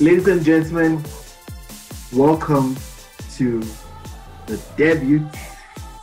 Ladies 0.00 0.28
and 0.28 0.44
gentlemen, 0.44 1.02
welcome 2.12 2.76
to 3.34 3.60
the 4.46 4.56
debut 4.76 5.28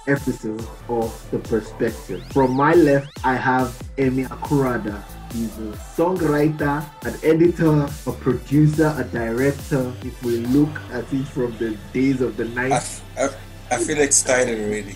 episode 0.06 0.68
of 0.90 1.28
The 1.32 1.40
Perspective. 1.40 2.22
From 2.34 2.52
my 2.52 2.74
left, 2.74 3.08
I 3.24 3.36
have 3.36 3.70
Emi 3.96 4.28
Akurada. 4.28 5.02
He's 5.32 5.58
a 5.60 5.72
songwriter, 5.96 6.84
an 7.06 7.16
editor, 7.24 7.88
a 8.06 8.12
producer, 8.12 8.94
a 8.98 9.06
director. 9.06 9.94
If 10.04 10.22
we 10.24 10.40
look 10.40 10.78
at 10.92 11.06
it 11.14 11.26
from 11.30 11.58
the 11.58 11.78
days 11.94 12.20
of 12.20 12.36
the 12.36 12.44
90s, 12.44 13.00
I, 13.16 13.28
I, 13.28 13.30
I 13.72 13.78
feel 13.82 14.02
excited 14.02 14.60
already. 14.60 14.94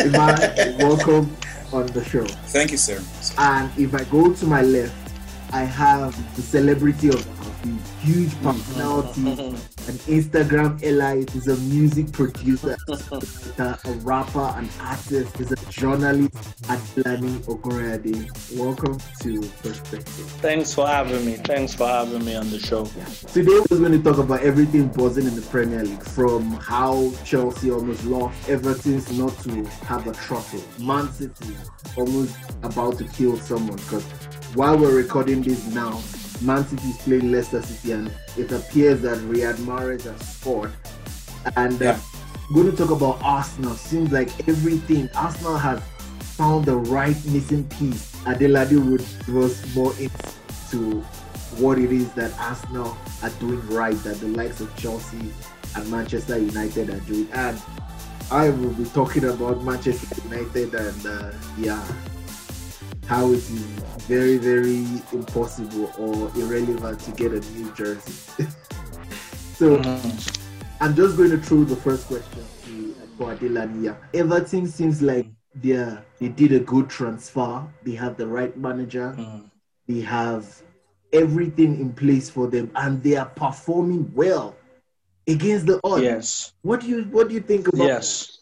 Iman, 0.00 0.76
welcome 0.76 1.34
on 1.72 1.86
the 1.86 2.04
show. 2.04 2.26
Thank 2.26 2.72
you, 2.72 2.76
sir. 2.76 3.02
And 3.38 3.70
if 3.78 3.94
I 3.94 4.04
go 4.04 4.34
to 4.34 4.46
my 4.46 4.60
left, 4.60 4.94
I 5.50 5.62
have 5.62 6.36
the 6.36 6.42
celebrity 6.42 7.08
of 7.08 7.37
huge 8.02 8.34
personality, 8.42 9.20
an 9.30 9.96
Instagram 10.06 10.82
elite, 10.82 11.30
he's 11.30 11.48
a 11.48 11.56
music 11.56 12.12
producer, 12.12 12.76
a 13.58 13.92
rapper, 14.02 14.52
an 14.56 14.68
artist, 14.80 15.36
he's 15.36 15.52
a 15.52 15.56
journalist, 15.70 16.34
Adelani 16.64 17.38
Ogoreade. 17.46 18.58
Welcome 18.58 18.98
to 19.20 19.40
Perspective. 19.62 20.26
Thanks 20.40 20.74
for 20.74 20.86
having 20.86 21.24
me. 21.24 21.34
Thanks 21.34 21.74
for 21.74 21.86
having 21.86 22.24
me 22.24 22.34
on 22.36 22.50
the 22.50 22.58
show. 22.58 22.88
Yeah. 22.96 23.04
Today 23.32 23.60
we're 23.70 23.78
going 23.78 23.92
to 23.92 24.02
talk 24.02 24.18
about 24.18 24.42
everything 24.42 24.88
buzzing 24.88 25.26
in 25.26 25.34
the 25.34 25.42
Premier 25.42 25.84
League, 25.84 26.02
from 26.02 26.52
how 26.52 27.12
Chelsea 27.24 27.70
almost 27.70 28.04
lost 28.04 28.48
Everton's 28.48 29.10
not 29.18 29.36
to 29.40 29.64
have 29.86 30.06
a 30.06 30.12
trophy, 30.12 30.62
Man 30.82 31.10
City 31.12 31.56
almost 31.96 32.36
about 32.62 32.98
to 32.98 33.04
kill 33.04 33.36
someone 33.38 33.76
because 33.76 34.04
while 34.54 34.78
we're 34.78 34.96
recording 34.96 35.42
this 35.42 35.66
now, 35.74 36.00
Man 36.42 36.66
City 36.66 36.88
is 36.88 36.96
playing 36.98 37.30
Leicester 37.32 37.62
City, 37.62 37.92
and 37.92 38.10
it 38.36 38.52
appears 38.52 39.00
that 39.02 39.18
Riyad 39.18 39.56
Mahrez 39.56 40.02
has 40.04 40.36
scored. 40.36 40.72
And 41.56 41.80
uh, 41.82 41.84
Yeah. 41.84 42.00
going 42.54 42.70
to 42.70 42.76
talk 42.76 42.90
about 42.90 43.18
Arsenal. 43.22 43.74
Seems 43.74 44.12
like 44.12 44.30
everything 44.48 45.08
Arsenal 45.14 45.56
has 45.58 45.80
found 46.36 46.64
the 46.66 46.76
right 46.76 47.16
missing 47.26 47.64
piece. 47.64 48.12
Adelade 48.24 48.78
would 48.90 49.04
was 49.34 49.74
more 49.74 49.92
into 49.98 51.00
what 51.58 51.78
it 51.78 51.90
is 51.92 52.12
that 52.12 52.32
Arsenal 52.38 52.96
are 53.22 53.30
doing 53.40 53.66
right, 53.68 53.96
that 54.04 54.20
the 54.20 54.28
likes 54.28 54.60
of 54.60 54.74
Chelsea 54.76 55.32
and 55.74 55.90
Manchester 55.90 56.38
United 56.38 56.90
are 56.90 57.00
doing. 57.00 57.28
And 57.32 57.60
I 58.30 58.50
will 58.50 58.70
be 58.70 58.84
talking 58.84 59.24
about 59.24 59.64
Manchester 59.64 60.06
United 60.28 60.74
and 60.74 61.06
uh, 61.06 61.32
yeah, 61.58 61.82
how 63.08 63.32
it 63.32 63.38
is 63.38 63.64
very, 64.06 64.36
very 64.36 64.84
impossible 65.12 65.90
or 65.96 66.30
irrelevant 66.36 67.00
to 67.00 67.10
get 67.12 67.32
a 67.32 67.40
new 67.52 67.72
jersey. 67.74 68.44
so 69.54 69.80
I'm 70.80 70.94
just 70.94 71.16
going 71.16 71.30
to 71.30 71.38
throw 71.38 71.64
the 71.64 71.74
first 71.74 72.06
question 72.06 72.44
to 72.66 73.24
Adelania. 73.24 73.96
Everton 74.12 74.66
seems 74.66 75.00
like 75.00 75.26
they 75.54 75.96
they 76.20 76.28
did 76.28 76.52
a 76.52 76.60
good 76.60 76.90
transfer. 76.90 77.66
They 77.82 77.94
have 77.94 78.18
the 78.18 78.26
right 78.26 78.54
manager. 78.56 79.16
They 79.88 80.00
have 80.02 80.62
everything 81.10 81.80
in 81.80 81.94
place 81.94 82.28
for 82.28 82.46
them, 82.46 82.70
and 82.74 83.02
they 83.02 83.16
are 83.16 83.26
performing 83.26 84.12
well 84.14 84.54
against 85.26 85.64
the 85.64 85.80
odds. 85.82 86.02
Yes. 86.02 86.52
What 86.60 86.82
do 86.82 86.88
you 86.88 87.04
What 87.04 87.28
do 87.28 87.34
you 87.34 87.40
think 87.40 87.68
about? 87.68 87.86
Yes. 87.86 88.38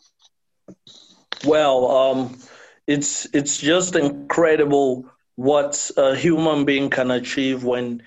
Well, 1.44 1.89
um, 1.89 2.39
it's 2.87 3.27
it's 3.33 3.59
just 3.59 3.97
incredible 3.97 5.06
what 5.34 5.91
a 5.97 6.15
human 6.17 6.65
being 6.65 6.89
can 6.89 7.11
achieve 7.11 7.65
when 7.65 8.03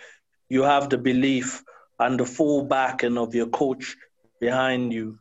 you 0.49 0.63
have 0.63 0.89
the 0.89 0.97
belief 0.97 1.63
and 1.99 2.19
the 2.19 2.25
full 2.25 2.63
backing 2.63 3.17
of 3.17 3.35
your 3.35 3.47
coach 3.47 3.95
behind 4.39 4.91
you. 4.93 5.19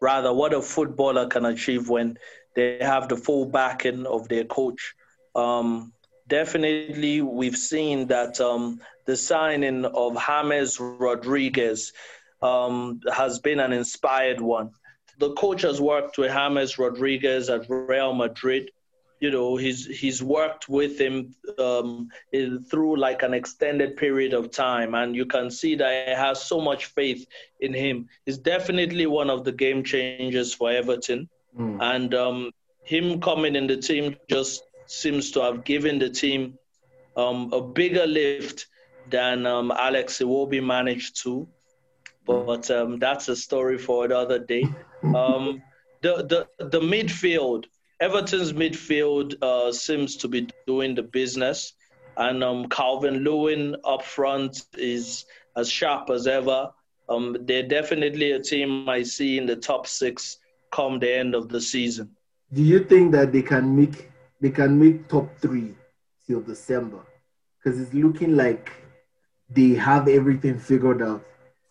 Rather, 0.00 0.32
what 0.32 0.52
a 0.52 0.60
footballer 0.60 1.26
can 1.28 1.46
achieve 1.46 1.88
when 1.88 2.18
they 2.54 2.78
have 2.80 3.08
the 3.08 3.16
full 3.16 3.46
backing 3.46 4.06
of 4.06 4.28
their 4.28 4.44
coach. 4.44 4.94
Um, 5.34 5.92
definitely, 6.28 7.22
we've 7.22 7.56
seen 7.56 8.08
that 8.08 8.40
um, 8.40 8.80
the 9.06 9.16
signing 9.16 9.84
of 9.84 10.16
James 10.16 10.78
Rodriguez 10.78 11.92
um, 12.42 13.00
has 13.14 13.38
been 13.38 13.60
an 13.60 13.72
inspired 13.72 14.40
one. 14.40 14.72
The 15.18 15.32
coach 15.34 15.62
has 15.62 15.80
worked 15.80 16.18
with 16.18 16.32
James 16.32 16.78
Rodriguez 16.78 17.48
at 17.48 17.70
Real 17.70 18.12
Madrid. 18.12 18.70
You 19.20 19.30
know, 19.30 19.56
he's 19.56 19.86
he's 19.86 20.22
worked 20.22 20.68
with 20.68 20.98
him 21.00 21.34
um, 21.58 22.08
in, 22.32 22.62
through 22.64 22.96
like 22.98 23.22
an 23.22 23.32
extended 23.34 23.96
period 23.96 24.34
of 24.34 24.50
time, 24.50 24.94
and 24.94 25.14
you 25.16 25.24
can 25.26 25.50
see 25.50 25.74
that 25.76 26.08
he 26.08 26.14
has 26.14 26.42
so 26.42 26.60
much 26.60 26.86
faith 26.86 27.26
in 27.60 27.72
him. 27.74 28.08
He's 28.26 28.38
definitely 28.38 29.06
one 29.06 29.30
of 29.30 29.44
the 29.44 29.52
game 29.52 29.82
changers 29.84 30.52
for 30.54 30.70
Everton, 30.70 31.28
Mm. 31.58 31.78
and 31.80 32.14
um, 32.14 32.50
him 32.84 33.20
coming 33.20 33.56
in 33.56 33.66
the 33.66 33.76
team 33.78 34.16
just 34.28 34.62
seems 34.86 35.30
to 35.32 35.40
have 35.40 35.64
given 35.64 35.98
the 35.98 36.10
team 36.10 36.58
um, 37.16 37.50
a 37.52 37.62
bigger 37.62 38.06
lift 38.06 38.66
than 39.08 39.46
um, 39.46 39.70
Alex 39.70 40.18
Iwobi 40.18 40.62
managed 40.62 41.22
to 41.22 41.48
but 42.26 42.70
um, 42.70 42.98
that's 42.98 43.28
a 43.28 43.36
story 43.36 43.78
for 43.78 44.04
another 44.04 44.38
day. 44.38 44.64
Um, 45.14 45.62
the, 46.02 46.46
the 46.58 46.64
the 46.66 46.80
midfield, 46.80 47.64
Everton's 48.00 48.52
midfield 48.52 49.34
uh, 49.42 49.72
seems 49.72 50.16
to 50.16 50.28
be 50.28 50.48
doing 50.66 50.94
the 50.94 51.02
business, 51.02 51.72
and 52.16 52.44
um, 52.44 52.68
Calvert-Lewin 52.68 53.76
up 53.84 54.02
front 54.02 54.66
is 54.76 55.24
as 55.56 55.70
sharp 55.70 56.10
as 56.10 56.26
ever. 56.26 56.70
Um, 57.08 57.36
they're 57.42 57.66
definitely 57.66 58.32
a 58.32 58.40
team 58.42 58.88
I 58.88 59.02
see 59.02 59.38
in 59.38 59.46
the 59.46 59.56
top 59.56 59.86
six 59.86 60.38
come 60.72 60.98
the 60.98 61.16
end 61.16 61.34
of 61.34 61.48
the 61.48 61.60
season. 61.60 62.10
Do 62.52 62.62
you 62.62 62.84
think 62.84 63.12
that 63.12 63.32
they 63.32 63.42
can 63.42 63.74
make 63.74 64.10
they 64.40 64.50
can 64.50 64.78
make 64.78 65.08
top 65.08 65.28
three 65.38 65.74
till 66.26 66.40
December? 66.40 67.00
Because 67.58 67.80
it's 67.80 67.94
looking 67.94 68.36
like 68.36 68.70
they 69.48 69.70
have 69.70 70.08
everything 70.08 70.58
figured 70.58 71.02
out. 71.02 71.24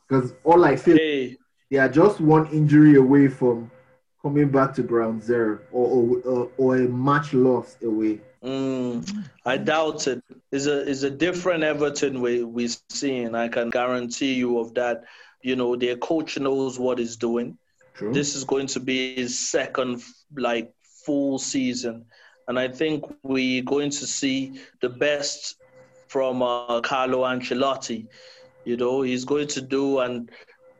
Because 0.07 0.33
all 0.43 0.65
I 0.65 0.75
feel 0.75 0.97
Hey, 0.97 1.37
they 1.69 1.77
are 1.77 1.89
just 1.89 2.19
one 2.19 2.47
injury 2.47 2.95
away 2.95 3.27
from 3.27 3.69
coming 4.25 4.49
back 4.49 4.73
to 4.73 4.81
ground 4.81 5.21
zero 5.21 5.59
or 5.71 6.19
or, 6.25 6.49
or, 6.57 6.77
a 6.77 6.87
match 6.89 7.31
loss 7.31 7.77
away. 7.83 8.19
Mm, 8.43 9.07
I 9.45 9.57
doubt 9.57 10.07
it. 10.07 10.23
it. 10.29 10.37
Is 10.51 10.65
a 10.65 10.77
is 10.93 11.03
a 11.03 11.11
different 11.11 11.63
Everton 11.63 12.21
we 12.21 12.43
we 12.43 12.69
seeing. 12.89 13.35
I 13.35 13.49
can 13.49 13.69
guarantee 13.69 14.33
you 14.33 14.57
of 14.57 14.73
that. 14.73 15.03
You 15.43 15.55
know, 15.55 15.75
their 15.75 15.95
coach 15.97 16.39
knows 16.39 16.79
what 16.79 16.97
he's 16.97 17.17
doing. 17.17 17.55
True. 17.93 18.13
This 18.13 18.35
is 18.35 18.43
going 18.45 18.65
to 18.75 18.79
be 18.79 19.13
his 19.13 19.37
second 19.37 20.01
like 20.35 20.73
full 21.05 21.37
season, 21.37 22.05
and 22.47 22.57
I 22.57 22.67
think 22.67 23.05
we're 23.21 23.61
going 23.75 23.91
to 23.91 24.07
see 24.07 24.59
the 24.81 24.89
best 24.89 25.61
from 26.07 26.41
uh, 26.41 26.81
Carlo 26.81 27.19
Ancelotti. 27.31 28.07
You 28.63 28.77
know, 28.77 29.03
he's 29.03 29.25
going 29.25 29.49
to 29.49 29.61
do 29.61 29.99
an 29.99 30.29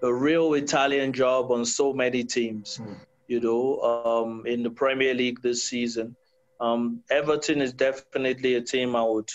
a 0.01 0.11
real 0.11 0.55
Italian 0.55 1.13
job 1.13 1.51
on 1.51 1.63
so 1.63 1.93
many 1.93 2.23
teams. 2.23 2.77
Hmm. 2.77 2.93
You 3.27 3.39
know, 3.39 3.79
um, 3.81 4.45
in 4.45 4.63
the 4.63 4.69
Premier 4.69 5.13
League 5.13 5.41
this 5.41 5.63
season. 5.63 6.15
Um, 6.59 7.01
Everton 7.09 7.61
is 7.61 7.73
definitely 7.73 8.55
a 8.55 8.61
team 8.61 8.95
I 8.95 9.03
would 9.03 9.29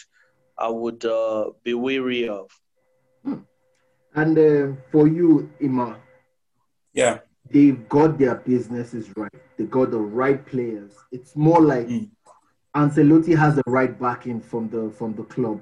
I 0.56 0.68
would 0.68 1.04
uh, 1.04 1.50
be 1.64 1.74
weary 1.74 2.28
of. 2.28 2.50
and 4.14 4.38
uh, 4.38 4.76
for 4.90 5.06
you, 5.06 5.50
Ima, 5.60 5.96
Yeah. 6.94 7.18
they've 7.50 7.88
got 7.88 8.18
their 8.18 8.34
businesses 8.36 9.08
right. 9.16 9.32
They 9.56 9.64
got 9.64 9.90
the 9.90 9.98
right 9.98 10.44
players. 10.44 10.92
It's 11.12 11.36
more 11.36 11.60
like 11.60 11.86
Mm. 11.88 12.10
Ancelotti 12.74 13.36
has 13.36 13.56
the 13.56 13.62
right 13.66 13.98
backing 13.98 14.40
from 14.40 14.68
the 14.70 14.90
from 14.90 15.14
the 15.14 15.24
club, 15.24 15.60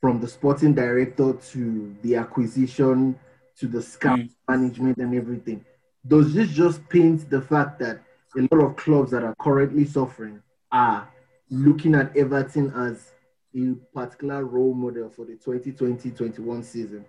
from 0.00 0.20
the 0.20 0.28
sporting 0.28 0.74
director 0.74 1.32
to 1.52 1.94
the 2.02 2.16
acquisition 2.16 3.18
to 3.58 3.66
the 3.66 3.82
scout 3.82 4.18
Mm. 4.18 4.30
management 4.48 4.98
and 4.98 5.14
everything. 5.14 5.64
Does 6.06 6.32
this 6.32 6.50
just 6.50 6.88
paint 6.88 7.28
the 7.28 7.42
fact 7.42 7.78
that 7.80 8.00
a 8.36 8.54
lot 8.54 8.64
of 8.64 8.76
clubs 8.76 9.10
that 9.10 9.22
are 9.22 9.34
currently 9.38 9.84
suffering 9.84 10.42
are 10.72 11.08
looking 11.50 11.94
at 11.94 12.16
Everton 12.16 12.72
as 12.74 13.10
a 13.54 13.74
particular 13.92 14.44
role 14.44 14.72
model 14.72 15.10
for 15.10 15.24
the 15.24 15.34
2020-21 15.34 16.64
season? 16.64 17.04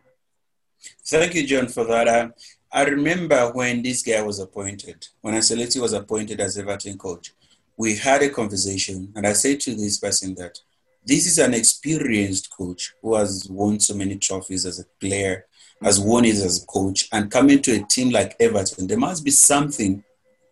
Thank 1.05 1.35
you, 1.35 1.45
John, 1.45 1.67
for 1.67 1.83
that. 1.85 2.07
Uh, 2.07 2.29
I 2.71 2.85
remember 2.85 3.51
when 3.53 3.83
this 3.83 4.01
guy 4.01 4.21
was 4.21 4.39
appointed, 4.39 5.07
when 5.21 5.35
Ancelotti 5.35 5.79
was 5.79 5.93
appointed 5.93 6.39
as 6.39 6.57
Everton 6.57 6.97
coach, 6.97 7.33
we 7.77 7.95
had 7.95 8.23
a 8.23 8.29
conversation, 8.29 9.11
and 9.15 9.27
I 9.27 9.33
said 9.33 9.59
to 9.61 9.75
this 9.75 9.99
person 9.99 10.35
that 10.35 10.59
this 11.05 11.25
is 11.27 11.38
an 11.38 11.53
experienced 11.53 12.49
coach 12.55 12.93
who 13.01 13.15
has 13.15 13.47
won 13.49 13.79
so 13.79 13.93
many 13.95 14.17
trophies 14.17 14.65
as 14.65 14.79
a 14.79 14.85
player, 14.99 15.45
has 15.81 15.99
one 15.99 16.25
is 16.25 16.43
as 16.43 16.63
a 16.63 16.65
coach, 16.65 17.07
and 17.11 17.31
coming 17.31 17.61
to 17.61 17.71
a 17.71 17.83
team 17.83 18.11
like 18.11 18.35
Everton, 18.39 18.87
there 18.87 18.97
must 18.97 19.25
be 19.25 19.31
something, 19.31 20.03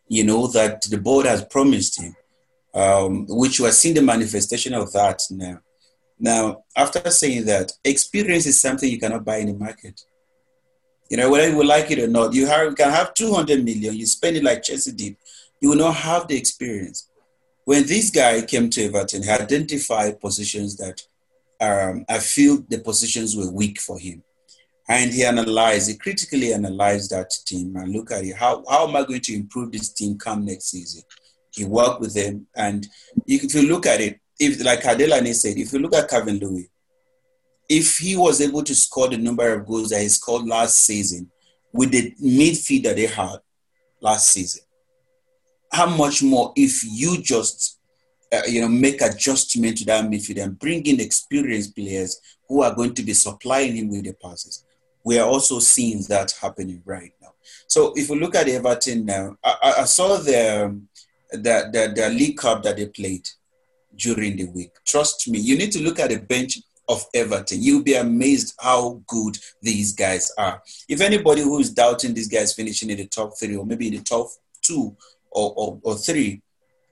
you 0.08 0.24
know, 0.24 0.48
that 0.48 0.82
the 0.84 0.98
board 0.98 1.26
has 1.26 1.46
promised 1.46 2.02
him, 2.02 2.16
um, 2.74 3.26
which 3.30 3.60
we 3.60 3.68
are 3.68 3.72
seeing 3.72 3.96
the 3.96 4.02
manifestation 4.02 4.74
of 4.74 4.92
that 4.94 5.22
now. 5.30 5.60
Now, 6.20 6.64
after 6.76 7.10
saying 7.12 7.46
that, 7.46 7.72
experience 7.84 8.46
is 8.46 8.60
something 8.60 8.90
you 8.90 9.00
cannot 9.00 9.24
buy 9.24 9.38
in 9.38 9.48
the 9.48 9.54
market. 9.54 10.02
You 11.10 11.18
know, 11.18 11.32
whether 11.32 11.50
you 11.50 11.64
like 11.64 11.90
it 11.92 12.00
or 12.00 12.08
not, 12.08 12.34
you, 12.34 12.46
have, 12.46 12.70
you 12.70 12.76
can 12.76 12.92
have 12.92 13.14
200 13.14 13.64
million, 13.64 13.96
you 13.96 14.06
spend 14.06 14.38
it 14.38 14.44
like 14.44 14.64
Chelsea 14.64 14.92
did, 14.92 15.16
you 15.62 15.70
will 15.70 15.78
not 15.78 15.96
have 15.96 16.28
the 16.28 16.38
experience. 16.38 17.08
When 17.66 17.86
this 17.86 18.10
guy 18.10 18.42
came 18.42 18.70
to 18.72 18.86
Everton, 18.86 19.24
he 19.24 19.30
identified 19.30 20.20
positions 20.20 20.76
that 20.78 21.02
um, 21.62 22.06
I 22.10 22.20
feel 22.20 22.64
the 22.68 22.80
positions 22.80 23.36
were 23.36 23.52
weak 23.52 23.80
for 23.80 24.00
him. 24.00 24.24
And 24.90 25.14
he 25.14 25.24
analyzed, 25.24 25.90
he 25.90 25.98
critically 25.98 26.52
analyzed 26.52 27.12
that 27.12 27.30
team 27.46 27.76
and 27.76 27.94
look 27.94 28.12
at 28.12 28.24
it. 28.24 28.36
How, 28.36 28.64
how 28.68 28.88
am 28.88 28.96
I 28.96 29.04
going 29.04 29.22
to 29.22 29.36
improve 29.36 29.72
this 29.72 29.94
team 29.94 30.18
come 30.18 30.46
next 30.46 30.72
season? 30.72 31.04
He 31.52 31.64
worked 31.64 32.02
with 32.02 32.16
them. 32.16 32.48
And 32.56 32.88
if 33.28 33.54
you 33.54 33.70
look 33.70 33.86
at 33.86 34.02
it, 34.02 34.20
if 34.40 34.64
like 34.64 34.82
Adelani 34.82 35.36
said, 35.36 35.58
if 35.58 35.72
you 35.74 35.80
look 35.80 35.94
at 35.94 36.10
Kevin 36.10 36.40
Lewin, 36.40 36.68
if 37.68 37.98
he 37.98 38.18
was 38.18 38.42
able 38.42 38.64
to 38.64 38.74
score 38.74 39.08
the 39.10 39.18
number 39.18 39.54
of 39.54 39.68
goals 39.68 39.90
that 39.90 40.02
he 40.02 40.10
scored 40.10 40.48
last 40.48 40.80
season 40.80 41.30
with 41.72 41.92
the 41.92 42.12
midfield 42.24 42.84
that 42.84 42.96
they 42.96 43.06
had 43.06 43.38
last 44.02 44.32
season, 44.32 44.64
how 45.72 45.86
much 45.86 46.24
more 46.24 46.52
if 46.56 46.84
you 46.84 47.22
just 47.22 47.78
uh, 48.34 48.42
you 48.48 48.62
know 48.62 48.68
make 48.68 49.02
adjustment 49.02 49.78
to 49.78 49.86
that 49.86 50.06
midfield 50.06 50.44
and 50.44 50.58
bring 50.58 50.84
in 50.86 51.00
experienced 51.00 51.76
players 51.76 52.20
who 52.48 52.64
are 52.64 52.74
going 52.74 52.94
to 52.96 53.04
be 53.04 53.14
supplying 53.14 53.76
him 53.76 53.90
with 53.90 54.04
the 54.04 54.14
passes. 54.14 54.64
We 55.04 55.18
are 55.20 55.28
also 55.28 55.60
seeing 55.60 56.04
that 56.10 56.32
happening 56.42 56.82
right 56.86 57.14
now. 57.22 57.34
So 57.68 57.94
if 57.96 58.10
we 58.10 58.20
look 58.20 58.36
at 58.36 58.48
Everton 58.48 59.06
now, 59.06 59.38
I, 59.44 59.76
I 59.80 59.84
saw 59.86 60.18
the, 60.18 60.66
um, 60.66 60.88
the, 61.32 61.70
the 61.72 61.94
the 61.96 62.10
League 62.10 62.38
Cup 62.38 62.64
that 62.64 62.78
they 62.78 62.88
played 62.88 63.28
during 63.96 64.38
the 64.38 64.46
week. 64.46 64.72
Trust 64.86 65.28
me, 65.28 65.40
you 65.40 65.58
need 65.58 65.72
to 65.72 65.82
look 65.82 66.00
at 66.00 66.10
the 66.10 66.20
bench 66.20 66.60
of 66.88 67.06
Everton. 67.14 67.62
You'll 67.62 67.84
be 67.84 67.94
amazed 67.94 68.56
how 68.60 69.02
good 69.06 69.38
these 69.62 69.94
guys 69.94 70.32
are. 70.38 70.62
If 70.88 71.02
anybody 71.02 71.42
who 71.42 71.60
is 71.60 71.72
doubting 71.72 72.14
these 72.14 72.28
guys 72.28 72.54
finishing 72.54 72.90
in 72.90 72.98
the 72.98 73.06
top 73.06 73.38
three 73.38 73.56
or 73.56 73.66
maybe 73.66 73.88
in 73.88 73.94
the 73.94 74.02
top 74.02 74.28
two 74.62 74.96
or, 75.30 75.54
or, 75.56 75.80
or 75.84 75.96
three, 75.96 76.42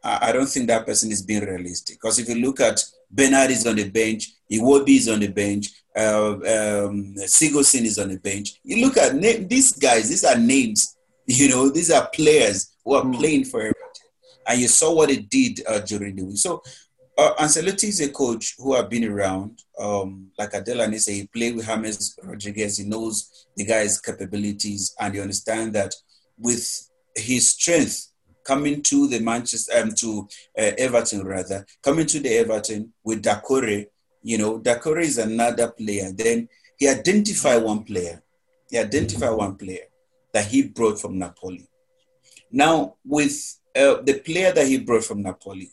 I, 0.04 0.30
I 0.30 0.32
don't 0.32 0.48
think 0.48 0.68
that 0.68 0.86
person 0.86 1.12
is 1.12 1.24
being 1.24 1.44
realistic. 1.44 1.98
Because 2.00 2.20
if 2.20 2.30
you 2.30 2.36
look 2.36 2.60
at 2.60 2.84
Bernard 3.10 3.50
is 3.50 3.66
on 3.66 3.76
the 3.76 3.90
bench, 3.90 4.34
Iwobi 4.52 4.98
is 4.98 5.10
on 5.10 5.20
the 5.20 5.28
bench, 5.28 5.70
uh, 5.96 6.34
um, 6.34 7.16
Sigurdsson 7.26 7.84
is 7.84 7.98
on 7.98 8.10
the 8.10 8.20
bench. 8.20 8.60
You 8.64 8.86
look 8.86 8.98
at 8.98 9.16
na- 9.16 9.46
these 9.48 9.74
guys; 9.74 10.10
these 10.10 10.24
are 10.24 10.38
names. 10.38 10.94
You 11.30 11.50
know, 11.50 11.70
these 11.70 11.92
are 11.92 12.08
players 12.14 12.72
who 12.86 12.94
are 12.94 13.04
mm. 13.04 13.14
playing 13.18 13.44
for 13.44 13.60
Everton, 13.60 14.08
and 14.48 14.62
you 14.62 14.70
saw 14.70 14.96
what 14.96 15.10
it 15.10 15.30
did 15.30 15.60
uh, 15.68 15.80
during 15.80 16.16
the 16.16 16.24
week. 16.24 16.38
So 16.38 16.64
uh, 17.18 17.34
Ancelotti 17.36 17.90
is 17.90 18.00
a 18.00 18.10
coach 18.10 18.56
who 18.58 18.76
have 18.76 18.90
been 18.90 19.04
around. 19.04 19.64
Um, 19.78 20.28
like 20.38 20.52
Adelani 20.52 21.00
say, 21.00 21.16
he 21.16 21.28
played 21.28 21.58
with 21.58 21.66
James 21.66 22.18
Rodriguez. 22.24 22.78
He 22.78 22.86
knows 22.86 23.48
the 23.58 23.66
guy's 23.66 24.00
capabilities, 24.00 24.96
and 25.00 25.16
you 25.16 25.22
understand 25.22 25.74
that 25.74 25.94
with 26.38 26.90
his 27.16 27.50
strength 27.50 28.12
coming 28.46 28.82
to 28.84 29.08
the 29.08 29.20
Manchester, 29.20 29.74
um, 29.82 29.92
to 29.96 30.28
uh, 30.58 30.72
Everton 30.78 31.26
rather, 31.26 31.66
coming 31.84 32.06
to 32.06 32.20
the 32.20 32.30
Everton 32.38 32.94
with 33.04 33.24
Doucouré. 33.24 33.88
You 34.24 34.38
know, 34.38 34.60
Doucouré 34.60 35.04
is 35.04 35.18
another 35.18 35.72
player. 35.72 36.12
Then 36.12 36.50
he 36.78 36.88
identified 36.88 37.64
one 37.64 37.84
player. 37.84 38.22
He 38.70 38.78
identified 38.78 39.36
one 39.36 39.56
player 39.56 39.86
that 40.34 40.46
he 40.46 40.64
brought 40.64 41.00
from 41.00 41.18
Napoli. 41.18 41.68
Now, 42.52 42.96
with 43.06 43.58
uh, 43.76 44.02
the 44.02 44.20
player 44.26 44.52
that 44.52 44.68
he 44.68 44.80
brought 44.80 45.04
from 45.04 45.22
Napoli, 45.22 45.72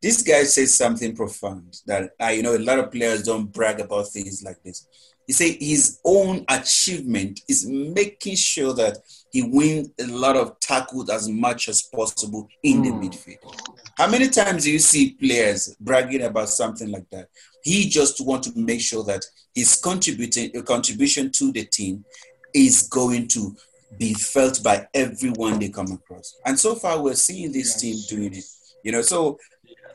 this 0.00 0.22
guy 0.22 0.44
says 0.44 0.74
something 0.74 1.16
profound 1.16 1.80
that 1.86 2.12
uh, 2.20 2.26
you 2.26 2.42
know 2.42 2.54
a 2.54 2.58
lot 2.58 2.78
of 2.78 2.92
players 2.92 3.22
don't 3.22 3.50
brag 3.50 3.80
about 3.80 4.08
things 4.08 4.42
like 4.42 4.62
this. 4.62 4.86
He 5.26 5.32
say 5.32 5.56
his 5.58 6.00
own 6.04 6.44
achievement 6.48 7.40
is 7.48 7.66
making 7.66 8.36
sure 8.36 8.74
that 8.74 8.98
he 9.32 9.42
wins 9.42 9.90
a 10.00 10.06
lot 10.06 10.36
of 10.36 10.58
tackles 10.60 11.10
as 11.10 11.28
much 11.28 11.68
as 11.68 11.82
possible 11.82 12.48
in 12.62 12.82
mm. 12.82 12.84
the 12.84 12.90
hmm. 12.90 13.00
midfield. 13.04 13.78
How 13.96 14.08
many 14.08 14.28
times 14.28 14.64
do 14.64 14.72
you 14.72 14.78
see 14.78 15.12
players 15.12 15.74
bragging 15.80 16.22
about 16.22 16.48
something 16.48 16.90
like 16.90 17.08
that? 17.10 17.28
He 17.62 17.88
just 17.88 18.24
want 18.24 18.42
to 18.44 18.52
make 18.54 18.80
sure 18.80 19.02
that 19.04 19.24
his 19.54 19.76
contributing 19.76 20.56
a 20.56 20.62
contribution 20.62 21.30
to 21.32 21.52
the 21.52 21.64
team 21.64 22.04
is 22.52 22.88
going 22.88 23.28
to 23.28 23.56
be 23.98 24.14
felt 24.14 24.62
by 24.62 24.86
everyone 24.94 25.58
they 25.58 25.68
come 25.68 25.92
across. 25.92 26.36
And 26.44 26.58
so 26.58 26.74
far, 26.74 27.00
we're 27.00 27.14
seeing 27.14 27.52
this 27.52 27.82
yes. 27.82 28.08
team 28.08 28.18
doing 28.18 28.34
it. 28.34 28.44
You 28.82 28.92
know, 28.92 29.02
so 29.02 29.38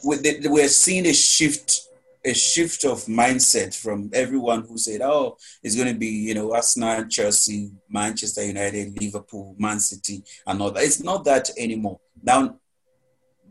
we're 0.03 0.67
seeing 0.67 1.05
a 1.05 1.13
shift 1.13 1.88
a 2.25 2.33
shift 2.33 2.83
of 2.83 3.05
mindset 3.05 3.75
from 3.75 4.09
everyone 4.13 4.63
who 4.63 4.77
said, 4.77 5.01
"Oh, 5.01 5.37
it's 5.63 5.75
going 5.75 5.91
to 5.93 5.97
be 5.97 6.07
you 6.07 6.33
know 6.33 6.53
Arsenal, 6.53 7.05
Chelsea, 7.05 7.71
Manchester 7.89 8.45
United, 8.45 8.99
Liverpool, 8.99 9.55
Man 9.57 9.79
City, 9.79 10.23
and 10.45 10.61
all 10.61 10.71
that." 10.71 10.83
It's 10.83 11.01
not 11.01 11.23
that 11.25 11.49
anymore. 11.57 11.99
Now, 12.21 12.55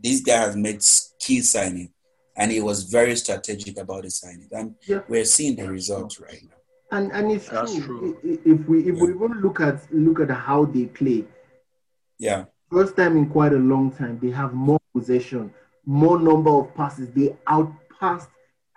this 0.01 0.21
guy 0.21 0.37
has 0.37 0.55
made 0.55 0.81
key 1.19 1.41
signing, 1.41 1.91
and 2.35 2.51
he 2.51 2.61
was 2.61 2.83
very 2.83 3.15
strategic 3.15 3.77
about 3.77 4.03
the 4.03 4.11
signing, 4.11 4.49
and 4.51 4.75
yeah. 4.87 5.01
we're 5.07 5.25
seeing 5.25 5.55
the 5.55 5.67
results 5.69 6.19
right 6.19 6.41
now. 6.43 6.97
And 6.97 7.11
and 7.11 7.31
it's 7.31 7.47
true. 7.47 7.81
true. 7.81 8.19
If 8.23 8.67
we 8.67 8.79
if 8.81 8.95
yeah. 8.95 9.03
we 9.03 9.09
even 9.09 9.41
look 9.41 9.59
at 9.59 9.81
look 9.93 10.19
at 10.19 10.29
how 10.29 10.65
they 10.65 10.85
play, 10.85 11.25
yeah, 12.19 12.45
first 12.71 12.95
time 12.95 13.17
in 13.17 13.29
quite 13.29 13.53
a 13.53 13.57
long 13.57 13.91
time, 13.91 14.19
they 14.21 14.29
have 14.29 14.53
more 14.53 14.79
possession 14.93 15.53
more 15.89 16.19
number 16.19 16.51
of 16.51 16.73
passes. 16.75 17.09
They 17.09 17.35
outpassed 17.47 18.29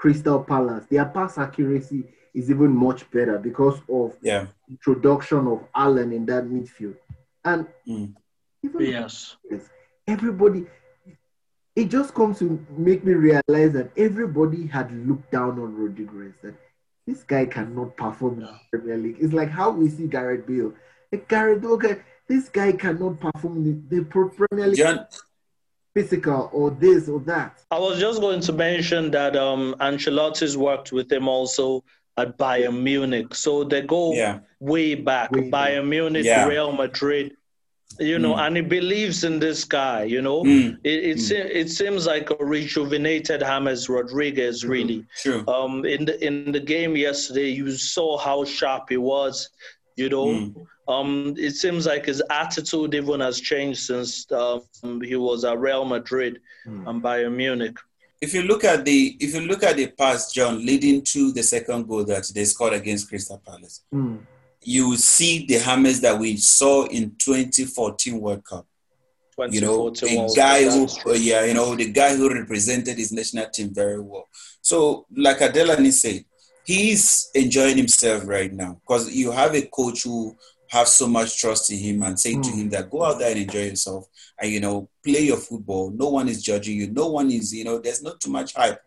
Crystal 0.02 0.42
Palace. 0.42 0.84
Their 0.90 1.04
pass 1.04 1.38
accuracy 1.38 2.02
is 2.34 2.50
even 2.50 2.76
much 2.76 3.08
better 3.12 3.38
because 3.38 3.80
of 3.88 4.16
yeah. 4.20 4.46
introduction 4.68 5.46
of 5.46 5.62
Allan 5.76 6.12
in 6.12 6.26
that 6.26 6.42
midfield. 6.42 6.96
And 7.44 7.68
mm. 7.86 8.12
yes, 8.80 9.36
everybody. 10.08 10.66
It 11.76 11.84
just 11.84 12.14
comes 12.14 12.40
to 12.40 12.66
make 12.76 13.04
me 13.04 13.12
realize 13.12 13.72
that 13.74 13.92
everybody 13.96 14.66
had 14.66 14.90
looked 15.06 15.30
down 15.30 15.52
on 15.60 15.76
Rodriguez. 15.76 16.34
That 16.42 16.54
this 17.06 17.22
guy 17.22 17.46
cannot 17.46 17.96
perform 17.96 18.40
in 18.40 18.40
the 18.40 18.58
Premier 18.72 18.98
League. 18.98 19.18
It's 19.20 19.32
like 19.32 19.50
how 19.50 19.70
we 19.70 19.88
see 19.88 20.08
Gareth 20.08 20.48
Bale. 20.48 20.74
Like 21.12 21.28
Gareth, 21.28 21.64
okay, 21.64 22.02
this 22.28 22.48
guy 22.48 22.72
cannot 22.72 23.20
perform 23.20 23.58
in 23.58 23.88
the, 23.88 23.96
the 23.98 24.04
Premier 24.04 24.66
League. 24.66 24.78
John, 24.78 25.06
physical 25.94 26.50
or 26.52 26.70
this 26.70 27.08
or 27.08 27.20
that. 27.20 27.62
I 27.70 27.78
was 27.78 28.00
just 28.00 28.20
going 28.20 28.40
to 28.40 28.52
mention 28.52 29.10
that 29.12 29.36
um, 29.36 29.74
Ancelotti's 29.80 30.56
worked 30.56 30.92
with 30.92 31.10
him 31.10 31.28
also 31.28 31.84
at 32.16 32.38
Bayern 32.38 32.82
Munich. 32.82 33.34
So 33.34 33.64
they 33.64 33.82
go 33.82 34.12
yeah. 34.12 34.40
way 34.60 34.94
back. 34.94 35.30
Way 35.32 35.50
Bayern. 35.50 35.88
Munich, 35.88 36.24
yeah. 36.24 36.46
Real 36.46 36.72
Madrid, 36.72 37.36
you 37.98 38.18
know, 38.18 38.34
mm. 38.34 38.46
and 38.46 38.56
he 38.56 38.62
believes 38.62 39.24
in 39.24 39.38
this 39.38 39.64
guy, 39.64 40.04
you 40.04 40.22
know. 40.22 40.42
Mm. 40.42 40.78
It, 40.84 41.04
it, 41.04 41.16
mm. 41.18 41.30
it, 41.32 41.70
seems 41.70 42.06
like 42.06 42.30
a 42.30 42.36
rejuvenated 42.44 43.40
James 43.40 43.88
Rodriguez, 43.88 44.64
really. 44.64 45.04
Sure. 45.16 45.44
Um, 45.48 45.84
in, 45.84 46.04
the, 46.04 46.24
in 46.24 46.52
the 46.52 46.60
game 46.60 46.96
yesterday, 46.96 47.50
you 47.50 47.70
saw 47.72 48.18
how 48.18 48.44
sharp 48.44 48.88
he 48.88 48.96
was, 48.96 49.48
you 49.96 50.08
know. 50.08 50.26
Mm. 50.26 50.66
Um, 50.88 51.34
it 51.38 51.52
seems 51.52 51.86
like 51.86 52.06
his 52.06 52.22
attitude 52.28 52.94
even 52.94 53.20
has 53.20 53.40
changed 53.40 53.80
since 53.80 54.30
um, 54.32 55.00
he 55.00 55.14
was 55.16 55.44
at 55.44 55.58
Real 55.58 55.84
Madrid 55.84 56.40
mm. 56.66 56.88
and 56.88 57.02
Bayern 57.02 57.36
Munich. 57.36 57.76
If 58.20 58.34
you 58.34 58.42
look 58.42 58.64
at 58.64 58.84
the 58.84 59.16
if 59.20 59.34
you 59.34 59.40
look 59.40 59.62
at 59.62 59.76
the 59.76 59.88
past, 59.88 60.34
John, 60.34 60.64
leading 60.64 61.02
to 61.02 61.32
the 61.32 61.42
second 61.42 61.88
goal 61.88 62.04
that 62.04 62.30
they 62.34 62.44
scored 62.44 62.72
against 62.72 63.08
Crystal 63.08 63.40
Palace, 63.44 63.84
mm. 63.92 64.18
you 64.60 64.96
see 64.96 65.46
the 65.46 65.58
James 65.58 66.00
that 66.00 66.18
we 66.18 66.36
saw 66.36 66.86
in 66.86 67.14
2014 67.18 68.20
World 68.20 68.44
Cup. 68.44 68.66
You 69.50 69.60
know, 69.62 69.90
the 69.90 70.32
guy 70.36 70.64
who, 70.64 71.14
yeah, 71.14 71.44
you 71.44 71.54
know, 71.54 71.74
the 71.74 71.90
guy 71.90 72.14
who 72.14 72.32
represented 72.32 72.98
his 72.98 73.12
national 73.12 73.46
team 73.48 73.72
very 73.72 74.00
well. 74.00 74.28
So, 74.60 75.06
like 75.16 75.38
Adelani 75.38 75.90
said, 75.90 76.24
he's 76.64 77.30
enjoying 77.34 77.76
himself 77.76 78.26
right 78.26 78.52
now 78.52 78.80
because 78.80 79.14
you 79.14 79.30
have 79.30 79.54
a 79.54 79.62
coach 79.66 80.04
who 80.04 80.36
have 80.72 80.88
so 80.88 81.06
much 81.06 81.38
trust 81.38 81.70
in 81.70 81.78
him 81.78 82.02
and 82.02 82.18
say 82.18 82.32
mm. 82.34 82.42
to 82.42 82.50
hmm. 82.50 82.60
him 82.60 82.70
that 82.70 82.90
go 82.90 83.04
out 83.04 83.18
there 83.18 83.30
and 83.30 83.40
enjoy 83.40 83.64
yourself 83.64 84.06
and 84.40 84.50
you 84.50 84.58
know 84.58 84.88
play 85.04 85.20
your 85.20 85.36
football 85.36 85.90
no 85.90 86.08
one 86.08 86.28
is 86.28 86.42
judging 86.42 86.78
you 86.78 86.90
no 86.90 87.08
one 87.08 87.30
is 87.30 87.54
you 87.54 87.62
know 87.62 87.78
there's 87.78 88.02
not 88.02 88.18
too 88.18 88.30
much 88.30 88.54
hype 88.54 88.80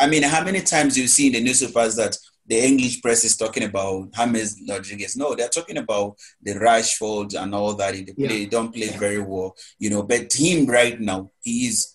i 0.00 0.08
mean 0.08 0.24
how 0.24 0.42
many 0.42 0.60
times 0.60 0.98
you 0.98 1.06
see 1.06 1.28
in 1.28 1.34
the 1.34 1.40
newspapers 1.40 1.94
that 1.94 2.16
the 2.46 2.58
english 2.58 3.00
press 3.00 3.22
is 3.22 3.36
talking 3.36 3.62
about 3.62 4.10
james 4.12 4.60
rodriguez 4.68 5.16
no 5.16 5.36
they're 5.36 5.48
talking 5.48 5.78
about 5.78 6.16
the 6.42 6.52
rashford 6.54 7.40
and 7.40 7.54
all 7.54 7.74
that 7.74 7.94
they, 7.94 8.04
yeah. 8.16 8.48
don't 8.48 8.74
play 8.74 8.88
very 8.88 9.20
well 9.20 9.54
you 9.78 9.90
know 9.90 10.02
but 10.02 10.32
him 10.32 10.66
right 10.66 11.00
now 11.00 11.30
he 11.42 11.68
is 11.68 11.94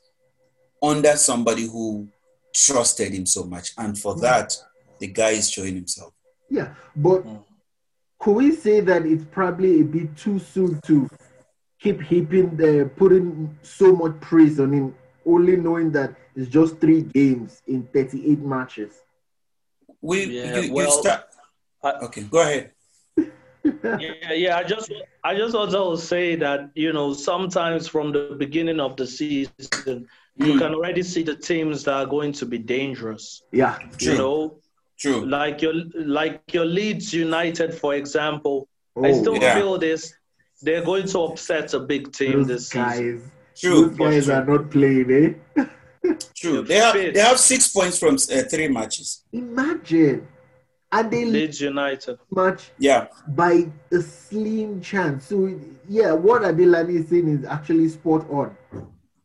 under 0.82 1.18
somebody 1.18 1.68
who 1.68 2.08
trusted 2.56 3.12
him 3.13 3.25
so 3.25 3.44
much 3.44 3.74
and 3.78 3.98
for 3.98 4.13
hmm. 4.13 4.22
that 4.22 4.56
the 5.00 5.08
guy 5.08 5.32
is 5.32 5.50
showing 5.50 5.75
himself 5.75 6.13
yeah 6.50 6.74
but 6.96 7.25
mm 7.25 7.44
could 8.22 8.36
we 8.36 8.51
say 8.53 8.82
that 8.82 9.06
it's 9.06 9.24
probably 9.32 9.79
a 9.79 9.84
bit 9.86 10.13
too 10.18 10.39
soon 10.39 10.77
to 10.82 11.08
keep 11.79 12.01
heaping 12.01 12.58
the 12.58 12.91
putting 12.98 13.58
so 13.62 13.96
much 13.96 14.20
praise 14.20 14.60
on 14.60 14.74
him, 14.74 14.94
only 15.25 15.56
knowing 15.56 15.89
that 15.91 16.13
it's 16.36 16.50
just 16.50 16.82
three 16.82 17.01
games 17.01 17.62
in 17.68 17.88
38 17.94 18.39
matches? 18.39 18.91
we 20.01 20.25
Yeah, 20.25 20.56
you, 20.58 20.62
you 20.63 20.74
well, 20.74 20.91
start. 20.91 21.24
I- 21.82 21.94
okay, 22.08 22.24
go 22.24 22.41
ahead. 22.41 22.72
yeah, 24.03 24.34
yeah. 24.34 24.58
I 24.58 24.63
just, 24.63 24.91
I 25.24 25.36
just 25.36 25.56
also 25.56 25.96
say 25.96 26.36
that 26.36 26.72
you 26.75 26.91
know 26.91 27.13
sometimes 27.13 27.88
from 27.88 28.12
the 28.12 28.36
beginning 28.38 28.82
of 28.82 28.98
the 28.98 29.08
season, 29.08 30.08
you 30.36 30.53
Mm. 30.56 30.60
can 30.60 30.74
already 30.74 31.03
see 31.03 31.24
the 31.24 31.36
teams 31.36 31.84
that 31.86 31.94
are 31.94 32.06
going 32.06 32.34
to 32.34 32.46
be 32.46 32.58
dangerous. 32.58 33.44
Yeah. 33.53 33.79
True. 33.98 34.12
You 34.12 34.18
know, 34.18 34.60
True. 35.00 35.25
like 35.25 35.62
your, 35.62 35.74
like 35.96 36.41
your 36.51 36.65
Leeds 36.65 37.13
United, 37.13 37.74
for 37.74 37.96
example. 37.96 38.68
Oh, 38.96 39.06
I 39.06 39.13
still 39.13 39.38
yeah. 39.38 39.56
feel 39.56 39.77
this. 39.77 40.13
They're 40.62 40.84
going 40.84 41.08
to 41.08 41.20
upset 41.20 41.74
a 41.74 41.79
big 41.79 42.12
team 42.12 42.39
those 42.44 42.48
this 42.48 42.70
season. 42.70 43.32
True. 43.56 43.89
Those 43.89 43.98
guys 43.98 44.29
are 44.29 44.46
not 44.46 44.70
playing, 44.70 45.38
eh? 45.58 45.65
True. 46.36 46.63
They 46.63 46.75
have 46.75 46.94
they 46.96 47.20
have 47.20 47.39
six 47.39 47.70
points 47.70 48.00
from 48.00 48.15
uh, 48.15 48.44
three 48.50 48.68
matches. 48.68 49.24
Imagine. 49.32 50.27
And 50.91 51.12
they 51.12 51.24
Leeds 51.25 51.62
United. 51.62 52.18
match 52.32 52.72
Yeah. 52.79 53.08
by 53.27 53.68
a 53.91 54.01
slim 54.01 54.82
chance. 54.82 55.27
So 55.27 55.53
yeah, 55.88 56.13
what 56.13 56.41
Adelani 56.41 57.01
is 57.01 57.10
saying 57.10 57.27
is 57.27 57.46
actually 57.46 57.89
spot 57.89 58.29
on. 58.29 58.56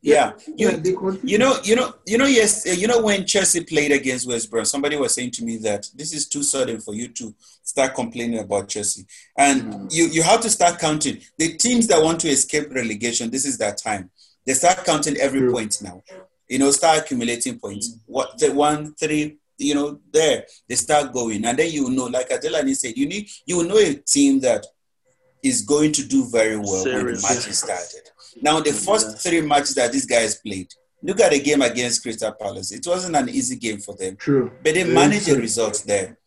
Yeah. 0.04 0.32
You 0.56 0.82
you 1.22 1.38
know 1.38 1.56
you 1.64 1.74
know 1.76 1.94
you 2.06 2.18
know 2.18 2.26
yes 2.26 2.66
uh, 2.66 2.72
you 2.72 2.86
know 2.86 3.00
when 3.00 3.24
Chelsea 3.26 3.64
played 3.64 3.90
against 3.90 4.28
West 4.28 4.50
Brom, 4.50 4.66
somebody 4.66 4.96
was 4.96 5.14
saying 5.14 5.30
to 5.32 5.44
me 5.44 5.56
that 5.58 5.86
this 5.94 6.12
is 6.12 6.28
too 6.28 6.42
sudden 6.42 6.78
for 6.80 6.94
you 6.94 7.08
to 7.08 7.34
start 7.62 7.94
complaining 7.94 8.38
about 8.38 8.68
Chelsea, 8.68 9.06
and 9.38 9.62
Mm. 9.64 9.94
you 9.96 10.04
you 10.06 10.22
have 10.22 10.40
to 10.42 10.50
start 10.50 10.78
counting 10.78 11.20
the 11.38 11.56
teams 11.56 11.86
that 11.86 12.02
want 12.02 12.20
to 12.20 12.28
escape 12.28 12.66
relegation. 12.74 13.30
This 13.30 13.46
is 13.46 13.56
their 13.56 13.74
time. 13.74 14.10
They 14.46 14.52
start 14.52 14.84
counting 14.84 15.16
every 15.16 15.40
True. 15.40 15.52
point 15.52 15.80
now. 15.80 16.02
You 16.50 16.58
know, 16.58 16.70
start 16.70 16.98
accumulating 16.98 17.58
points. 17.58 17.96
What 18.04 18.36
the 18.38 18.52
one, 18.52 18.94
three, 19.00 19.38
you 19.56 19.74
know, 19.74 20.00
there 20.12 20.44
they 20.68 20.74
start 20.74 21.14
going, 21.14 21.46
and 21.46 21.58
then 21.58 21.72
you 21.72 21.88
know, 21.88 22.04
like 22.04 22.28
Adelani 22.28 22.76
said, 22.76 22.98
you 22.98 23.06
need 23.06 23.26
you 23.46 23.56
will 23.56 23.64
know 23.70 23.78
a 23.78 23.94
team 23.94 24.40
that 24.40 24.66
is 25.42 25.62
going 25.62 25.92
to 25.92 26.02
do 26.06 26.26
very 26.30 26.56
well 26.58 26.84
when 26.84 27.06
the 27.06 27.20
match 27.22 27.48
is 27.48 27.58
started. 27.60 28.10
Now, 28.42 28.60
the 28.60 28.72
first 28.72 29.18
three 29.18 29.40
matches 29.40 29.74
that 29.76 29.92
these 29.92 30.06
guys 30.06 30.36
played, 30.36 30.72
look 31.02 31.20
at 31.20 31.32
the 31.32 31.40
game 31.40 31.62
against 31.62 32.02
Crystal 32.02 32.32
Palace. 32.32 32.72
It 32.72 32.86
wasn't 32.86 33.16
an 33.16 33.28
easy 33.28 33.56
game 33.56 33.78
for 33.78 33.94
them, 33.94 34.16
True. 34.16 34.50
but 34.62 34.74
they 34.74 34.84
managed 34.84 35.26
the 35.26 35.36
results 35.36 35.82
there. 35.82 36.18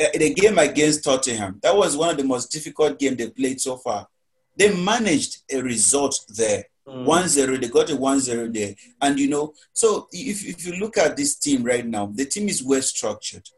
Uh, 0.00 0.06
The 0.14 0.32
game 0.34 0.58
against 0.58 1.04
Tottenham, 1.04 1.58
that 1.62 1.76
was 1.76 1.96
one 1.96 2.10
of 2.10 2.16
the 2.16 2.24
most 2.24 2.50
difficult 2.50 2.98
games 2.98 3.16
they 3.18 3.30
played 3.30 3.60
so 3.60 3.76
far. 3.76 4.08
They 4.56 4.74
managed 4.74 5.38
a 5.50 5.60
result 5.62 6.18
there. 6.28 6.64
Mm. 6.86 7.04
1 7.04 7.28
0, 7.28 7.56
they 7.58 7.68
got 7.68 7.90
a 7.90 7.96
1 7.96 8.20
0 8.20 8.48
there. 8.48 8.74
And 9.00 9.18
you 9.18 9.28
know, 9.28 9.54
so 9.72 10.08
if, 10.12 10.44
if 10.46 10.66
you 10.66 10.74
look 10.80 10.98
at 10.98 11.16
this 11.16 11.36
team 11.36 11.62
right 11.62 11.86
now, 11.86 12.06
the 12.12 12.24
team 12.24 12.48
is 12.48 12.62
well 12.62 12.82
structured 12.82 13.48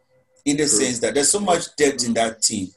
in 0.44 0.56
the 0.58 0.64
True. 0.64 0.78
sense 0.78 0.98
that 0.98 1.14
there's 1.14 1.30
so 1.30 1.40
much 1.40 1.74
depth 1.76 2.04
in 2.04 2.12
that 2.14 2.42
team 2.42 2.68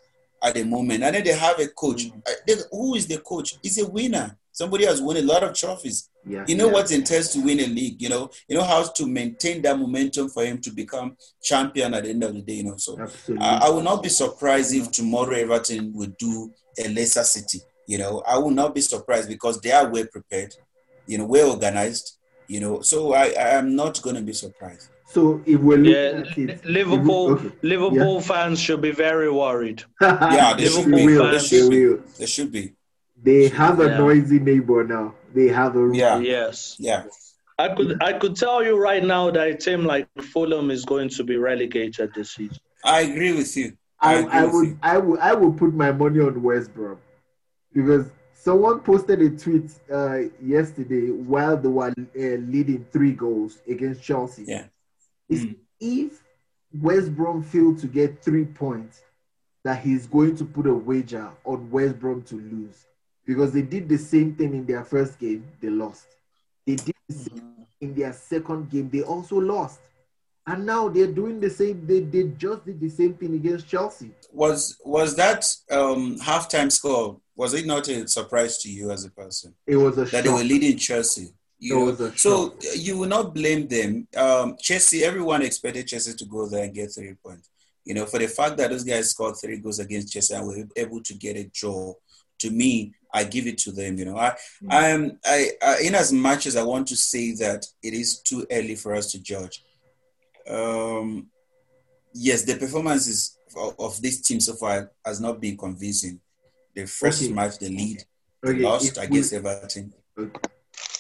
at 0.42 0.54
the 0.54 0.64
moment. 0.64 1.04
And 1.04 1.16
then 1.16 1.24
they 1.26 1.34
have 1.34 1.60
a 1.60 1.68
coach. 1.68 2.06
Mm. 2.06 2.22
Uh, 2.26 2.62
Who 2.72 2.96
is 2.96 3.08
the 3.08 3.18
coach? 3.18 3.58
He's 3.62 3.78
a 3.80 3.88
winner. 3.90 4.38
Somebody 4.58 4.86
has 4.88 5.04
won 5.04 5.18
a 5.18 5.22
lot 5.22 5.44
of 5.44 5.54
trophies. 5.54 6.10
Yeah. 6.26 6.44
You 6.48 6.56
know 6.58 6.66
yeah. 6.66 6.74
what 6.74 6.92
it 6.92 6.96
entails 6.96 7.30
to 7.34 7.40
win 7.44 7.60
a 7.60 7.68
league, 7.68 8.02
you 8.02 8.10
know, 8.10 8.32
you 8.50 8.58
know 8.58 8.64
how 8.64 8.82
to 8.88 9.06
maintain 9.06 9.62
that 9.62 9.78
momentum 9.78 10.30
for 10.30 10.44
him 10.44 10.58
to 10.62 10.72
become 10.72 11.16
champion 11.44 11.94
at 11.94 12.06
the 12.06 12.10
end 12.10 12.24
of 12.24 12.34
the 12.34 12.42
day, 12.42 12.54
you 12.56 12.64
know. 12.64 12.78
So 12.78 12.98
I, 13.40 13.68
I 13.68 13.70
will 13.70 13.84
not 13.84 14.02
be 14.02 14.10
surprised 14.10 14.74
if 14.74 14.90
tomorrow 14.92 15.36
Everton 15.36 15.94
would 15.94 16.18
do 16.18 16.52
a 16.84 16.88
lesser 16.90 17.24
city. 17.24 17.60
You 17.86 18.00
know, 18.00 18.24
I 18.28 18.40
will 18.40 18.50
not 18.50 18.74
be 18.74 18.82
surprised 18.82 19.30
because 19.30 19.62
they 19.62 19.72
are 19.72 19.88
well 19.92 20.08
prepared, 20.12 20.56
you 21.06 21.20
know, 21.20 21.26
well 21.26 21.52
organized. 21.52 22.18
You 22.48 22.60
know, 22.62 22.82
so 22.82 23.14
I, 23.14 23.26
I 23.40 23.50
am 23.62 23.76
not 23.76 24.02
going 24.02 24.16
to 24.16 24.24
be 24.24 24.34
surprised. 24.34 24.90
so 25.08 25.40
if 25.46 25.60
we're 25.60 25.78
looking 25.78 25.94
Yeah, 25.94 26.32
at 26.32 26.38
it, 26.62 26.66
Liverpool. 26.66 27.34
okay. 27.34 27.52
Liverpool 27.62 28.22
fans 28.22 28.60
should 28.60 28.82
be 28.82 28.92
very 28.92 29.30
worried. 29.30 29.84
Yeah, 30.02 30.56
they 30.58 30.68
should 30.68 30.90
be. 30.90 31.06
They 31.06 31.32
They 31.32 31.40
should 31.40 31.70
be. 31.70 31.84
They 32.18 32.26
should 32.26 32.52
be. 32.52 32.74
They 33.28 33.50
have 33.50 33.82
a 33.82 33.90
Yeah. 33.90 33.98
noisy 33.98 34.40
neighbor 34.40 34.86
now. 34.86 35.14
They 35.34 35.50
have 35.50 35.76
a 35.76 35.90
Yeah. 35.94 36.20
Yes. 36.20 36.78
Yeah. 36.80 37.04
I 37.60 37.68
could 37.76 38.02
I 38.02 38.14
could 38.14 38.38
tell 38.38 38.64
you 38.64 38.78
right 38.78 39.04
now 39.04 39.32
that 39.32 39.48
a 39.48 39.56
team 39.56 39.84
like 39.84 40.08
Fulham 40.32 40.72
is 40.72 40.86
going 40.86 41.10
to 41.10 41.24
be 41.26 41.36
relegated 41.36 42.14
this 42.14 42.32
season. 42.36 42.60
I 42.86 43.02
agree 43.02 43.34
with 43.34 43.58
you. 43.58 43.74
I, 44.00 44.14
agree 44.14 44.32
I 44.32 44.46
would 44.46 44.68
you. 44.68 44.80
I 44.82 44.98
would 44.98 45.20
I 45.20 45.34
would 45.34 45.58
put 45.58 45.74
my 45.74 45.92
money 45.92 46.22
on 46.22 46.42
West 46.42 46.74
Brom 46.74 47.00
because 47.74 48.06
someone 48.34 48.80
posted 48.80 49.22
a 49.22 49.30
tweet 49.32 49.72
uh, 49.92 50.20
yesterday 50.42 51.12
while 51.12 51.58
they 51.58 51.68
were 51.68 51.94
uh, 51.98 52.38
leading 52.54 52.86
three 52.94 53.12
goals 53.12 53.58
against 53.68 54.04
Chelsea. 54.04 54.46
Yeah. 54.48 54.68
Mm. 55.30 55.58
if 55.82 56.24
West 56.74 57.14
Brom 57.14 57.44
fail 57.44 57.76
to 57.76 57.88
get 57.88 58.24
three 58.24 58.46
points, 58.46 59.02
that 59.66 59.82
he's 59.82 60.08
going 60.08 60.38
to 60.38 60.46
put 60.46 60.66
a 60.66 60.74
wager 60.74 61.30
on 61.44 61.70
West 61.70 62.00
Brom 62.00 62.22
to 62.24 62.36
lose 62.36 62.87
because 63.28 63.52
they 63.52 63.62
did 63.62 63.88
the 63.90 63.98
same 63.98 64.34
thing 64.34 64.54
in 64.56 64.66
their 64.66 64.84
first 64.84 65.20
game, 65.20 65.44
they 65.62 65.70
lost. 65.70 66.08
They 66.66 66.76
did 66.78 66.96
the 67.08 67.14
same 67.14 67.54
in 67.82 67.94
their 67.94 68.14
second 68.14 68.72
game, 68.72 68.90
they 68.90 69.04
also 69.04 69.36
lost. 69.36 69.80
And 70.48 70.66
now 70.66 70.88
they're 70.88 71.12
doing 71.12 71.42
the 71.42 71.50
same. 71.50 71.86
They, 71.86 72.00
they 72.00 72.24
just 72.38 72.66
did 72.66 72.80
the 72.80 72.90
same 72.90 73.14
thing 73.16 73.36
against 73.36 73.68
Chelsea. 73.68 74.12
Was 74.32 74.78
was 74.86 75.14
that 75.18 75.46
um, 75.70 76.18
halftime 76.20 76.72
score? 76.72 77.20
Was 77.36 77.54
it 77.54 77.66
not 77.66 77.90
a 77.90 78.08
surprise 78.08 78.58
to 78.60 78.72
you 78.72 78.90
as 78.90 79.04
a 79.04 79.12
person? 79.12 79.54
It 79.68 79.76
was 79.76 79.98
a 79.98 80.06
that 80.06 80.24
they 80.24 80.30
were 80.30 80.44
leading 80.44 80.78
Chelsea. 80.78 81.34
You 81.60 81.82
It 81.82 81.86
was 81.86 82.00
a 82.00 82.18
so 82.18 82.52
shock. 82.52 82.64
you 82.78 82.98
will 82.98 83.10
not 83.10 83.36
blame 83.36 83.68
them. 83.68 84.08
Um, 84.16 84.56
Chelsea, 84.58 85.04
everyone 85.04 85.42
expected 85.42 85.86
Chelsea 85.86 86.14
to 86.14 86.26
go 86.26 86.48
there 86.48 86.64
and 86.64 86.74
get 86.74 86.94
three 86.94 87.14
points. 87.22 87.50
You 87.84 87.96
know, 87.96 88.06
for 88.06 88.20
the 88.20 88.28
fact 88.28 88.56
that 88.58 88.70
those 88.70 88.86
guys 88.86 89.10
scored 89.12 89.36
three 89.36 89.58
goals 89.58 89.80
against 89.80 90.14
Chelsea 90.14 90.34
and 90.34 90.48
were 90.48 90.64
able 90.78 91.04
to 91.04 91.14
get 91.14 91.36
a 91.36 91.44
draw, 91.54 91.94
to 92.40 92.52
me, 92.52 92.94
I 93.18 93.24
give 93.24 93.48
it 93.48 93.58
to 93.66 93.72
them. 93.72 93.98
You 93.98 94.06
know, 94.06 94.18
I, 94.18 94.30
Mm. 94.64 94.68
I'm, 94.70 95.20
I, 95.26 95.40
I, 95.62 95.80
in 95.88 95.96
as 95.96 96.12
much 96.14 96.46
as 96.50 96.56
I 96.56 96.64
want 96.64 96.88
to 96.90 96.96
say 96.96 97.34
that 97.44 97.66
it 97.88 97.94
is 97.94 98.20
too 98.30 98.46
early 98.52 98.76
for 98.76 98.94
us 98.96 99.12
to 99.12 99.18
judge. 99.20 99.64
Um, 100.50 101.28
yes, 102.14 102.44
the 102.44 102.56
performances 102.56 103.38
of, 103.56 103.76
of 103.80 104.02
this 104.02 104.22
team 104.22 104.40
so 104.40 104.54
far 104.54 104.92
has 105.06 105.20
not 105.20 105.42
been 105.42 105.58
convincing. 105.58 106.20
The 106.76 106.86
first 106.86 107.24
Okay. 107.24 107.34
match, 107.34 107.58
the 107.60 107.70
lead, 107.70 108.04
Okay, 108.46 108.60
lost 108.60 108.86
if 108.92 108.98
we- 108.98 109.04
against 109.06 109.34
Everton. 109.34 109.94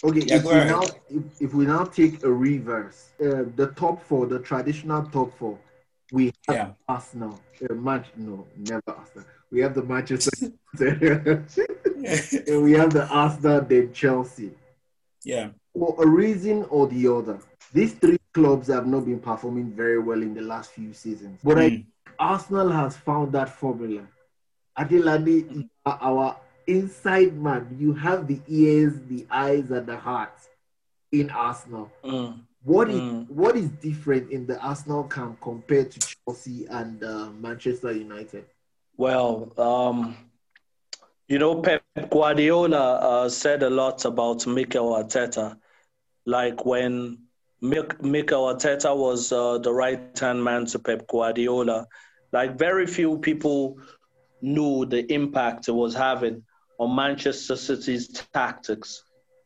Okay, 0.03 0.21
Yeah, 0.25 0.35
if, 0.37 0.43
we 0.43 0.51
now, 0.53 0.81
if, 1.09 1.23
if 1.45 1.53
we 1.53 1.65
now 1.65 1.83
take 1.85 2.23
a 2.23 2.31
reverse, 2.31 2.99
uh, 3.21 3.43
the 3.55 3.67
top 3.75 4.03
four, 4.07 4.25
the 4.27 4.39
traditional 4.39 5.03
top 5.17 5.29
four, 5.39 5.57
we 6.11 6.25
have 6.47 6.55
Yeah. 6.55 6.71
Arsenal. 6.87 7.39
Uh, 7.69 7.73
match, 7.73 8.07
no, 8.15 8.47
never 8.57 8.81
Arsenal. 8.87 9.27
We 9.51 9.61
have 9.61 9.73
the 9.75 9.83
Manchester, 9.83 10.31
and 10.79 12.63
we 12.63 12.73
have 12.73 12.91
the 12.93 13.07
Arsenal, 13.09 13.61
then 13.61 13.93
Chelsea. 13.93 14.51
yeah. 15.23 15.49
For 15.73 15.95
a 16.03 16.07
reason 16.07 16.65
or 16.69 16.87
the 16.87 17.07
other, 17.07 17.39
these 17.71 17.93
three 17.93 18.17
clubs 18.33 18.67
have 18.67 18.87
not 18.87 19.05
been 19.05 19.19
performing 19.19 19.71
very 19.71 19.99
well 19.99 20.21
in 20.23 20.33
the 20.33 20.41
last 20.41 20.71
few 20.71 20.91
seasons. 20.93 21.39
But 21.43 21.59
I 21.59 21.69
Mm. 21.69 21.85
Arsenal 22.19 22.69
has 22.71 22.97
found 22.97 23.31
that 23.33 23.49
formula. 23.49 24.07
Adilani, 24.77 25.53
you 25.55 25.69
are 25.85 25.99
our 26.01 26.37
inside 26.65 27.37
man. 27.37 27.77
You 27.79 27.93
have 27.93 28.27
the 28.27 28.39
ears, 28.47 28.93
the 29.07 29.25
eyes, 29.29 29.69
and 29.71 29.85
the 29.85 29.97
heart 29.97 30.33
in 31.11 31.29
Arsenal. 31.29 31.91
Mm. 32.03 32.39
What 32.63 32.89
is 32.89 32.99
Mm. 33.01 33.29
what 33.29 33.55
is 33.55 33.69
different 33.69 34.31
in 34.31 34.47
the 34.47 34.59
Arsenal 34.59 35.03
camp 35.03 35.39
compared 35.41 35.91
to 35.91 35.99
Chelsea 35.99 36.65
and 36.69 37.03
uh, 37.03 37.29
Manchester 37.39 37.91
United? 37.91 38.45
Well, 38.97 39.53
um, 39.59 40.17
you 41.27 41.37
know, 41.37 41.61
Pep 41.61 41.83
Guardiola 42.09 42.95
uh, 42.95 43.29
said 43.29 43.63
a 43.63 43.69
lot 43.69 44.05
about 44.05 44.47
Mikel 44.47 44.91
Arteta. 44.93 45.57
Like 46.25 46.65
when 46.65 47.19
Mik- 47.61 48.01
Mikel 48.03 48.45
Arteta 48.53 48.95
was 48.97 49.31
uh, 49.31 49.59
the 49.59 49.71
right 49.73 50.17
hand 50.19 50.43
man 50.43 50.65
to 50.67 50.79
Pep 50.79 51.07
Guardiola, 51.07 51.87
like 52.31 52.57
very 52.57 52.87
few 52.87 53.19
people 53.19 53.77
knew 54.41 54.85
the 54.85 55.11
impact 55.13 55.67
it 55.67 55.73
was 55.73 55.93
having 55.93 56.43
on 56.79 56.95
Manchester 56.95 57.55
City's 57.55 58.07
tactics. 58.07 59.03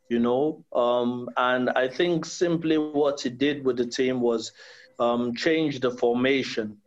You 0.09 0.19
know, 0.19 0.65
um, 0.73 1.29
and 1.37 1.69
I 1.69 1.87
think 1.87 2.25
simply 2.25 2.77
what 2.77 3.21
he 3.21 3.29
did 3.29 3.63
with 3.65 3.77
the 3.77 3.85
team 3.85 4.19
was 4.21 4.51
um, 4.99 5.33
change 5.35 5.79
the 5.79 5.91
formation 5.91 6.80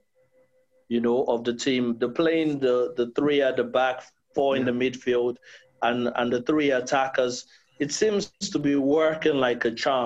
you 0.88 1.00
know, 1.00 1.24
of 1.24 1.44
the 1.44 1.54
team. 1.54 1.96
They're 1.98 2.08
playing 2.08 2.60
the, 2.60 2.92
the 2.96 3.12
three 3.16 3.42
at 3.42 3.56
the 3.56 3.64
back, 3.64 4.02
four 4.34 4.56
in 4.56 4.64
the 4.64 4.72
midfield, 4.72 5.36
and, 5.82 6.10
and 6.16 6.32
the 6.32 6.42
three 6.42 6.70
attackers. 6.70 7.46
It 7.80 7.92
seems 7.92 8.30
to 8.30 8.40
be 8.40 8.58
working 8.58 9.18
like 9.18 9.46
a 9.46 9.52
charm, 9.52 10.02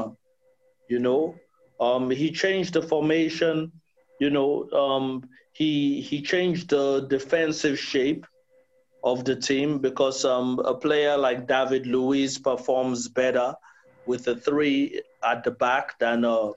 you 0.72 0.84
know. 0.84 1.24
Um, 1.80 2.10
he 2.10 2.30
changed 2.30 2.72
the 2.74 2.82
formation, 2.82 3.72
you 4.18 4.30
know. 4.30 4.68
Um, 4.70 5.22
he 5.52 6.00
he 6.00 6.22
changed 6.22 6.70
the 6.70 7.06
defensive 7.08 7.78
shape 7.78 8.26
of 9.02 9.24
the 9.24 9.36
team 9.36 9.78
because 9.78 10.24
um, 10.24 10.58
a 10.64 10.74
player 10.74 11.16
like 11.16 11.46
David 11.46 11.86
Luiz 11.86 12.38
performs 12.38 13.08
better 13.08 13.54
with 14.06 14.24
the 14.24 14.36
three 14.36 15.00
at 15.24 15.44
the 15.44 15.50
back 15.50 15.98
than 15.98 16.24
uh, 16.24 16.50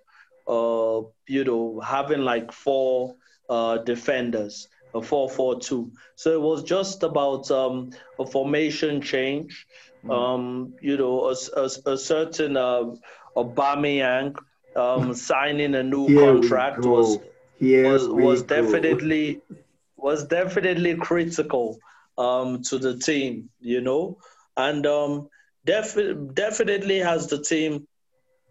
uh, 0.48 1.02
you 1.28 1.44
know 1.44 1.80
having 1.80 2.22
like 2.22 2.52
four 2.52 3.16
uh, 3.52 3.78
defenders, 3.80 4.70
a 4.96 5.02
4 5.02 5.30
4 5.30 5.60
2. 5.60 5.92
So 6.16 6.34
it 6.34 6.42
was 6.42 6.64
just 6.64 7.04
about 7.04 7.52
um, 7.52 7.92
a 8.18 8.26
formation 8.26 9.02
change. 9.02 9.68
Mm. 10.06 10.12
Um, 10.12 10.74
you 10.82 10.98
know, 10.98 11.30
a, 11.30 11.36
a, 11.60 11.94
a 11.94 11.98
certain 11.98 12.58
uh, 12.58 12.96
Aubameyang 13.36 14.36
um, 14.76 15.14
signing 15.30 15.76
a 15.76 15.84
new 15.84 16.08
Here 16.08 16.20
contract 16.22 16.86
was 16.86 17.20
was, 17.60 18.08
was 18.08 18.44
definitely 18.44 19.42
was 19.98 20.26
definitely 20.26 20.96
critical 20.96 21.78
um, 22.18 22.64
to 22.64 22.80
the 22.80 22.98
team, 22.98 23.50
you 23.60 23.82
know, 23.82 24.18
and 24.58 24.88
um, 24.88 25.30
def- 25.66 26.34
definitely 26.34 26.98
has 27.00 27.28
the 27.28 27.40
team 27.40 27.88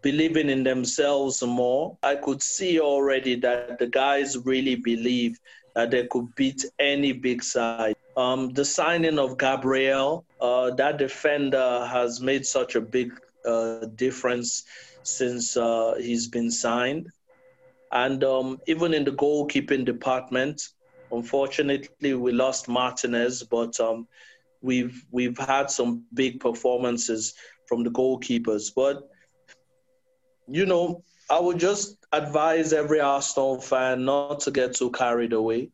believing 0.01 0.49
in 0.49 0.63
themselves 0.63 1.41
more. 1.43 1.97
I 2.03 2.15
could 2.15 2.41
see 2.41 2.79
already 2.79 3.35
that 3.35 3.79
the 3.79 3.87
guys 3.87 4.37
really 4.37 4.75
believe 4.75 5.39
that 5.75 5.91
they 5.91 6.07
could 6.07 6.33
beat 6.35 6.65
any 6.79 7.13
big 7.13 7.43
side. 7.43 7.95
Um, 8.17 8.49
the 8.49 8.65
signing 8.65 9.19
of 9.19 9.37
Gabriel, 9.37 10.25
uh, 10.39 10.71
that 10.71 10.97
defender 10.97 11.87
has 11.89 12.19
made 12.19 12.45
such 12.45 12.75
a 12.75 12.81
big 12.81 13.13
uh, 13.45 13.85
difference 13.95 14.63
since 15.03 15.55
uh, 15.55 15.95
he's 15.97 16.27
been 16.27 16.51
signed. 16.51 17.09
And 17.91 18.23
um, 18.23 18.59
even 18.67 18.93
in 18.93 19.03
the 19.03 19.11
goalkeeping 19.11 19.85
department, 19.85 20.69
unfortunately, 21.11 22.13
we 22.13 22.31
lost 22.31 22.67
Martinez, 22.67 23.43
but 23.43 23.79
um, 23.79 24.07
we've 24.61 25.05
we've 25.11 25.37
had 25.37 25.69
some 25.69 26.05
big 26.13 26.39
performances 26.39 27.33
from 27.65 27.83
the 27.83 27.91
goalkeepers. 27.91 28.71
But 28.73 29.09
you 30.51 30.65
know, 30.65 31.03
I 31.29 31.39
would 31.39 31.59
just 31.59 31.97
advise 32.11 32.73
every 32.73 32.99
Arsenal 32.99 33.59
fan 33.61 34.05
not 34.05 34.41
to 34.41 34.51
get 34.51 34.75
too 34.75 34.91
carried 34.91 35.33
away 35.33 35.69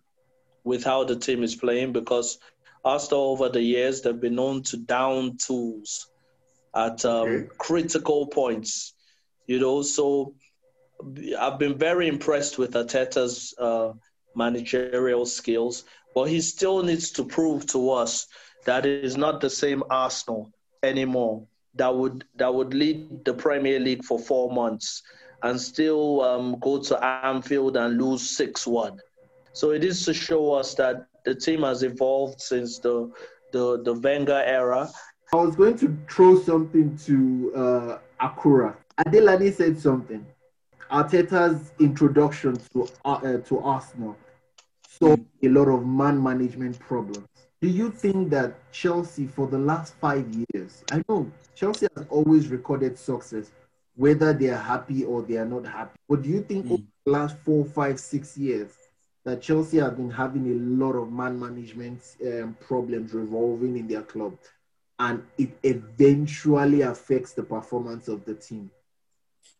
with 0.64 0.84
how 0.84 1.04
the 1.04 1.16
team 1.16 1.44
is 1.44 1.56
playing 1.56 1.94
because 1.94 2.38
Arsenal 2.86 3.32
over 3.32 3.50
the 3.50 3.62
years 3.62 4.02
they've 4.02 4.20
been 4.20 4.36
known 4.36 4.64
to 4.64 4.78
down 4.78 5.38
tools 5.38 6.10
at 6.76 7.04
um, 7.06 7.50
critical 7.58 8.28
points. 8.28 8.94
You 9.48 9.60
know, 9.60 9.82
so 9.82 10.36
I've 11.40 11.58
been 11.58 11.78
very 11.78 12.08
impressed 12.08 12.58
with 12.58 12.74
Arteta's 12.74 13.56
uh, 13.58 13.94
managerial 14.36 15.26
skills, 15.26 15.86
but 16.14 16.26
he 16.26 16.42
still 16.42 16.84
needs 16.84 17.12
to 17.12 17.24
prove 17.26 17.66
to 17.68 17.92
us 17.92 18.28
that 18.66 18.86
it 18.86 19.04
is 19.04 19.18
not 19.18 19.42
the 19.42 19.50
same 19.50 19.84
Arsenal 19.90 20.52
anymore 20.84 21.48
that 21.78 21.96
would 21.96 22.26
that 22.36 22.54
would 22.54 22.74
lead 22.74 23.24
the 23.26 23.34
Premier 23.34 23.80
League 23.80 24.04
for 24.04 24.20
four 24.20 24.52
months 24.52 25.04
and 25.44 25.60
still 25.60 26.22
um, 26.22 26.58
go 26.60 26.82
to 26.82 27.04
Anfield 27.04 27.78
and 27.78 28.02
lose 28.02 28.38
six 28.38 28.66
one. 28.68 29.00
So 29.54 29.72
it 29.72 29.84
is 29.84 30.06
to 30.06 30.14
show 30.14 30.54
us 30.54 30.74
that 30.76 31.08
the 31.26 31.36
team 31.36 31.64
has 31.64 31.84
evolved 31.84 32.42
since 32.42 32.80
the 32.80 33.12
the, 33.52 33.82
the 33.84 33.94
Wenger 33.94 34.44
era. 34.46 34.90
I 35.34 35.36
was 35.38 35.56
going 35.56 35.78
to 35.80 35.98
throw 36.10 36.40
something 36.42 36.98
to 37.06 37.52
uh, 37.56 37.98
Akura. 38.22 38.76
Adelani 39.00 39.54
said 39.54 39.80
something. 39.80 40.26
Arteta's 40.92 41.74
introduction 41.80 42.58
to 42.74 42.88
uh, 43.06 43.38
to 43.38 43.60
Arsenal 43.60 44.16
saw 44.88 45.16
a 45.44 45.48
lot 45.50 45.68
of 45.68 45.86
man 45.86 46.22
management 46.22 46.80
problems. 46.80 47.28
Do 47.60 47.68
you 47.68 47.90
think 47.90 48.30
that 48.30 48.72
Chelsea, 48.72 49.26
for 49.26 49.48
the 49.48 49.58
last 49.58 49.96
five 49.96 50.28
years, 50.54 50.84
I 50.92 51.02
know 51.10 51.32
Chelsea 51.56 51.88
has 51.96 52.06
always 52.10 52.50
recorded 52.50 53.00
success, 53.00 53.52
whether 53.96 54.32
they 54.32 54.50
are 54.50 54.62
happy 54.62 55.04
or 55.04 55.24
they 55.24 55.38
are 55.38 55.46
not 55.46 55.66
happy. 55.66 55.98
But 56.08 56.22
do 56.22 56.30
you 56.30 56.44
think 56.44 56.68
mm. 56.68 56.72
over 56.74 56.84
the 57.06 57.12
last 57.12 57.36
four, 57.40 57.66
five, 57.66 58.00
six 58.00 58.38
years 58.38 58.72
that 59.26 59.42
Chelsea 59.42 59.78
have 59.78 59.98
been 59.98 60.12
having 60.12 60.52
a 60.52 60.86
lot 60.86 60.94
of 60.94 61.12
man 61.12 61.40
management 61.40 62.00
um, 62.24 62.56
problems 62.60 63.14
revolving 63.14 63.76
in 63.76 63.88
their 63.88 64.04
club, 64.04 64.38
and 65.00 65.24
it 65.40 65.50
eventually 65.64 66.82
affects 66.82 67.34
the 67.34 67.44
performance 67.44 68.08
of 68.08 68.24
the 68.26 68.36
team? 68.36 68.70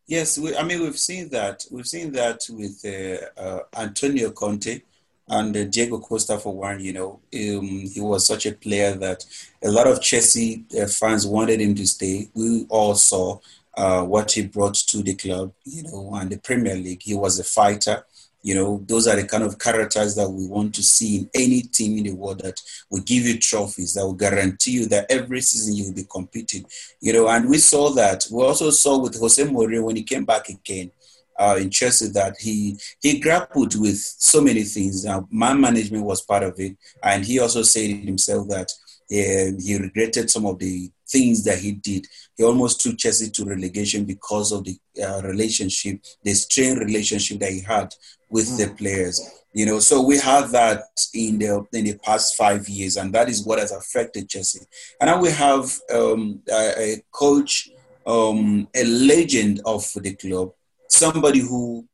Yes, 0.06 0.38
we, 0.38 0.56
I 0.56 0.64
mean 0.64 0.82
we've 0.82 1.00
seen 1.00 1.30
that. 1.30 1.66
We've 1.72 1.88
seen 1.88 2.12
that 2.14 2.48
with 2.50 2.86
uh, 2.86 3.42
uh, 3.42 3.60
Antonio 3.76 4.30
Conte 4.30 4.82
and 5.30 5.56
uh, 5.56 5.64
Diego 5.66 6.00
Costa 6.00 6.38
for 6.38 6.54
one. 6.54 6.80
You 6.80 6.94
know, 6.94 7.12
um, 7.34 7.68
he 7.94 8.00
was 8.00 8.26
such 8.26 8.46
a 8.46 8.54
player 8.54 8.94
that 8.96 9.26
a 9.64 9.70
lot 9.70 9.88
of 9.88 10.02
Chelsea 10.02 10.66
uh, 10.80 10.88
fans 10.88 11.26
wanted 11.28 11.62
him 11.62 11.76
to 11.76 11.88
stay. 11.88 12.30
We 12.34 12.66
all 12.70 12.96
saw 12.96 13.40
uh, 13.76 14.04
what 14.04 14.32
he 14.32 14.48
brought 14.48 14.76
to 14.76 15.04
the 15.04 15.16
club, 15.16 15.54
you 15.66 15.84
know, 15.84 16.16
and 16.16 16.30
the 16.30 16.38
Premier 16.38 16.76
League. 16.76 17.04
He 17.04 17.16
was 17.16 17.40
a 17.40 17.44
fighter. 17.44 18.06
You 18.44 18.56
know, 18.56 18.84
those 18.88 19.08
are 19.08 19.16
the 19.16 19.28
kind 19.28 19.44
of 19.44 19.60
characters 19.60 20.16
that 20.16 20.30
we 20.30 20.48
want 20.48 20.74
to 20.76 20.84
see 20.84 21.18
in 21.18 21.30
any 21.34 21.62
team 21.62 21.98
in 21.98 22.06
the 22.06 22.14
world 22.14 22.40
that 22.44 22.62
will 22.90 23.02
give 23.02 23.24
you 23.24 23.40
trophies, 23.40 23.94
that 23.94 24.06
will 24.06 24.14
guarantee 24.14 24.72
you 24.72 24.86
that 24.88 25.08
every 25.10 25.42
season 25.42 25.76
you 25.76 25.86
will 25.86 25.94
be 25.94 26.06
competing. 26.10 26.66
You 27.02 27.14
know, 27.14 27.28
and 27.28 27.50
we 27.50 27.58
saw 27.58 27.90
that. 27.96 28.26
We 28.32 28.42
also 28.42 28.70
saw 28.70 29.00
with 29.00 29.20
Jose 29.20 29.44
Mourinho 29.44 29.84
when 29.84 29.98
he 29.98 30.04
came 30.04 30.24
back 30.24 30.48
again 30.48 30.92
uh, 31.38 31.58
in 31.60 31.70
Chelsea 31.70 32.08
that 32.10 32.36
he 32.40 32.78
he 33.02 33.20
grappled 33.20 33.80
with 33.80 33.98
so 33.98 34.42
many 34.42 34.64
things. 34.64 35.06
Uh, 35.06 35.22
man 35.32 35.60
management 35.60 36.04
was 36.04 36.22
part 36.22 36.44
of 36.44 36.56
it, 36.60 36.78
and 37.04 37.26
he 37.26 37.40
also 37.40 37.62
said 37.62 37.90
himself 37.90 38.48
that 38.48 38.72
uh, 39.10 39.56
he 39.60 39.78
regretted 39.80 40.30
some 40.30 40.46
of 40.46 40.60
the 40.60 40.92
things 41.10 41.44
that 41.46 41.60
he 41.60 41.72
did. 41.72 42.06
He 42.36 42.44
almost 42.44 42.82
took 42.82 42.98
Chelsea 42.98 43.30
to 43.30 43.46
relegation 43.46 44.04
because 44.04 44.52
of 44.52 44.66
the 44.66 44.78
uh, 45.02 45.22
relationship, 45.24 46.02
the 46.24 46.34
strained 46.34 46.80
relationship 46.80 47.40
that 47.40 47.52
he 47.52 47.62
had 47.62 47.94
with 48.30 48.48
mm. 48.50 48.58
the 48.58 48.76
players. 48.76 49.44
You 49.54 49.66
know, 49.66 49.80
so 49.80 50.02
we 50.02 50.20
have 50.20 50.52
that 50.52 50.84
in 51.14 51.40
the 51.40 51.66
in 51.74 51.86
the 51.86 51.98
past 52.04 52.36
five 52.36 52.68
years, 52.68 52.98
and 52.98 53.14
that 53.14 53.30
is 53.30 53.46
what 53.46 53.60
has 53.60 53.72
affected 53.72 54.30
Chelsea. 54.30 54.66
And 55.00 55.10
now 55.10 55.22
we 55.22 55.32
have 55.32 55.72
um, 55.94 56.42
a, 56.52 56.74
a 56.78 57.04
coach, 57.12 57.70
um, 58.06 58.68
a 58.76 58.84
legend 58.84 59.62
of 59.66 59.90
the 59.96 60.14
club, 60.16 60.52
somebody 60.88 61.40
who 61.40 61.88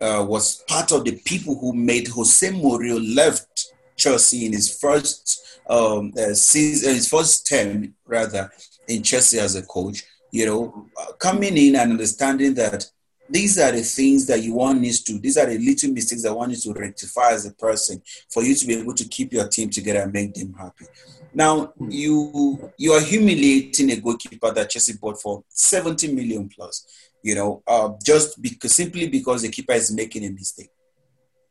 uh, 0.00 0.24
was 0.26 0.62
part 0.68 0.92
of 0.92 1.04
the 1.04 1.20
people 1.24 1.58
who 1.58 1.72
made 1.72 2.08
Jose 2.08 2.48
Mourinho 2.50 3.14
left 3.14 3.72
Chelsea 3.96 4.46
in 4.46 4.52
his 4.52 4.78
first 4.78 5.58
um, 5.68 6.12
uh, 6.18 6.34
season, 6.34 6.94
his 6.94 7.08
first 7.08 7.46
term 7.46 7.94
rather 8.06 8.50
in 8.86 9.02
Chelsea 9.02 9.38
as 9.38 9.56
a 9.56 9.62
coach. 9.62 10.04
You 10.30 10.46
know, 10.46 10.86
uh, 11.00 11.12
coming 11.12 11.56
in 11.56 11.76
and 11.76 11.92
understanding 11.92 12.54
that 12.54 12.84
these 13.30 13.58
are 13.58 13.72
the 13.72 13.82
things 13.82 14.26
that 14.26 14.42
you 14.42 14.54
want 14.54 14.80
needs 14.80 15.02
to. 15.02 15.18
These 15.18 15.36
are 15.36 15.46
the 15.46 15.58
little 15.58 15.92
mistakes 15.92 16.22
that 16.22 16.34
one 16.34 16.48
needs 16.48 16.64
to 16.64 16.72
rectify 16.72 17.32
as 17.32 17.46
a 17.46 17.52
person 17.52 18.00
for 18.30 18.42
you 18.42 18.54
to 18.54 18.66
be 18.66 18.74
able 18.74 18.94
to 18.94 19.04
keep 19.04 19.32
your 19.32 19.48
team 19.48 19.68
together 19.68 20.00
and 20.00 20.12
make 20.12 20.34
them 20.34 20.54
happy. 20.54 20.86
Now 21.34 21.72
you 21.88 22.72
you 22.78 22.92
are 22.92 23.00
humiliating 23.00 23.90
a 23.90 23.96
goalkeeper 23.96 24.50
that 24.52 24.70
Chelsea 24.70 24.94
bought 24.94 25.20
for 25.20 25.44
70 25.48 26.14
million 26.14 26.48
plus 26.48 26.86
you 27.28 27.34
know, 27.34 27.62
uh, 27.66 27.90
just 28.02 28.40
because 28.40 28.74
simply 28.74 29.06
because 29.08 29.42
the 29.42 29.50
keeper 29.50 29.74
is 29.74 29.92
making 29.92 30.24
a 30.24 30.30
mistake. 30.30 30.70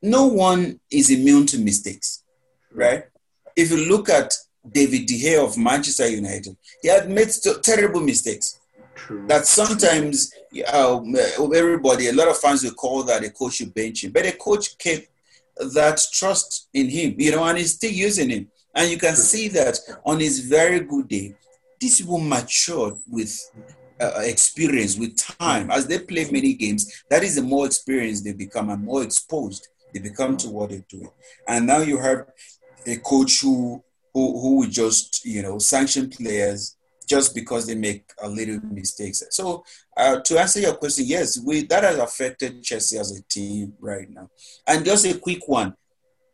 No 0.02 0.26
one 0.26 0.80
is 0.90 1.10
immune 1.12 1.46
to 1.48 1.58
mistakes, 1.60 2.24
right? 2.74 3.04
If 3.56 3.70
you 3.72 3.80
look 3.88 4.10
at 4.10 4.34
David 4.78 5.06
De 5.06 5.16
Gea 5.22 5.44
of 5.44 5.58
Manchester 5.58 6.08
United, 6.08 6.58
he 6.82 6.88
had 6.88 7.10
made 7.10 7.30
terrible 7.62 8.02
mistakes. 8.02 8.60
True. 8.96 9.26
That 9.28 9.46
sometimes 9.46 10.34
uh, 10.74 11.00
everybody, 11.62 12.08
a 12.08 12.14
lot 12.14 12.28
of 12.28 12.38
fans 12.40 12.64
will 12.64 12.72
call 12.72 13.04
that 13.04 13.24
a 13.24 13.30
coach 13.30 13.54
should 13.58 13.74
bench 13.74 14.04
him, 14.04 14.12
but 14.12 14.26
a 14.26 14.32
coach 14.32 14.78
kept 14.80 15.08
that 15.74 16.02
trust 16.12 16.70
in 16.74 16.90
him, 16.90 17.16
you 17.20 17.32
know, 17.32 17.44
and 17.44 17.60
he's 17.60 17.76
still 17.76 17.92
using 17.92 18.30
him. 18.30 18.48
And 18.74 18.90
you 18.90 18.98
can 18.98 19.16
see 19.16 19.48
that 19.50 19.78
on 20.04 20.20
his 20.20 20.40
very 20.40 20.80
good 20.80 21.08
day, 21.08 21.36
this 21.80 22.02
will 22.02 22.20
mature 22.20 22.98
with 23.08 23.34
uh, 24.00 24.20
experience 24.20 24.98
with 24.98 25.18
time. 25.18 25.72
As 25.72 25.88
they 25.88 26.00
play 26.00 26.30
many 26.32 26.54
games 26.54 27.04
that 27.10 27.24
is 27.24 27.36
the 27.36 27.42
more 27.42 27.66
experience 27.66 28.22
they 28.22 28.34
become 28.34 28.70
and 28.70 28.84
more 28.84 29.04
exposed 29.04 29.68
they 29.94 30.00
become 30.00 30.38
to 30.38 30.50
what 30.50 30.70
they're 30.70 30.86
doing. 30.90 31.10
And 31.48 31.66
now 31.66 31.80
you 31.80 31.98
have 31.98 32.26
a 32.86 32.98
coach 32.98 33.42
who 33.42 33.84
who, 34.14 34.40
who 34.40 34.58
would 34.58 34.72
just 34.72 35.26
you 35.26 35.42
know 35.42 35.60
sanction 35.60 36.10
players 36.10 36.76
just 37.08 37.34
because 37.34 37.66
they 37.66 37.76
make 37.76 38.04
a 38.22 38.28
little 38.28 38.60
mistakes. 38.70 39.24
So 39.32 39.64
uh, 39.96 40.20
to 40.20 40.40
answer 40.40 40.60
your 40.60 40.76
question 40.76 41.06
yes 41.08 41.40
we 41.40 41.64
that 41.68 41.84
has 41.84 41.98
affected 41.98 42.64
chelsea 42.64 42.98
as 42.98 43.18
a 43.18 43.24
team 43.24 43.74
right 43.80 44.10
now. 44.10 44.30
And 44.68 44.86
just 44.86 45.06
a 45.06 45.18
quick 45.18 45.48
one 45.48 45.76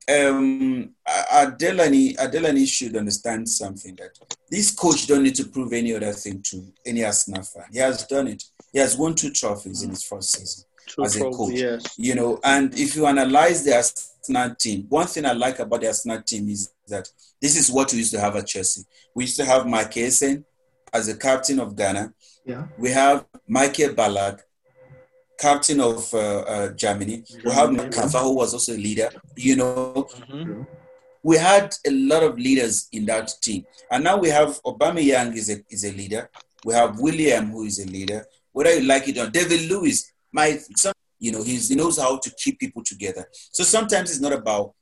um, 0.09 0.93
Adelani, 1.07 2.15
Adelani 2.17 2.67
should 2.67 2.95
understand 2.95 3.47
something 3.47 3.95
that 3.95 4.17
this 4.49 4.71
coach 4.71 5.07
don't 5.07 5.23
need 5.23 5.35
to 5.35 5.45
prove 5.45 5.73
any 5.73 5.95
other 5.95 6.11
thing 6.11 6.41
to 6.43 6.63
any 6.85 7.03
Arsenal 7.03 7.43
fan. 7.43 7.65
He 7.71 7.79
has 7.79 8.05
done 8.07 8.27
it. 8.27 8.43
He 8.71 8.79
has 8.79 8.97
won 8.97 9.15
two 9.15 9.31
trophies 9.31 9.83
in 9.83 9.89
his 9.91 10.03
first 10.03 10.31
season 10.35 10.65
two 10.87 11.03
as 11.03 11.15
a 11.15 11.29
coach. 11.29 11.53
Yes. 11.53 11.97
You 11.97 12.15
know, 12.15 12.39
and 12.43 12.77
if 12.77 12.95
you 12.95 13.05
analyze 13.05 13.63
the 13.63 13.75
Arsenal 13.75 14.55
team, 14.55 14.85
one 14.89 15.07
thing 15.07 15.25
I 15.25 15.33
like 15.33 15.59
about 15.59 15.81
the 15.81 15.87
Arsenal 15.87 16.21
team 16.21 16.49
is 16.49 16.71
that 16.87 17.09
this 17.41 17.57
is 17.57 17.71
what 17.71 17.91
we 17.91 17.99
used 17.99 18.13
to 18.13 18.19
have 18.19 18.35
at 18.35 18.47
Chelsea. 18.47 18.83
We 19.15 19.23
used 19.25 19.37
to 19.37 19.45
have 19.45 19.67
Mike 19.67 19.91
Essien 19.91 20.43
as 20.93 21.07
the 21.07 21.15
captain 21.15 21.59
of 21.59 21.75
Ghana. 21.75 22.13
Yeah. 22.45 22.67
We 22.77 22.91
have 22.91 23.25
Michael 23.47 23.89
Ballack, 23.89 24.41
captain 25.43 25.79
of 25.82 26.13
uh, 26.13 26.39
uh, 26.53 26.67
Germany. 26.84 27.17
We 27.43 27.51
have 27.60 27.69
Kafa, 27.95 28.19
who 28.25 28.34
was 28.41 28.53
also 28.53 28.71
a 28.73 28.82
leader. 28.88 29.10
You 29.36 29.56
know, 29.58 30.08
Mhm. 30.32 30.65
we 31.29 31.36
had 31.38 31.67
a 31.86 31.91
lot 32.12 32.23
of 32.23 32.34
leaders 32.47 32.88
in 32.97 33.06
that 33.12 33.27
team, 33.45 33.62
and 33.91 34.03
now 34.08 34.15
we 34.23 34.29
have 34.29 34.51
Obama 34.63 35.01
Young 35.13 35.29
is 35.41 35.47
a 35.49 35.58
is 35.75 35.84
a 35.84 35.91
leader. 36.01 36.23
We 36.67 36.73
have 36.82 36.91
Willian, 37.06 37.43
who 37.53 37.62
is 37.65 37.77
a 37.86 37.88
leader. 37.97 38.25
Whether 38.53 38.73
you 38.77 38.84
like 38.93 39.06
it 39.10 39.17
or 39.17 39.23
not, 39.25 39.34
David 39.34 39.62
Luiz, 39.71 39.97
my 40.32 40.49
son, 40.77 40.93
you 41.19 41.32
know, 41.34 41.43
he's, 41.49 41.67
he 41.69 41.75
knows 41.75 41.97
how 42.06 42.13
to 42.25 42.29
keep 42.43 42.56
people 42.63 42.84
together. 42.91 43.23
So 43.51 43.62
sometimes 43.75 44.12
it's 44.12 44.21
not 44.27 44.34
about 44.41 44.73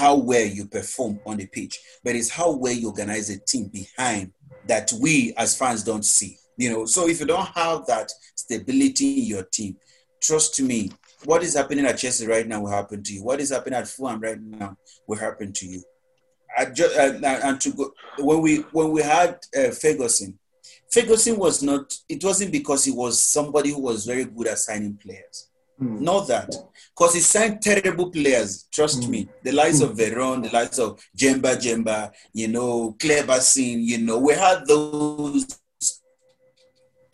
how 0.00 0.14
well 0.30 0.46
you 0.46 0.64
perform 0.66 1.18
on 1.26 1.36
the 1.40 1.46
pitch, 1.56 1.74
but 2.04 2.14
it's 2.18 2.30
how 2.38 2.50
well 2.62 2.72
you 2.80 2.88
organize 2.88 3.30
a 3.30 3.38
team 3.50 3.64
behind 3.80 4.32
that 4.68 4.86
we 5.02 5.34
as 5.36 5.56
fans 5.60 5.82
don't 5.90 6.04
see. 6.04 6.32
You 6.56 6.68
know, 6.72 6.82
so 6.94 7.00
if 7.12 7.16
you 7.20 7.26
don't 7.26 7.48
have 7.62 7.78
that 7.86 8.08
stability 8.36 9.08
in 9.20 9.26
your 9.34 9.44
team, 9.58 9.76
trust 10.26 10.60
me, 10.62 10.90
what 11.24 11.42
is 11.42 11.54
happening 11.54 11.86
at 11.86 11.98
Chelsea 11.98 12.26
right 12.26 12.46
now 12.46 12.60
will 12.60 12.70
happen 12.70 13.02
to 13.02 13.12
you. 13.14 13.22
What 13.24 13.40
is 13.40 13.50
happening 13.50 13.78
at 13.78 13.88
Fulham 13.88 14.20
right 14.20 14.40
now 14.40 14.76
will 15.06 15.18
happen 15.18 15.52
to 15.52 15.66
you. 15.66 15.82
I 16.56 16.66
just, 16.66 16.96
uh, 16.96 17.18
and 17.48 17.60
to 17.62 17.70
go 17.72 17.92
when 18.18 18.40
we 18.40 18.56
when 18.76 18.90
we 18.92 19.02
had 19.02 19.38
uh, 19.58 19.70
Ferguson, 19.70 20.38
Ferguson 20.92 21.36
was 21.36 21.62
not. 21.62 21.92
It 22.08 22.22
wasn't 22.22 22.52
because 22.52 22.84
he 22.84 22.92
was 22.92 23.20
somebody 23.20 23.70
who 23.70 23.82
was 23.82 24.06
very 24.06 24.24
good 24.24 24.46
at 24.46 24.58
signing 24.58 24.96
players. 24.96 25.48
Mm. 25.82 26.00
Not 26.02 26.28
that, 26.28 26.54
because 26.96 27.14
he 27.14 27.20
signed 27.20 27.60
terrible 27.60 28.08
players. 28.10 28.68
Trust 28.72 29.00
Mm. 29.02 29.08
me, 29.08 29.28
the 29.42 29.50
likes 29.50 29.80
of 29.80 29.96
Veron, 29.96 30.44
the 30.44 30.50
likes 30.50 30.78
of 30.78 31.00
Djemba-Djemba, 31.18 32.12
you 32.32 32.46
know, 32.46 32.94
Kleberson, 33.00 33.82
you 33.82 33.98
know, 33.98 34.18
we 34.18 34.34
had 34.34 34.64
those 34.68 35.44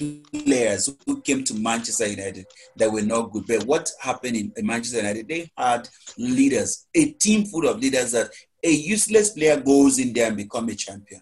players 0.00 0.94
who 1.06 1.20
came 1.20 1.44
to 1.44 1.54
Manchester 1.54 2.06
United 2.08 2.46
that 2.76 2.90
were 2.90 3.02
not 3.02 3.30
good. 3.32 3.44
But 3.46 3.64
what 3.64 3.90
happened 4.00 4.36
in 4.36 4.52
in 4.56 4.66
Manchester 4.66 4.98
United? 4.98 5.28
They 5.28 5.50
had 5.56 5.88
leaders, 6.18 6.86
a 6.94 7.12
team 7.12 7.44
full 7.46 7.68
of 7.68 7.78
leaders 7.78 8.12
that 8.12 8.30
a 8.64 8.70
useless 8.70 9.30
player 9.30 9.60
goes 9.60 9.98
in 9.98 10.12
there 10.12 10.28
and 10.28 10.36
become 10.36 10.68
a 10.68 10.74
champion. 10.74 11.20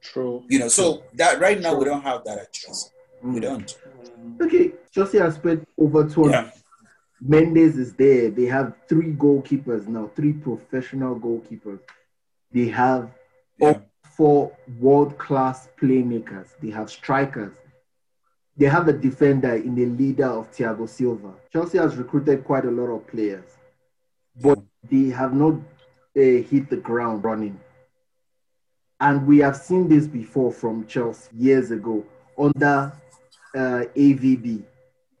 True. 0.00 0.42
You 0.48 0.58
know, 0.60 0.68
so 0.68 1.04
that 1.14 1.40
right 1.40 1.60
now 1.60 1.74
we 1.74 1.84
don't 1.84 2.02
have 2.02 2.24
that 2.24 2.38
at 2.38 2.52
Chelsea. 2.52 2.90
We 3.22 3.38
Mm. 3.38 3.42
don't. 3.42 3.78
Okay, 4.40 4.72
Chelsea 4.90 5.18
has 5.18 5.34
spent 5.36 5.66
over 5.78 6.08
200. 6.08 6.32
Yeah. 6.32 6.50
Mendes 7.20 7.78
is 7.78 7.92
there. 7.94 8.30
They 8.30 8.46
have 8.46 8.74
three 8.88 9.12
goalkeepers 9.12 9.86
now, 9.86 10.10
three 10.16 10.32
professional 10.32 11.18
goalkeepers. 11.20 11.78
They 12.52 12.66
have 12.66 13.10
Yeah. 13.60 13.78
four 14.16 14.56
world 14.80 15.16
class 15.18 15.68
playmakers. 15.80 16.48
They 16.60 16.70
have 16.70 16.90
strikers. 16.90 17.52
They 18.56 18.66
have 18.66 18.88
a 18.88 18.92
defender 18.92 19.54
in 19.54 19.74
the 19.74 19.86
leader 19.86 20.26
of 20.26 20.50
Thiago 20.52 20.88
Silva. 20.88 21.32
Chelsea 21.52 21.78
has 21.78 21.96
recruited 21.96 22.44
quite 22.44 22.64
a 22.64 22.70
lot 22.70 22.94
of 22.94 23.06
players, 23.06 23.44
but 24.40 24.58
they 24.90 25.08
have 25.08 25.34
not 25.34 25.54
uh, 25.54 26.20
hit 26.20 26.68
the 26.68 26.76
ground 26.76 27.24
running. 27.24 27.58
And 29.00 29.26
we 29.26 29.38
have 29.38 29.56
seen 29.56 29.88
this 29.88 30.06
before 30.06 30.52
from 30.52 30.86
Chelsea 30.86 31.30
years 31.36 31.70
ago 31.70 32.04
under 32.38 32.92
uh, 33.54 33.84
AVB. 33.96 34.62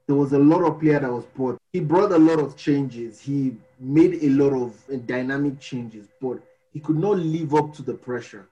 There 0.06 0.16
was 0.16 0.32
a 0.32 0.38
lot 0.38 0.62
of 0.64 0.78
player 0.78 1.00
that 1.00 1.12
was 1.12 1.24
brought. 1.24 1.58
He 1.72 1.80
brought 1.80 2.12
a 2.12 2.18
lot 2.18 2.38
of 2.38 2.56
changes. 2.56 3.20
He 3.20 3.56
made 3.80 4.22
a 4.22 4.28
lot 4.28 4.52
of 4.52 4.76
uh, 4.92 4.96
dynamic 5.06 5.58
changes, 5.58 6.06
but 6.20 6.38
he 6.72 6.80
could 6.80 6.96
not 6.98 7.18
live 7.18 7.54
up 7.54 7.74
to 7.74 7.82
the 7.82 7.94
pressure. 7.94 8.46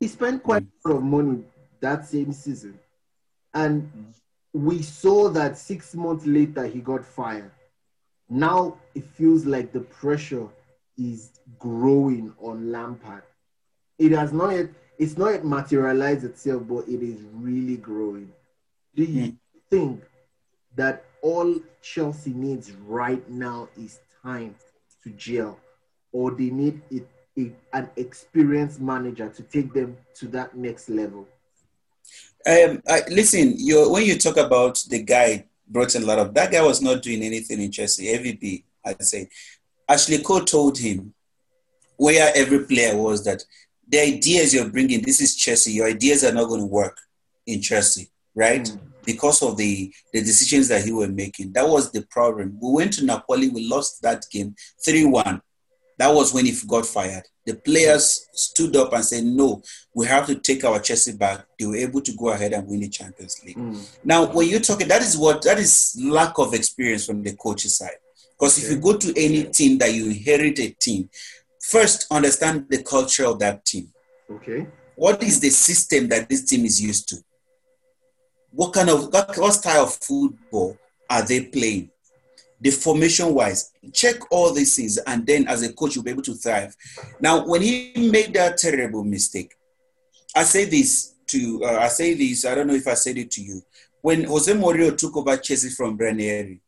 He 0.00 0.08
spent 0.08 0.42
quite 0.42 0.64
a 0.84 0.88
lot 0.88 0.96
of 0.96 1.02
money 1.02 1.44
that 1.80 2.06
same 2.06 2.32
season, 2.32 2.78
and 3.56 3.90
we 4.52 4.82
saw 4.82 5.30
that 5.30 5.56
six 5.56 5.94
months 5.94 6.26
later 6.26 6.66
he 6.66 6.80
got 6.80 7.04
fired. 7.04 7.50
Now 8.28 8.76
it 8.94 9.04
feels 9.04 9.46
like 9.46 9.72
the 9.72 9.80
pressure 9.80 10.46
is 10.98 11.30
growing 11.58 12.34
on 12.38 12.70
Lampard. 12.70 13.22
It 13.98 14.12
has 14.12 14.32
not 14.32 14.50
yet, 14.50 14.68
it's 14.98 15.16
not 15.16 15.30
yet 15.30 15.44
materialized 15.44 16.24
itself, 16.24 16.64
but 16.68 16.86
it 16.86 17.02
is 17.02 17.20
really 17.32 17.78
growing. 17.78 18.30
Do 18.94 19.04
you 19.04 19.36
think 19.70 20.02
that 20.74 21.04
all 21.22 21.54
Chelsea 21.82 22.32
needs 22.32 22.72
right 22.72 23.26
now 23.30 23.68
is 23.78 24.00
time 24.22 24.54
to 25.02 25.10
gel, 25.10 25.58
or 26.12 26.30
they 26.30 26.50
need 26.50 26.82
a, 26.92 27.52
an 27.72 27.88
experienced 27.96 28.80
manager 28.80 29.28
to 29.30 29.42
take 29.42 29.72
them 29.72 29.96
to 30.14 30.28
that 30.28 30.56
next 30.56 30.90
level? 30.90 31.26
Um, 32.46 32.82
I, 32.88 33.02
listen, 33.10 33.56
when 33.90 34.04
you 34.04 34.16
talk 34.18 34.36
about 34.36 34.82
the 34.88 35.02
guy 35.02 35.46
brought 35.68 35.94
in 35.94 36.02
a 36.02 36.06
lot 36.06 36.18
of 36.18 36.32
that 36.34 36.52
guy 36.52 36.62
was 36.62 36.80
not 36.80 37.02
doing 37.02 37.22
anything 37.22 37.60
in 37.60 37.72
Chelsea. 37.72 38.06
MVP, 38.06 38.62
I'd 38.84 39.02
say. 39.02 39.28
Ashley 39.88 40.18
Cole 40.18 40.44
told 40.44 40.78
him 40.78 41.12
where 41.96 42.32
every 42.34 42.64
player 42.64 42.96
was 42.96 43.24
that 43.24 43.42
the 43.88 44.00
ideas 44.00 44.52
you're 44.52 44.68
bringing, 44.68 45.02
this 45.02 45.20
is 45.20 45.36
Chelsea. 45.36 45.72
Your 45.72 45.88
ideas 45.88 46.24
are 46.24 46.32
not 46.32 46.48
going 46.48 46.60
to 46.60 46.66
work 46.66 46.98
in 47.46 47.60
Chelsea, 47.60 48.10
right? 48.34 48.62
Mm. 48.62 48.80
Because 49.04 49.40
of 49.42 49.56
the 49.56 49.92
the 50.12 50.20
decisions 50.20 50.66
that 50.68 50.84
he 50.84 50.90
were 50.92 51.06
making. 51.06 51.52
That 51.52 51.68
was 51.68 51.92
the 51.92 52.02
problem. 52.10 52.58
We 52.60 52.72
went 52.72 52.92
to 52.94 53.04
Napoli. 53.04 53.48
We 53.48 53.68
lost 53.68 54.02
that 54.02 54.26
game 54.32 54.56
three 54.84 55.04
one. 55.04 55.40
That 55.98 56.12
was 56.12 56.34
when 56.34 56.44
he 56.44 56.54
got 56.66 56.86
fired. 56.86 57.22
The 57.46 57.54
players 57.54 58.26
stood 58.32 58.76
up 58.76 58.92
and 58.92 59.04
said, 59.04 59.24
"No, 59.24 59.62
we 59.94 60.06
have 60.06 60.26
to 60.26 60.34
take 60.34 60.64
our 60.64 60.80
Chelsea 60.80 61.12
back." 61.12 61.46
They 61.58 61.66
were 61.66 61.76
able 61.76 62.00
to 62.02 62.12
go 62.12 62.30
ahead 62.30 62.52
and 62.52 62.66
win 62.66 62.80
the 62.80 62.88
Champions 62.88 63.40
League. 63.44 63.56
Mm. 63.56 63.78
Now, 64.04 64.26
when 64.32 64.48
you're 64.48 64.60
talking, 64.60 64.88
that 64.88 65.00
is 65.00 65.16
what 65.16 65.42
that 65.42 65.58
is 65.58 65.96
lack 66.02 66.38
of 66.38 66.54
experience 66.54 67.06
from 67.06 67.22
the 67.22 67.34
coach's 67.36 67.76
side. 67.76 67.98
Because 68.38 68.62
if 68.62 68.70
you 68.70 68.78
go 68.78 68.96
to 68.96 69.12
any 69.16 69.44
team 69.44 69.78
that 69.78 69.94
you 69.94 70.06
inherit 70.06 70.58
a 70.58 70.70
team, 70.70 71.08
first 71.60 72.06
understand 72.10 72.66
the 72.68 72.82
culture 72.82 73.24
of 73.24 73.38
that 73.38 73.64
team. 73.64 73.92
Okay. 74.30 74.66
What 74.96 75.22
is 75.22 75.40
the 75.40 75.50
system 75.50 76.08
that 76.08 76.28
this 76.28 76.44
team 76.44 76.64
is 76.64 76.82
used 76.82 77.08
to? 77.10 77.16
What 78.50 78.72
kind 78.72 78.90
of 78.90 79.12
what, 79.12 79.36
what 79.38 79.52
style 79.52 79.84
of 79.84 79.94
football 79.94 80.76
are 81.08 81.22
they 81.22 81.44
playing? 81.44 81.90
The 82.60 82.70
formation 82.70 83.34
wise, 83.34 83.72
check 83.92 84.16
all 84.30 84.52
these 84.52 84.74
things, 84.74 84.96
and 84.98 85.26
then 85.26 85.46
as 85.46 85.62
a 85.62 85.72
coach, 85.72 85.94
you'll 85.94 86.04
be 86.04 86.10
able 86.10 86.22
to 86.22 86.34
thrive. 86.34 86.74
Now, 87.20 87.46
when 87.46 87.60
he 87.60 87.92
made 88.10 88.32
that 88.34 88.56
terrible 88.56 89.04
mistake, 89.04 89.54
I 90.34 90.44
say 90.44 90.64
this 90.64 91.14
to 91.28 91.62
uh, 91.64 91.78
I 91.80 91.88
say 91.88 92.14
this. 92.14 92.44
I 92.44 92.54
don't 92.54 92.66
know 92.66 92.74
if 92.74 92.86
I 92.86 92.94
said 92.94 93.18
it 93.18 93.30
to 93.32 93.42
you. 93.42 93.62
When 94.00 94.24
Jose 94.24 94.52
Mourinho 94.52 94.96
took 94.96 95.16
over 95.16 95.36
Chelsea 95.36 95.70
from 95.70 95.96
Ranieri, 95.96 96.60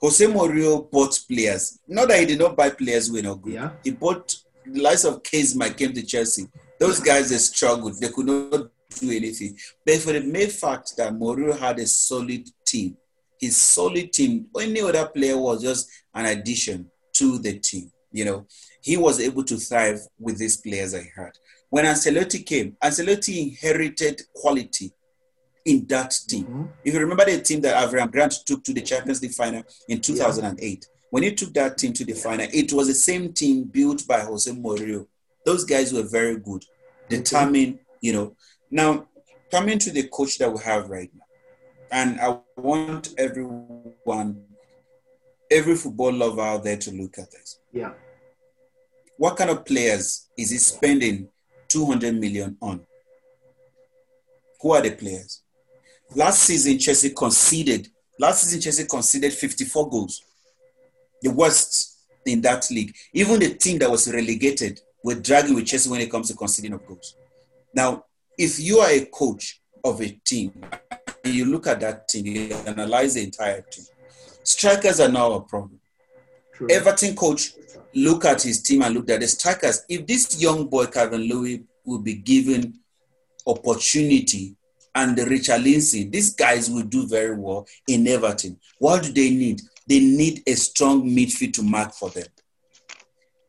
Jose 0.00 0.26
Mourinho 0.26 0.90
bought 0.90 1.18
players. 1.28 1.78
Not 1.88 2.08
that 2.08 2.20
he 2.20 2.26
did 2.26 2.38
not 2.38 2.56
buy 2.56 2.70
players 2.70 3.08
who 3.08 3.14
were 3.14 3.22
not 3.22 3.40
good. 3.40 3.54
Yeah. 3.54 3.70
He 3.82 3.90
bought 3.92 4.36
the 4.66 4.80
likes 4.80 5.04
of 5.04 5.22
Kezman 5.22 5.74
came 5.74 5.92
to 5.92 6.02
Chelsea. 6.02 6.48
Those 6.78 7.00
guys 7.00 7.30
they 7.30 7.36
struggled. 7.36 8.00
They 8.00 8.08
could 8.08 8.26
not 8.26 8.70
do 8.98 9.10
anything. 9.10 9.56
But 9.84 9.98
for 9.98 10.12
the 10.12 10.20
mere 10.20 10.48
fact 10.48 10.96
that 10.96 11.12
Mourinho 11.12 11.58
had 11.58 11.78
a 11.78 11.86
solid 11.86 12.48
team, 12.64 12.96
his 13.40 13.56
solid 13.56 14.12
team, 14.12 14.46
any 14.58 14.80
other 14.80 15.06
player 15.06 15.36
was 15.36 15.62
just 15.62 15.88
an 16.14 16.26
addition 16.26 16.90
to 17.14 17.38
the 17.38 17.58
team. 17.58 17.90
You 18.12 18.24
know, 18.24 18.46
he 18.80 18.96
was 18.96 19.20
able 19.20 19.44
to 19.44 19.56
thrive 19.56 20.00
with 20.18 20.38
these 20.38 20.56
players 20.56 20.94
I 20.94 21.10
had. 21.16 21.32
When 21.70 21.84
Ancelotti 21.84 22.46
came, 22.46 22.76
Ancelotti 22.82 23.42
inherited 23.42 24.22
quality 24.34 24.92
in 25.64 25.86
that 25.88 26.14
team. 26.28 26.44
Mhm. 26.44 26.68
If 26.84 26.94
you 26.94 27.00
remember 27.00 27.24
the 27.24 27.40
team 27.40 27.60
that 27.62 27.74
Avram 27.76 28.12
Grant 28.12 28.34
took 28.46 28.62
to 28.64 28.72
the 28.72 28.82
Champions 28.82 29.20
League 29.22 29.34
final 29.34 29.64
in 29.88 30.00
2008, 30.00 30.86
when 31.10 31.22
he 31.22 31.34
took 31.34 31.52
that 31.54 31.78
team 31.78 31.92
to 31.94 32.04
the 32.04 32.12
final, 32.12 32.46
it 32.52 32.72
was 32.72 32.86
the 32.86 32.94
same 32.94 33.32
team 33.32 33.64
built 33.64 34.06
by 34.06 34.20
Jose 34.20 34.50
Mourinho. 34.50 35.06
Those 35.44 35.64
guys 35.64 35.92
were 35.92 36.02
very 36.02 36.36
good, 36.36 36.64
determined, 37.08 37.78
you 38.00 38.12
know. 38.12 38.36
Now, 38.70 39.08
coming 39.50 39.78
to 39.80 39.90
the 39.90 40.08
coach 40.08 40.38
that 40.38 40.52
we 40.52 40.60
have 40.62 40.88
right 40.90 41.10
now, 41.14 41.23
and 41.94 42.20
I 42.20 42.36
want 42.56 43.14
everyone, 43.16 44.42
every 45.48 45.76
football 45.76 46.12
lover 46.12 46.42
out 46.42 46.64
there 46.64 46.76
to 46.76 46.90
look 46.90 47.18
at 47.18 47.30
this. 47.30 47.60
Yeah. 47.72 47.92
What 49.16 49.36
kind 49.36 49.48
of 49.48 49.64
players 49.64 50.28
is 50.36 50.50
he 50.50 50.58
spending 50.58 51.28
200 51.68 52.12
million 52.16 52.56
on? 52.60 52.84
Who 54.60 54.72
are 54.72 54.82
the 54.82 54.90
players? 54.90 55.42
Last 56.16 56.42
season, 56.42 56.80
Chelsea 56.80 57.10
conceded. 57.10 57.88
Last 58.18 58.42
season, 58.42 58.60
Chelsea 58.60 58.86
conceded 58.86 59.32
54 59.32 59.88
goals, 59.88 60.20
the 61.22 61.30
worst 61.30 61.96
in 62.26 62.40
that 62.40 62.68
league. 62.72 62.92
Even 63.12 63.38
the 63.38 63.54
team 63.54 63.78
that 63.78 63.90
was 63.90 64.12
relegated 64.12 64.80
were 65.04 65.14
dragging 65.14 65.54
with 65.54 65.66
Chelsea 65.66 65.88
when 65.88 66.00
it 66.00 66.10
comes 66.10 66.26
to 66.28 66.34
conceding 66.34 66.72
of 66.72 66.84
goals. 66.88 67.14
Now, 67.72 68.04
if 68.36 68.58
you 68.58 68.78
are 68.78 68.90
a 68.90 69.04
coach 69.04 69.60
of 69.84 70.00
a 70.00 70.08
team 70.24 70.60
you 71.26 71.46
look 71.46 71.66
at 71.66 71.80
that 71.80 72.08
team, 72.08 72.26
you 72.26 72.54
analyze 72.66 73.14
the 73.14 73.24
entire 73.24 73.62
team. 73.62 73.84
Strikers 74.42 75.00
are 75.00 75.08
now 75.08 75.32
a 75.32 75.40
problem. 75.40 75.80
True. 76.54 76.68
Everton 76.70 77.16
coach 77.16 77.52
look 77.94 78.24
at 78.24 78.42
his 78.42 78.62
team 78.62 78.82
and 78.82 78.94
look 78.94 79.10
at 79.10 79.20
the 79.20 79.28
strikers. 79.28 79.84
If 79.88 80.06
this 80.06 80.40
young 80.40 80.66
boy 80.66 80.86
Calvin 80.86 81.22
Louis 81.22 81.64
will 81.84 82.00
be 82.00 82.14
given 82.14 82.78
opportunity 83.46 84.56
and 84.94 85.16
Richarlison, 85.16 86.12
these 86.12 86.34
guys 86.34 86.70
will 86.70 86.82
do 86.84 87.06
very 87.06 87.36
well 87.36 87.66
in 87.88 88.06
Everton. 88.06 88.58
What 88.78 89.02
do 89.02 89.12
they 89.12 89.30
need? 89.30 89.60
They 89.88 90.00
need 90.00 90.42
a 90.46 90.54
strong 90.54 91.04
midfield 91.04 91.54
to 91.54 91.62
mark 91.62 91.92
for 91.92 92.10
them. 92.10 92.26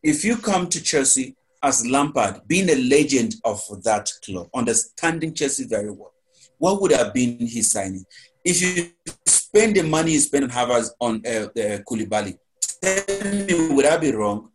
If 0.02 0.26
you 0.26 0.38
come 0.38 0.68
to 0.70 0.82
Chelsea 0.82 1.36
as 1.62 1.86
Lampard, 1.86 2.42
being 2.48 2.70
a 2.70 2.76
legend 2.76 3.36
of 3.44 3.62
that 3.84 4.12
club, 4.24 4.50
understanding 4.54 5.34
Chelsea 5.34 5.66
very 5.66 5.92
well, 5.92 6.14
what 6.58 6.82
would 6.82 6.92
have 6.92 7.14
been 7.14 7.38
his 7.40 7.72
signing? 7.72 8.06
If 8.44 8.62
you 8.62 8.92
spend 9.26 9.76
the 9.76 9.84
money 9.84 10.14
you 10.14 10.20
spend 10.20 10.46
on 10.46 10.50
Havertz 10.52 10.90
on 11.00 11.22
uh, 11.26 11.30
uh, 11.30 11.80
Koulibaly, 11.88 12.38
tell 12.82 13.34
me, 13.34 13.74
would 13.74 13.86
I 13.86 13.98
be 13.98 14.12
wrong? 14.12 14.50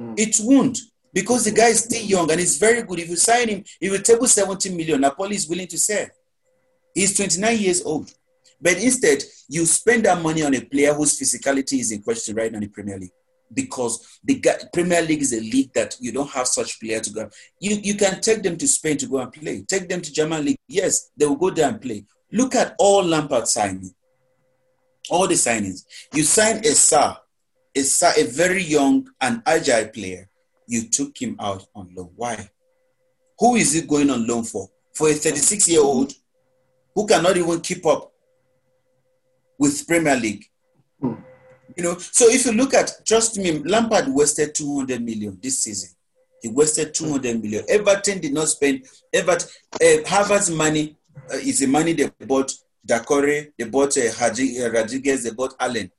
Mm. 0.00 0.14
It 0.18 0.36
won't 0.40 0.78
because 1.12 1.44
the 1.44 1.50
guy 1.50 1.68
is 1.68 1.84
still 1.84 2.02
young 2.04 2.30
and 2.30 2.40
he's 2.40 2.58
very 2.58 2.82
good. 2.82 2.98
If 2.98 3.08
you 3.08 3.16
sign 3.16 3.48
him, 3.48 3.64
if 3.80 3.92
you 3.92 3.98
table 3.98 4.26
70 4.26 4.74
million, 4.74 5.00
Napoli 5.00 5.36
is 5.36 5.48
willing 5.48 5.68
to 5.68 5.78
sell. 5.78 6.06
He's 6.94 7.16
29 7.16 7.58
years 7.58 7.84
old. 7.84 8.10
But 8.60 8.82
instead, 8.82 9.22
you 9.48 9.64
spend 9.66 10.04
that 10.04 10.22
money 10.22 10.42
on 10.42 10.54
a 10.54 10.60
player 10.60 10.92
whose 10.92 11.18
physicality 11.18 11.80
is 11.80 11.92
in 11.92 12.02
question 12.02 12.34
right 12.34 12.50
now 12.50 12.56
in 12.56 12.64
the 12.64 12.68
Premier 12.68 12.98
League. 12.98 13.10
Because 13.52 14.20
the 14.24 14.42
Premier 14.72 15.02
League 15.02 15.22
is 15.22 15.32
a 15.32 15.40
league 15.40 15.72
that 15.74 15.96
you 16.00 16.12
don't 16.12 16.30
have 16.30 16.46
such 16.46 16.80
player 16.80 17.00
to 17.00 17.10
go. 17.10 17.30
You, 17.60 17.76
you 17.82 17.94
can 17.94 18.20
take 18.20 18.42
them 18.42 18.56
to 18.56 18.66
Spain 18.66 18.96
to 18.98 19.06
go 19.06 19.18
and 19.18 19.32
play. 19.32 19.62
Take 19.62 19.88
them 19.88 20.02
to 20.02 20.12
German 20.12 20.44
league. 20.44 20.58
Yes, 20.68 21.10
they 21.16 21.26
will 21.26 21.36
go 21.36 21.50
there 21.50 21.68
and 21.68 21.80
play. 21.80 22.04
Look 22.32 22.54
at 22.54 22.74
all 22.78 23.04
Lampard 23.04 23.46
signing. 23.46 23.94
All 25.10 25.28
the 25.28 25.34
signings. 25.34 25.84
You 26.12 26.24
sign 26.24 26.58
a 26.58 26.70
Sar, 26.70 27.20
a, 27.74 27.80
Sar, 27.82 28.12
a 28.18 28.24
very 28.24 28.62
young 28.62 29.08
and 29.20 29.42
agile 29.46 29.88
player 29.88 30.28
you 30.66 30.88
took 30.88 31.20
him 31.20 31.36
out 31.40 31.66
on 31.74 31.90
loan. 31.94 32.10
Why? 32.16 32.50
Who 33.38 33.56
is 33.56 33.72
he 33.72 33.82
going 33.82 34.10
on 34.10 34.26
loan 34.26 34.44
for? 34.44 34.68
For 34.94 35.08
a 35.08 35.14
36 35.14 35.68
year 35.68 35.82
old 35.82 36.12
who 36.94 37.06
cannot 37.06 37.36
even 37.36 37.60
keep 37.60 37.84
up 37.86 38.12
with 39.58 39.86
Premier 39.86 40.16
League. 40.16 40.44
Hmm. 41.00 41.14
You 41.76 41.84
know, 41.84 41.98
so 41.98 42.26
if 42.28 42.46
you 42.46 42.52
look 42.52 42.72
at, 42.72 42.90
trust 43.06 43.38
me, 43.38 43.58
Lampard 43.58 44.08
wasted 44.08 44.54
200 44.54 45.02
million 45.02 45.38
this 45.42 45.62
season. 45.62 45.90
He 46.42 46.48
wasted 46.48 46.94
200 46.94 47.42
million. 47.42 47.64
Everton 47.68 48.20
did 48.20 48.32
not 48.32 48.48
spend, 48.48 48.86
Everton, 49.12 49.48
uh, 49.74 50.02
Havertz 50.08 50.54
money 50.54 50.96
uh, 51.30 51.36
is 51.36 51.60
the 51.60 51.66
money 51.66 51.92
they 51.92 52.10
bought 52.26 52.52
Doucouré, 52.86 53.52
they 53.58 53.64
bought 53.64 53.96
uh, 53.98 54.12
Haji, 54.12 54.62
uh, 54.62 54.70
Rodriguez, 54.70 55.24
they 55.24 55.32
bought 55.32 55.54
Allan. 55.60 55.90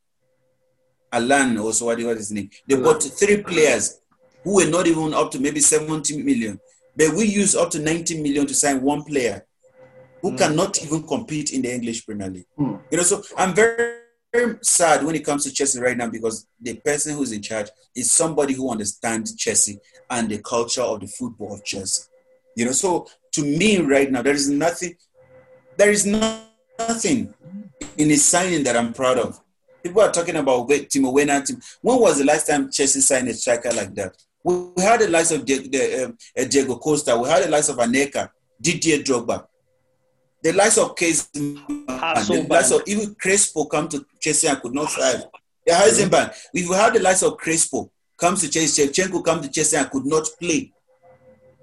Allan, 1.11 1.57
also 1.57 1.85
what 1.85 1.99
was 1.99 2.17
his 2.17 2.31
name. 2.31 2.49
They 2.67 2.75
bought 2.75 3.03
three 3.03 3.43
players 3.43 3.99
who 4.43 4.55
were 4.55 4.69
not 4.69 4.87
even 4.87 5.13
up 5.13 5.31
to 5.31 5.39
maybe 5.39 5.59
70 5.59 6.23
million. 6.23 6.59
But 6.95 7.13
we 7.13 7.25
use 7.25 7.55
up 7.55 7.69
to 7.71 7.79
90 7.79 8.21
million 8.21 8.47
to 8.47 8.53
sign 8.53 8.81
one 8.81 9.03
player 9.03 9.45
who 10.21 10.31
mm. 10.31 10.37
cannot 10.37 10.83
even 10.83 11.03
compete 11.03 11.51
in 11.53 11.61
the 11.61 11.73
English 11.73 12.05
Premier 12.05 12.29
League. 12.29 12.47
Mm. 12.57 12.81
You 12.89 12.97
know, 12.97 13.03
so 13.03 13.21
I'm 13.37 13.53
very, 13.53 14.06
very 14.37 14.57
sad 14.61 15.03
when 15.03 15.15
it 15.15 15.25
comes 15.25 15.43
to 15.43 15.51
Chelsea 15.51 15.79
right 15.79 15.97
now 15.97 16.07
because 16.07 16.47
the 16.61 16.75
person 16.75 17.15
who's 17.15 17.31
in 17.31 17.41
charge 17.41 17.67
is 17.95 18.11
somebody 18.11 18.53
who 18.53 18.69
understands 18.69 19.35
Chelsea 19.35 19.79
and 20.09 20.29
the 20.29 20.37
culture 20.39 20.81
of 20.81 20.99
the 20.99 21.07
football 21.07 21.53
of 21.55 21.63
Chelsea. 21.63 22.03
You 22.55 22.65
know, 22.65 22.71
so 22.71 23.07
to 23.33 23.41
me 23.43 23.77
right 23.79 24.11
now, 24.11 24.21
there 24.21 24.33
is 24.33 24.49
nothing, 24.49 24.95
there 25.75 25.91
is 25.91 26.05
nothing 26.05 27.33
in 27.97 28.09
his 28.09 28.25
signing 28.25 28.63
that 28.63 28.77
I'm 28.77 28.93
proud 28.93 29.17
of. 29.17 29.39
People 29.83 30.01
are 30.01 30.11
talking 30.11 30.35
about 30.35 30.67
Timo 30.69 31.13
Werner. 31.13 31.43
When 31.81 31.99
was 31.99 32.19
the 32.19 32.25
last 32.25 32.47
time 32.47 32.71
Chelsea 32.71 33.01
signed 33.01 33.27
a 33.29 33.33
striker 33.33 33.71
like 33.71 33.93
that? 33.95 34.15
We 34.43 34.83
had 34.83 35.01
the 35.01 35.09
likes 35.09 35.31
of 35.31 35.45
the, 35.45 36.05
um, 36.05 36.47
Diego 36.47 36.75
Costa. 36.77 37.17
We 37.17 37.27
had 37.27 37.43
the 37.43 37.49
likes 37.49 37.69
of 37.69 37.77
Anelka, 37.77 38.29
Didier 38.61 38.99
Drogba. 38.99 39.45
The 40.47 40.53
likes 40.53 40.77
of 40.77 40.95
Case, 40.95 41.27
the 41.33 42.47
likes 42.49 42.71
of 42.71 42.81
even 42.87 43.13
Crespo 43.15 43.65
come 43.65 43.89
to 43.89 44.05
Chelsea 44.21 44.47
and 44.47 44.61
could 44.61 44.73
not 44.73 44.89
thrive. 44.89 45.25
The 45.65 45.73
Heisenberg. 45.73 46.33
If 46.53 46.69
we 46.69 46.73
have 46.73 46.93
the 46.93 47.01
likes 47.01 47.21
of 47.21 47.35
Crespo 47.35 47.91
comes 48.15 48.39
to 48.39 48.49
Chelsea, 48.49 48.87
Shevchenko 48.87 49.25
come 49.25 49.41
to 49.41 49.49
Chelsea 49.49 49.75
and 49.75 49.91
could 49.91 50.05
not 50.05 50.25
play. 50.39 50.71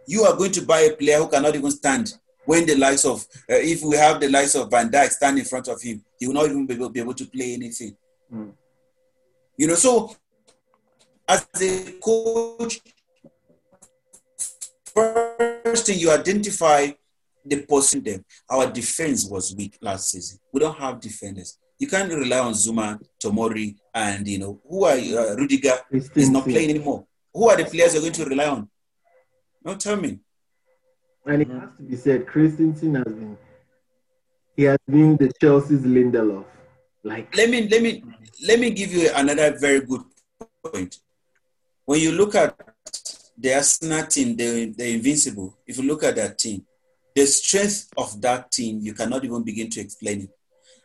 You 0.07 0.25
are 0.25 0.37
going 0.37 0.53
to 0.53 0.66
buy 0.66 0.81
a 0.81 0.94
player 0.94 1.16
who 1.16 1.29
cannot 1.29 1.55
even 1.55 1.70
stand. 1.70 2.12
When 2.44 2.66
the 2.66 2.77
likes 2.77 3.07
of, 3.07 3.27
uh, 3.49 3.55
if 3.55 3.83
we 3.83 3.97
have 3.97 4.20
the 4.20 4.29
likes 4.29 4.55
of 4.55 4.70
Van 4.70 4.90
Dijk 4.90 5.12
stand 5.12 5.38
in 5.38 5.47
front 5.47 5.68
of 5.68 5.81
him, 5.81 6.05
he 6.20 6.27
will 6.27 6.35
not 6.35 6.44
even 6.44 6.66
be 6.66 6.75
able, 6.75 6.90
be 6.90 7.01
able 7.01 7.14
to 7.14 7.25
play 7.25 7.55
anything. 7.55 7.97
Mm. 8.31 8.53
You 9.57 9.66
know, 9.66 9.77
so 9.77 10.14
as 11.27 11.47
a 11.59 11.92
coach, 12.05 12.81
first 14.94 15.87
thing 15.87 15.99
you 15.99 16.11
identify 16.11 16.90
the 17.45 17.63
person 17.63 18.03
them. 18.03 18.25
Our 18.49 18.71
defense 18.71 19.27
was 19.27 19.55
weak 19.55 19.79
last 19.81 20.11
season. 20.11 20.39
We 20.53 20.61
don't 20.61 20.77
have 20.77 21.01
defenders. 21.01 21.59
You 21.79 21.89
can't 21.89 22.13
rely 22.13 22.39
on 22.39 22.53
Zouma, 22.53 23.01
Tomori, 23.23 23.77
and 23.93 24.27
you 24.27 24.39
know 24.39 24.61
who 24.69 24.85
are 24.85 24.97
uh, 24.97 25.35
Rudiger 25.37 25.75
is 25.91 26.31
not 26.31 26.45
playing 26.45 26.71
anymore. 26.71 27.05
Who 27.33 27.49
are 27.49 27.57
the 27.57 27.65
players 27.65 27.95
you're 27.95 28.03
going 28.03 28.13
to 28.15 28.25
rely 28.25 28.47
on? 28.47 28.69
No, 29.65 29.75
tell 29.75 29.97
me. 29.97 30.21
And 31.27 31.43
it 31.43 31.49
has 31.49 31.69
to 31.79 31.83
be 31.83 31.97
said, 31.97 32.27
Christensen 32.27 32.95
has 32.95 33.05
been 33.05 33.37
he 34.57 34.63
has 34.65 34.79
been 34.89 35.17
the 35.17 35.33
Chelsea's 35.41 35.83
Lindelof. 35.83 36.45
Like 37.03 37.37
let 37.37 37.51
me 37.51 37.69
let 37.69 37.83
me 37.83 38.03
let 38.47 38.61
me 38.61 38.71
give 38.71 38.93
you 38.93 39.11
another 39.15 39.59
very 39.59 39.81
good 39.81 40.03
point 40.65 40.97
when 41.85 42.01
you 42.01 42.13
look 42.13 42.35
at 42.35 42.57
the 43.37 43.55
Arsenal 43.55 44.07
team, 44.07 44.37
the, 44.37 44.73
the 44.77 44.95
Invincible, 44.95 45.57
if 45.67 45.77
you 45.79 45.85
look 45.85 46.05
at 46.05 46.17
that 46.17 46.39
team, 46.39 46.65
the 47.14 47.27
strength 47.27 47.90
of 47.96 48.20
that 48.22 48.50
team, 48.50 48.81
you 48.83 48.94
cannot 48.94 49.24
even 49.24 49.42
begin 49.42 49.70
to 49.70 49.81
explain 49.81 50.22
it. 50.22 50.31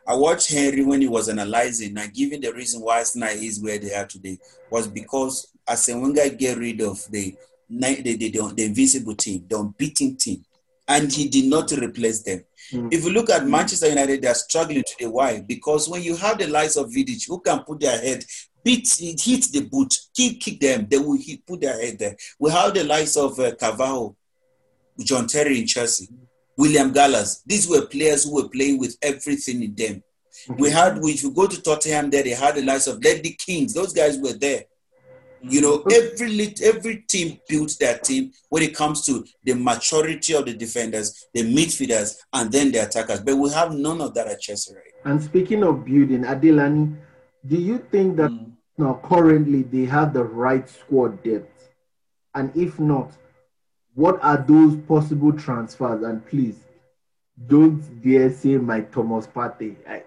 I 0.06 0.14
watched 0.14 0.50
Henry 0.50 0.84
when 0.84 1.00
he 1.00 1.08
was 1.08 1.28
analyzing 1.28 1.96
and 1.98 2.12
giving 2.12 2.40
the 2.40 2.52
reason 2.52 2.80
why 2.80 2.98
Arsenal 2.98 3.28
is 3.28 3.60
where 3.60 3.78
they 3.78 3.94
are 3.94 4.06
today 4.06 4.38
was 4.70 4.88
because 4.88 5.52
Arsene 5.68 6.00
Wenger 6.00 6.28
get 6.30 6.58
rid 6.58 6.80
of 6.80 7.04
the, 7.10 7.36
the, 7.68 8.02
the, 8.02 8.16
the, 8.16 8.52
the 8.56 8.64
invincible 8.64 9.14
team, 9.14 9.44
the 9.48 9.58
unbeaten 9.58 10.16
team, 10.16 10.44
and 10.88 11.12
he 11.12 11.28
did 11.28 11.44
not 11.44 11.70
replace 11.72 12.22
them. 12.22 12.42
Mm. 12.72 12.92
If 12.92 13.04
you 13.04 13.10
look 13.10 13.30
at 13.30 13.46
Manchester 13.46 13.88
United, 13.88 14.22
they 14.22 14.28
are 14.28 14.34
struggling 14.34 14.82
today. 14.86 15.06
Why? 15.06 15.40
Because 15.40 15.88
when 15.88 16.02
you 16.02 16.16
have 16.16 16.38
the 16.38 16.46
likes 16.48 16.76
of 16.76 16.90
Vidic, 16.90 17.28
who 17.28 17.40
can 17.40 17.60
put 17.60 17.80
their 17.80 18.00
head 18.00 18.24
beat, 18.64 18.88
hit 18.98 19.44
the 19.52 19.68
boot, 19.70 19.94
kick, 20.16 20.40
kick 20.40 20.60
them. 20.60 20.86
They 20.90 20.98
will 20.98 21.18
hit, 21.18 21.46
put 21.46 21.60
their 21.60 21.80
head 21.80 21.98
there. 21.98 22.16
We 22.38 22.50
have 22.50 22.74
the 22.74 22.84
likes 22.84 23.16
of 23.16 23.38
uh, 23.38 23.54
Carvalho, 23.54 24.16
John 25.04 25.26
Terry 25.26 25.60
in 25.60 25.66
Chelsea, 25.66 26.08
William 26.56 26.92
Gallas. 26.92 27.42
These 27.46 27.68
were 27.68 27.86
players 27.86 28.24
who 28.24 28.34
were 28.34 28.48
playing 28.48 28.78
with 28.78 28.96
everything 29.02 29.62
in 29.62 29.74
them. 29.74 30.02
Mm-hmm. 30.48 30.62
We 30.62 30.70
had, 30.70 30.98
if 31.02 31.22
you 31.22 31.32
go 31.32 31.46
to 31.46 31.62
Tottenham, 31.62 32.10
there 32.10 32.22
they 32.22 32.30
had 32.30 32.56
the 32.56 32.62
likes 32.62 32.86
of 32.86 33.02
Ledley 33.02 33.36
Kings. 33.38 33.74
Those 33.74 33.92
guys 33.92 34.18
were 34.18 34.32
there. 34.32 34.64
You 35.42 35.62
know, 35.62 35.82
every 35.90 36.54
every 36.62 37.04
team 37.08 37.40
builds 37.48 37.78
their 37.78 37.96
team 37.98 38.30
when 38.50 38.62
it 38.62 38.74
comes 38.74 39.06
to 39.06 39.24
the 39.42 39.54
maturity 39.54 40.34
of 40.34 40.44
the 40.44 40.52
defenders, 40.52 41.28
the 41.32 41.42
midfielders, 41.42 42.16
and 42.34 42.52
then 42.52 42.70
the 42.72 42.86
attackers. 42.86 43.20
But 43.20 43.36
we 43.36 43.50
have 43.52 43.72
none 43.72 44.02
of 44.02 44.12
that 44.14 44.26
at 44.26 44.40
Chelsea 44.40 44.74
right. 44.74 44.82
And 45.04 45.22
speaking 45.22 45.62
of 45.62 45.86
building, 45.86 46.24
Adelani, 46.24 46.94
do 47.46 47.56
you 47.56 47.78
think 47.90 48.16
that 48.16 48.30
mm. 48.30 48.52
now 48.76 49.00
currently 49.02 49.62
they 49.62 49.86
have 49.86 50.12
the 50.12 50.24
right 50.24 50.68
squad 50.68 51.22
depth? 51.22 51.70
And 52.34 52.54
if 52.54 52.78
not, 52.78 53.12
what 54.00 54.18
are 54.22 54.38
those 54.38 54.76
possible 54.88 55.32
transfers? 55.32 56.02
And 56.02 56.24
please, 56.26 56.64
don't 57.46 57.80
dare 58.02 58.32
say 58.32 58.56
my 58.56 58.80
Thomas 58.80 59.26
Partey. 59.26 59.76
I, 59.86 60.02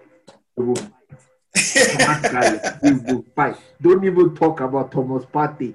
will 0.56 0.74
fight. 0.74 2.22
guys, 2.22 2.60
please 2.80 3.02
will 3.06 3.24
fight. 3.36 3.56
Don't 3.80 4.04
even 4.04 4.34
talk 4.34 4.60
about 4.60 4.90
Thomas 4.90 5.24
Partey 5.26 5.74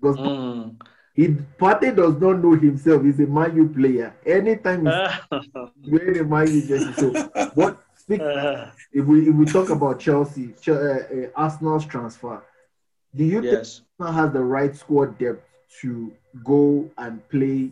because 0.00 0.16
mm. 0.16 0.80
he 1.14 1.28
Partey 1.60 1.94
does 1.94 2.18
not 2.18 2.42
know 2.42 2.54
himself. 2.54 3.04
He's 3.04 3.20
a 3.20 3.26
Man 3.26 3.54
U 3.56 3.68
player. 3.68 4.14
Anytime 4.24 4.86
he's 4.86 5.48
wearing 5.92 6.20
a 6.20 6.24
Man 6.24 6.46
U 6.50 6.66
jersey, 6.66 6.92
so 6.94 7.50
what 7.54 7.78
Speak, 7.96 8.20
uh, 8.20 8.66
if 8.92 9.04
we 9.04 9.28
if 9.28 9.34
we 9.34 9.44
talk 9.44 9.70
about 9.70 10.00
Chelsea, 10.00 10.54
uh, 10.66 10.72
uh, 10.72 10.98
Arsenal's 11.36 11.86
transfer, 11.86 12.42
do 13.14 13.22
you 13.22 13.42
yes. 13.42 13.52
think 13.52 13.86
Arsenal 14.00 14.22
has 14.24 14.32
the 14.32 14.42
right 14.42 14.74
squad 14.74 15.18
depth 15.18 15.46
to 15.80 16.12
go 16.44 16.90
and 16.98 17.26
play 17.28 17.70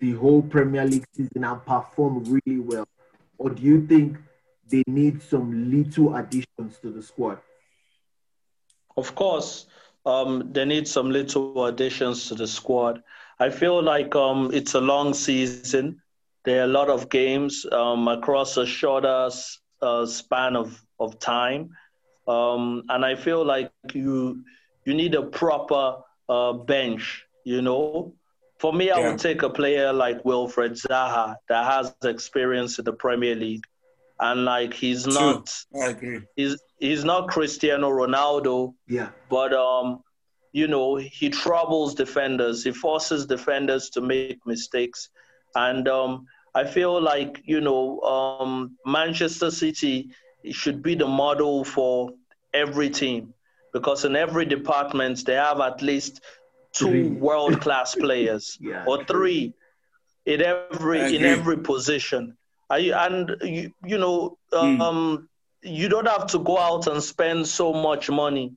the 0.00 0.12
whole 0.12 0.42
Premier 0.42 0.84
League 0.84 1.06
season 1.14 1.44
and 1.44 1.64
perform 1.64 2.24
really 2.24 2.60
well, 2.60 2.86
or 3.38 3.50
do 3.50 3.62
you 3.62 3.86
think 3.86 4.18
they 4.68 4.82
need 4.86 5.22
some 5.22 5.70
little 5.70 6.14
additions 6.16 6.78
to 6.82 6.90
the 6.90 7.02
squad? 7.02 7.38
Of 8.96 9.14
course, 9.14 9.66
um, 10.06 10.50
they 10.52 10.64
need 10.64 10.86
some 10.86 11.10
little 11.10 11.66
additions 11.66 12.28
to 12.28 12.34
the 12.34 12.46
squad. 12.46 13.02
I 13.38 13.50
feel 13.50 13.82
like 13.82 14.14
um, 14.14 14.50
it's 14.52 14.74
a 14.74 14.80
long 14.80 15.14
season. 15.14 16.00
There 16.44 16.60
are 16.60 16.64
a 16.64 16.68
lot 16.68 16.90
of 16.90 17.08
games 17.08 17.66
um, 17.72 18.06
across 18.08 18.56
a 18.56 18.66
shorter 18.66 19.30
uh, 19.82 20.06
span 20.06 20.56
of, 20.56 20.80
of 21.00 21.18
time. 21.18 21.70
Um, 22.28 22.84
and 22.88 23.04
I 23.04 23.14
feel 23.16 23.44
like 23.44 23.70
you 23.92 24.44
you 24.84 24.94
need 24.94 25.14
a 25.14 25.22
proper 25.22 25.96
uh, 26.28 26.52
bench, 26.52 27.24
you 27.44 27.62
know, 27.62 28.14
For 28.58 28.72
me, 28.72 28.90
I 28.90 29.00
would 29.00 29.18
take 29.18 29.42
a 29.42 29.50
player 29.50 29.92
like 29.92 30.22
Wilfried 30.22 30.80
Zaha 30.80 31.36
that 31.48 31.64
has 31.70 31.94
experience 32.04 32.78
in 32.78 32.84
the 32.84 32.92
Premier 32.92 33.34
League, 33.34 33.64
and 34.20 34.44
like 34.44 34.72
he's 34.72 35.06
not. 35.06 35.52
I 35.74 35.88
agree. 35.88 36.20
He's 36.36 36.56
he's 36.78 37.04
not 37.04 37.28
Cristiano 37.28 37.90
Ronaldo. 37.90 38.74
Yeah. 38.86 39.10
But 39.28 39.52
um, 39.52 40.02
you 40.52 40.68
know, 40.68 40.96
he 40.96 41.28
troubles 41.30 41.94
defenders. 41.94 42.64
He 42.64 42.72
forces 42.72 43.26
defenders 43.26 43.90
to 43.90 44.00
make 44.00 44.38
mistakes, 44.46 45.10
and 45.56 45.88
um, 45.88 46.26
I 46.54 46.64
feel 46.64 47.00
like 47.02 47.42
you 47.44 47.60
know, 47.60 48.00
um, 48.00 48.78
Manchester 48.86 49.50
City 49.50 50.10
should 50.52 50.82
be 50.82 50.94
the 50.94 51.08
model 51.08 51.64
for 51.64 52.12
every 52.54 52.88
team 52.88 53.34
because 53.74 54.06
in 54.06 54.16
every 54.16 54.46
department 54.46 55.26
they 55.26 55.34
have 55.34 55.60
at 55.60 55.82
least 55.82 56.22
two 56.72 57.10
world 57.26 57.60
class 57.60 57.94
players 57.94 58.56
yeah, 58.60 58.84
or 58.86 59.04
three 59.04 59.52
in 60.24 60.40
every 60.40 61.16
in 61.16 61.24
every 61.24 61.58
position. 61.58 62.36
and 62.70 63.36
you, 63.42 63.70
you 63.84 63.98
know 63.98 64.38
hmm. 64.52 64.80
um, 64.80 65.28
you 65.62 65.88
don't 65.88 66.08
have 66.08 66.26
to 66.28 66.38
go 66.38 66.58
out 66.58 66.86
and 66.86 67.02
spend 67.02 67.46
so 67.46 67.72
much 67.72 68.10
money 68.10 68.52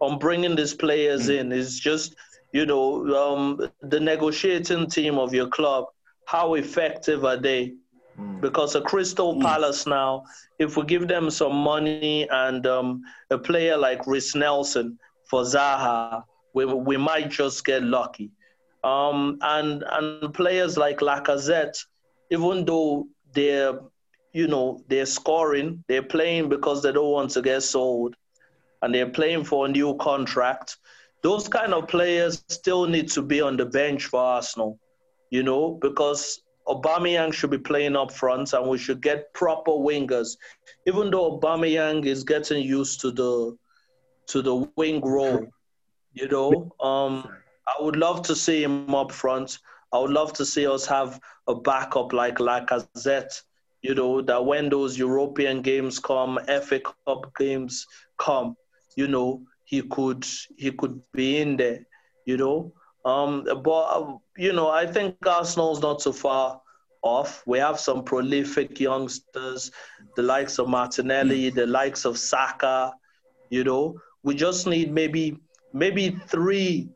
on 0.00 0.18
bringing 0.18 0.56
these 0.56 0.74
players 0.74 1.28
mm. 1.28 1.38
in. 1.38 1.52
It's 1.52 1.78
just 1.78 2.16
you 2.52 2.66
know 2.66 2.86
um, 3.22 3.70
the 3.82 4.00
negotiating 4.00 4.88
team 4.90 5.18
of 5.18 5.34
your 5.34 5.48
club. 5.48 5.86
How 6.24 6.54
effective 6.54 7.24
are 7.24 7.36
they? 7.36 7.74
Mm. 8.18 8.40
Because 8.40 8.74
a 8.74 8.80
Crystal 8.80 9.34
mm. 9.34 9.42
Palace 9.42 9.86
now, 9.86 10.24
if 10.58 10.76
we 10.76 10.84
give 10.84 11.08
them 11.08 11.30
some 11.30 11.54
money 11.54 12.28
and 12.30 12.66
um, 12.66 13.02
a 13.30 13.38
player 13.38 13.76
like 13.76 14.06
Reiss 14.06 14.34
Nelson 14.34 14.98
for 15.24 15.42
Zaha, 15.42 16.24
we, 16.54 16.64
we 16.64 16.96
might 16.96 17.30
just 17.30 17.64
get 17.64 17.82
lucky. 17.82 18.30
Um, 18.84 19.38
and 19.42 19.84
and 19.90 20.32
players 20.34 20.76
like 20.76 20.98
Lacazette, 20.98 21.78
even 22.30 22.64
though 22.64 23.08
they're 23.32 23.80
you 24.32 24.46
know 24.46 24.82
they're 24.88 25.06
scoring, 25.06 25.82
they're 25.88 26.02
playing 26.02 26.48
because 26.48 26.82
they 26.82 26.92
don't 26.92 27.10
want 27.10 27.30
to 27.32 27.42
get 27.42 27.62
sold, 27.62 28.14
and 28.82 28.94
they're 28.94 29.10
playing 29.10 29.44
for 29.44 29.66
a 29.66 29.68
new 29.68 29.96
contract. 29.96 30.76
Those 31.22 31.48
kind 31.48 31.74
of 31.74 31.88
players 31.88 32.44
still 32.48 32.86
need 32.86 33.10
to 33.10 33.22
be 33.22 33.40
on 33.40 33.56
the 33.56 33.66
bench 33.66 34.06
for 34.06 34.20
Arsenal, 34.20 34.78
you 35.30 35.42
know, 35.42 35.76
because 35.82 36.40
Aubameyang 36.68 37.32
should 37.32 37.50
be 37.50 37.58
playing 37.58 37.96
up 37.96 38.12
front, 38.12 38.52
and 38.52 38.68
we 38.68 38.78
should 38.78 39.00
get 39.00 39.32
proper 39.32 39.72
wingers. 39.72 40.36
Even 40.86 41.10
though 41.10 41.38
Aubameyang 41.38 42.04
is 42.04 42.24
getting 42.24 42.62
used 42.62 43.00
to 43.00 43.10
the 43.10 43.56
to 44.26 44.42
the 44.42 44.70
wing 44.76 45.00
role, 45.00 45.46
you 46.12 46.28
know, 46.28 46.70
um, 46.80 47.26
I 47.66 47.82
would 47.82 47.96
love 47.96 48.22
to 48.22 48.36
see 48.36 48.62
him 48.62 48.94
up 48.94 49.10
front. 49.12 49.58
I 49.92 49.98
would 49.98 50.10
love 50.10 50.34
to 50.34 50.44
see 50.44 50.66
us 50.66 50.84
have 50.86 51.18
a 51.46 51.54
backup 51.54 52.12
like 52.12 52.36
Lacazette. 52.36 53.42
You 53.80 53.94
know 53.94 54.20
that 54.22 54.44
when 54.44 54.68
those 54.68 54.98
European 54.98 55.62
games 55.62 55.98
come, 55.98 56.38
FA 56.62 56.80
Cup 56.80 57.34
games 57.38 57.86
come, 58.18 58.56
you 58.96 59.08
know 59.08 59.42
he 59.64 59.82
could 59.82 60.26
he 60.56 60.72
could 60.72 61.00
be 61.12 61.38
in 61.38 61.56
there. 61.56 61.86
You 62.26 62.36
know, 62.36 62.72
um, 63.04 63.46
but 63.62 64.18
you 64.36 64.52
know, 64.52 64.68
I 64.68 64.86
think 64.86 65.16
Arsenal's 65.26 65.80
not 65.80 66.02
so 66.02 66.12
far 66.12 66.60
off. 67.02 67.42
We 67.46 67.58
have 67.58 67.78
some 67.78 68.04
prolific 68.04 68.80
youngsters, 68.80 69.70
the 70.16 70.22
likes 70.22 70.58
of 70.58 70.68
Martinelli, 70.68 71.50
the 71.50 71.66
likes 71.66 72.04
of 72.04 72.18
Saka. 72.18 72.92
You 73.50 73.64
know, 73.64 74.00
we 74.22 74.34
just 74.34 74.66
need 74.66 74.92
maybe 74.92 75.38
maybe 75.72 76.10
three 76.28 76.88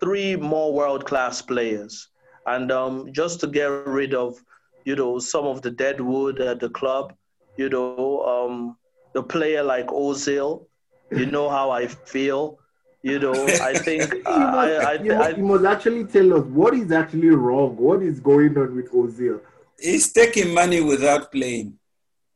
three 0.00 0.36
more 0.36 0.74
world 0.74 1.06
class 1.06 1.40
players, 1.40 2.08
and 2.46 2.72
um, 2.72 3.12
just 3.12 3.40
to 3.40 3.46
get 3.46 3.66
rid 3.66 4.14
of 4.14 4.36
you 4.84 4.96
know 4.96 5.18
some 5.18 5.44
of 5.46 5.62
the 5.62 5.70
dead 5.70 6.00
wood 6.00 6.40
at 6.40 6.60
the 6.60 6.70
club. 6.70 7.14
You 7.56 7.68
know, 7.68 8.22
um, 8.24 8.76
the 9.14 9.22
player 9.22 9.62
like 9.62 9.86
Ozil. 9.88 10.66
You 11.10 11.26
know 11.26 11.50
how 11.50 11.70
I 11.70 11.86
feel. 11.86 12.58
You 13.02 13.18
know, 13.18 13.32
I 13.34 13.74
think 13.74 14.12
you, 14.12 14.22
must, 14.22 14.26
I, 14.26 14.92
I, 14.92 14.92
you, 15.02 15.14
must, 15.14 15.36
you 15.36 15.44
must 15.44 15.64
actually 15.64 16.04
tell 16.04 16.34
us 16.34 16.44
what 16.46 16.74
is 16.74 16.92
actually 16.92 17.30
wrong. 17.30 17.76
What 17.76 18.02
is 18.02 18.20
going 18.20 18.56
on 18.56 18.76
with 18.76 18.92
Ozil? 18.92 19.40
He's 19.78 20.12
taking 20.12 20.54
money 20.54 20.80
without 20.80 21.32
playing. 21.32 21.78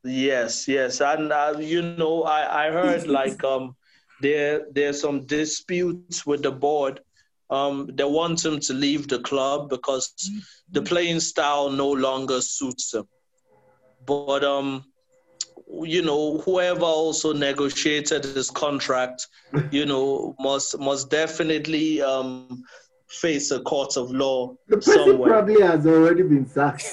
Yes, 0.02 0.68
yes, 0.68 1.00
and 1.00 1.33
uh, 1.33 1.55
you 1.59 1.83
know, 1.83 2.22
I 2.24 2.66
I 2.66 2.70
heard 2.70 3.07
like 3.20 3.42
um 3.44 3.76
there 4.20 4.66
there's 4.72 5.00
some 5.00 5.24
disputes 5.26 6.26
with 6.26 6.42
the 6.42 6.52
board. 6.52 7.00
Um, 7.48 7.90
they 7.94 8.05
want 8.05 8.44
him 8.44 8.59
to 8.59 8.72
leave 8.74 9.07
the 9.07 9.20
club 9.20 9.68
because 9.68 10.12
the 10.70 10.83
playing 10.83 11.20
style 11.20 11.70
no 11.70 11.90
longer 11.90 12.40
suits 12.40 12.92
him. 12.92 13.05
But 14.05 14.42
um, 14.42 14.85
you 15.68 16.02
know, 16.02 16.38
whoever 16.38 16.85
also 16.85 17.33
negotiated 17.33 18.22
this 18.22 18.50
contract, 18.50 19.26
you 19.70 19.87
know, 19.87 20.35
must 20.38 20.79
must 20.79 21.11
definitely 21.11 22.00
um, 22.02 22.62
face 23.09 23.50
a 23.50 23.61
court 23.61 23.96
of 23.96 24.11
law. 24.11 24.57
The 24.68 24.76
person 24.76 24.94
somewhere. 24.94 25.31
probably 25.31 25.61
has 25.62 25.87
already 25.87 26.22
been 26.22 26.46
sacked. 26.46 26.88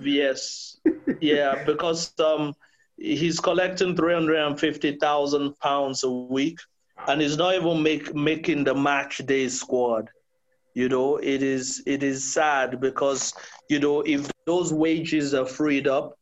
yes, 0.00 0.78
yeah, 1.20 1.64
because 1.64 2.12
um, 2.20 2.54
he's 2.96 3.40
collecting 3.40 3.96
three 3.96 4.14
hundred 4.14 4.36
and 4.36 4.58
fifty 4.58 4.96
thousand 4.96 5.58
pounds 5.60 6.04
a 6.04 6.10
week, 6.10 6.58
and 7.08 7.20
he's 7.20 7.36
not 7.36 7.54
even 7.54 7.82
make, 7.82 8.14
making 8.14 8.64
the 8.64 8.74
match 8.74 9.18
day 9.18 9.48
squad. 9.48 10.08
You 10.74 10.88
know, 10.88 11.16
it 11.16 11.42
is 11.42 11.82
it 11.86 12.02
is 12.02 12.32
sad 12.32 12.80
because 12.80 13.34
you 13.68 13.80
know 13.80 14.02
if 14.02 14.30
those 14.46 14.72
wages 14.72 15.34
are 15.34 15.46
freed 15.46 15.88
up, 15.88 16.17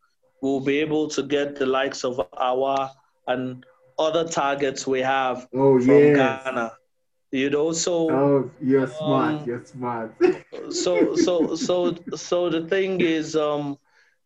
we'll 0.47 0.61
be 0.61 0.79
able 0.79 1.09
to 1.09 1.23
get 1.25 1.57
the 1.57 1.67
likes 1.67 2.05
of 2.05 2.21
our 2.39 2.91
and 3.27 3.67
other 3.99 4.25
targets 4.25 4.87
we 4.87 5.01
have 5.01 5.49
oh, 5.53 5.79
from 5.81 5.89
yes. 5.89 6.17
Ghana. 6.17 6.73
You 7.33 7.51
know, 7.51 7.73
so 7.73 7.95
oh, 8.11 8.51
you're 8.63 8.87
smart. 8.87 9.35
Um, 9.35 9.45
you're 9.45 9.65
smart. 9.65 10.15
so, 10.71 11.17
so, 11.17 11.57
so, 11.57 11.97
so 12.15 12.49
the 12.49 12.63
thing 12.69 13.01
is, 13.01 13.35
um, 13.35 13.77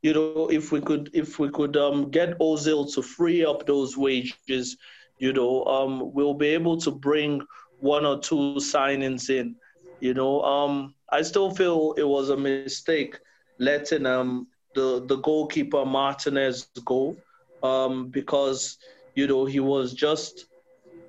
you 0.03 0.13
know, 0.13 0.49
if 0.51 0.71
we 0.71 0.81
could, 0.83 1.11
if 1.15 1.39
we 1.39 1.49
could 1.49 1.77
um, 1.79 2.11
get 2.11 2.39
Ozil 2.39 2.93
to 2.95 3.03
free 3.03 3.45
up 3.45 3.67
those 3.67 3.97
wages, 3.97 4.77
you 5.19 5.33
know, 5.33 5.65
um, 5.65 6.13
we'll 6.13 6.35
be 6.35 6.49
able 6.49 6.77
to 6.83 6.91
bring 6.91 7.41
one 7.79 8.05
or 8.05 8.19
two 8.19 8.57
signings 8.59 9.31
in. 9.31 9.57
You 10.01 10.13
know, 10.13 10.43
um, 10.43 10.95
I 11.09 11.23
still 11.23 11.51
feel 11.51 11.95
it 11.97 12.09
was 12.17 12.29
a 12.29 12.37
mistake 12.37 13.19
letting 13.59 14.07
um 14.07 14.47
the 14.75 15.05
the 15.07 15.17
goalkeeper 15.17 15.85
Martinez 15.85 16.67
goal 16.85 17.17
um, 17.63 18.09
because 18.09 18.79
you 19.15 19.27
know 19.27 19.45
he 19.45 19.61
was 19.61 19.93
just 19.93 20.47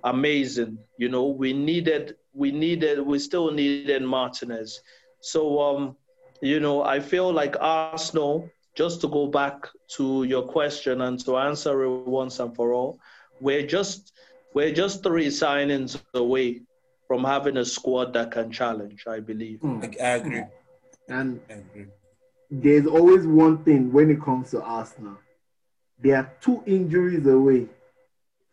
amazing. 0.04 0.80
You 0.98 1.10
know 1.10 1.28
we 1.28 1.54
needed 1.54 2.16
we 2.34 2.52
needed 2.52 3.00
we 3.02 3.20
still 3.20 3.52
needed 3.52 4.04
Martinez. 4.04 4.82
So 5.20 5.62
um, 5.62 5.96
you 6.42 6.60
know 6.60 6.84
I 6.84 7.00
feel 7.00 7.32
like 7.32 7.56
Arsenal. 7.60 8.50
Just 8.74 9.02
to 9.02 9.08
go 9.10 9.28
back 9.28 9.68
to 9.98 10.24
your 10.24 10.44
question 10.44 11.02
and 11.02 11.20
to 11.26 11.38
answer 11.38 11.84
it 11.84 11.90
once 11.90 12.40
and 12.40 12.56
for 12.56 12.74
all, 12.74 13.00
we're 13.42 13.68
just 13.68 14.14
we're 14.54 14.72
just 14.74 15.04
three 15.04 15.28
signings 15.28 16.02
away 16.14 16.62
from 17.06 17.24
having 17.24 17.58
a 17.58 17.66
squad 17.66 18.14
that 18.14 18.32
can 18.32 18.50
challenge. 18.50 19.04
I 19.08 19.20
believe. 19.20 19.60
Mm, 19.60 20.02
I 20.02 20.08
agree. 20.16 20.44
And 21.10 21.42
I 21.50 21.54
agree 21.54 21.88
there's 22.52 22.86
always 22.86 23.26
one 23.26 23.64
thing 23.64 23.92
when 23.94 24.12
it 24.12 24.22
comes 24.22 24.52
to 24.52 24.62
Arsenal. 24.62 25.18
They 26.02 26.12
are 26.12 26.30
two 26.42 26.62
injuries 26.66 27.26
away 27.26 27.68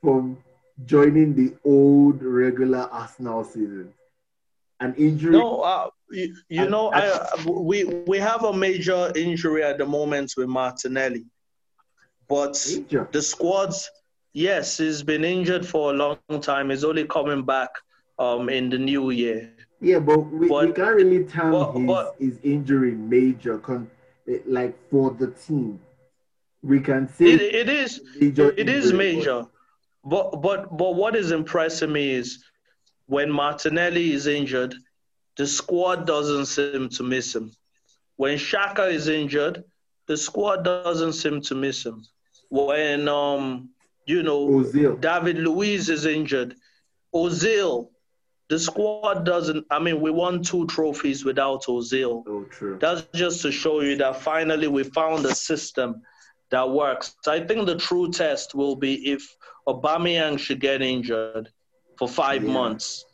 from 0.00 0.38
joining 0.86 1.34
the 1.34 1.56
old 1.64 2.22
regular 2.22 2.88
Arsenal 2.92 3.42
season. 3.42 3.92
An 4.78 4.94
injury. 4.94 5.32
No, 5.32 5.62
uh, 5.62 5.88
you, 6.10 6.36
you 6.48 6.62
and, 6.62 6.70
know, 6.70 6.92
I, 6.92 7.44
we 7.44 7.84
we 7.84 8.18
have 8.18 8.44
a 8.44 8.52
major 8.52 9.10
injury 9.16 9.64
at 9.64 9.78
the 9.78 9.86
moment 9.86 10.34
with 10.36 10.48
Martinelli, 10.48 11.24
but 12.28 12.64
major. 12.72 13.08
the 13.10 13.20
squad's 13.20 13.90
yes, 14.32 14.78
he's 14.78 15.02
been 15.02 15.24
injured 15.24 15.66
for 15.66 15.92
a 15.92 15.94
long 15.94 16.40
time. 16.40 16.70
He's 16.70 16.84
only 16.84 17.06
coming 17.06 17.42
back 17.42 17.70
um, 18.20 18.48
in 18.48 18.70
the 18.70 18.78
new 18.78 19.10
year. 19.10 19.52
Yeah, 19.80 20.00
but 20.00 20.18
we, 20.18 20.48
but, 20.48 20.66
we 20.66 20.72
can't 20.72 20.96
really 20.96 21.24
tell 21.24 21.50
but, 21.50 21.72
his, 21.78 21.86
but, 21.86 22.16
his 22.18 22.38
injury 22.42 22.92
major, 22.92 23.58
con- 23.58 23.90
eh, 24.28 24.38
like 24.46 24.76
for 24.90 25.12
the 25.12 25.28
team. 25.28 25.80
We 26.62 26.80
can 26.80 27.08
say 27.08 27.26
it, 27.26 27.40
it 27.40 27.68
is 27.68 28.00
major 28.18 28.50
it 28.56 28.68
is 28.68 28.92
major, 28.92 29.46
but 30.04 30.42
but 30.42 30.76
but 30.76 30.96
what 30.96 31.14
is 31.14 31.30
impressing 31.30 31.92
me 31.92 32.10
is 32.10 32.44
when 33.06 33.30
Martinelli 33.30 34.12
is 34.12 34.26
injured, 34.26 34.74
the 35.36 35.46
squad 35.46 36.04
doesn't 36.06 36.46
seem 36.46 36.88
to 36.88 37.02
miss 37.04 37.34
him. 37.34 37.52
When 38.16 38.36
Saka 38.38 38.86
is 38.86 39.06
injured, 39.06 39.62
the 40.08 40.16
squad 40.16 40.64
doesn't 40.64 41.12
seem 41.12 41.40
to 41.42 41.54
miss 41.54 41.86
him. 41.86 42.04
When 42.50 43.06
um 43.08 43.70
you 44.04 44.24
know 44.24 44.48
Ozil. 44.48 45.00
David 45.00 45.38
Luiz 45.38 45.88
is 45.88 46.06
injured, 46.06 46.56
Ozil 47.14 47.90
the 48.48 48.58
squad 48.58 49.24
doesn't. 49.24 49.66
I 49.70 49.78
mean, 49.78 50.00
we 50.00 50.10
won 50.10 50.42
two 50.42 50.66
trophies 50.66 51.24
without 51.24 51.64
Ozil. 51.64 52.24
Oh, 52.26 52.44
true. 52.44 52.78
That's 52.80 53.06
just 53.14 53.42
to 53.42 53.52
show 53.52 53.82
you 53.82 53.96
that 53.96 54.20
finally 54.22 54.68
we 54.68 54.84
found 54.84 55.26
a 55.26 55.34
system 55.34 56.02
that 56.50 56.68
works. 56.68 57.14
I 57.26 57.40
think 57.40 57.66
the 57.66 57.76
true 57.76 58.10
test 58.10 58.54
will 58.54 58.74
be 58.74 59.12
if 59.12 59.36
Aubameyang 59.66 60.38
should 60.38 60.60
get 60.60 60.80
injured 60.80 61.50
for 61.98 62.08
five 62.08 62.42
yeah. 62.42 62.52
months. 62.52 63.04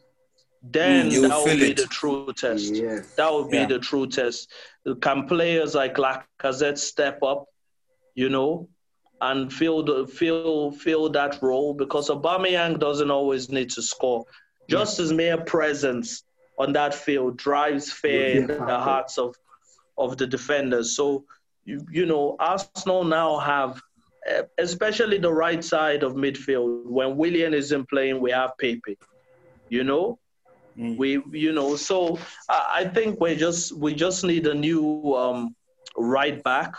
Then 0.62 1.11
mm, 1.11 1.28
that 1.28 1.37
will 1.37 1.59
be 1.59 1.72
it. 1.72 1.76
the 1.76 1.87
true 1.87 2.32
test. 2.32 2.74
Yes. 2.74 3.14
That 3.16 3.32
would 3.32 3.51
be 3.51 3.59
yeah. 3.59 3.66
the 3.66 3.78
true 3.80 4.07
test. 4.07 4.51
Can 5.01 5.26
players 5.26 5.74
like 5.74 5.97
Lacazette 5.97 6.78
step 6.78 7.22
up, 7.22 7.47
you 8.14 8.28
know, 8.28 8.68
and 9.20 9.53
fill 9.53 9.82
the, 9.82 10.07
fill 10.07 10.70
fill 10.72 11.11
that 11.11 11.43
role? 11.43 11.74
Because 11.74 12.09
Aubameyang 12.09 12.78
doesn't 12.78 13.11
always 13.11 13.51
need 13.51 13.68
to 13.70 13.82
score. 13.82 14.24
Just 14.69 14.99
his 14.99 15.12
mere 15.12 15.39
presence 15.39 16.25
on 16.59 16.73
that 16.73 16.95
field 16.95 17.37
drives 17.37 17.93
fear 17.93 18.37
in 18.37 18.47
the 18.47 18.79
hearts 18.79 19.19
of 19.19 19.35
of 19.97 20.17
the 20.17 20.27
defenders. 20.27 20.97
So 20.97 21.25
you, 21.65 21.87
you 21.91 22.07
know, 22.07 22.37
Arsenal 22.39 23.05
now 23.05 23.39
have, 23.39 23.81
eh, 24.27 24.43
especially 24.59 25.19
the 25.19 25.33
right 25.33 25.62
side 25.65 26.03
of 26.03 26.15
midfield. 26.15 26.87
When 26.87 27.17
Willian 27.17 27.55
isn't 27.55 27.89
playing, 27.89 28.21
we 28.21 28.31
have 28.31 28.53
Pepe. 28.59 28.99
You 29.69 29.85
know, 29.85 30.19
mm. 30.79 30.97
we 30.97 31.23
you 31.33 31.53
know. 31.53 31.77
So 31.77 32.19
I, 32.49 32.81
I, 32.81 32.85
think 32.89 33.21
we 33.21 33.35
just 33.35 33.77
we 33.77 33.95
just 33.95 34.25
need 34.25 34.47
a 34.47 34.55
new 34.55 35.15
um, 35.15 35.57
right 35.97 36.43
back. 36.43 36.75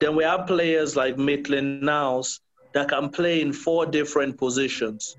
Then 0.00 0.16
we 0.16 0.24
have 0.24 0.46
players 0.46 0.96
like 0.96 1.18
Maitland 1.18 1.82
Niles 1.82 2.40
that 2.72 2.88
can 2.88 3.10
play 3.10 3.40
in 3.40 3.52
four 3.52 3.86
different 3.86 4.38
positions. 4.38 5.16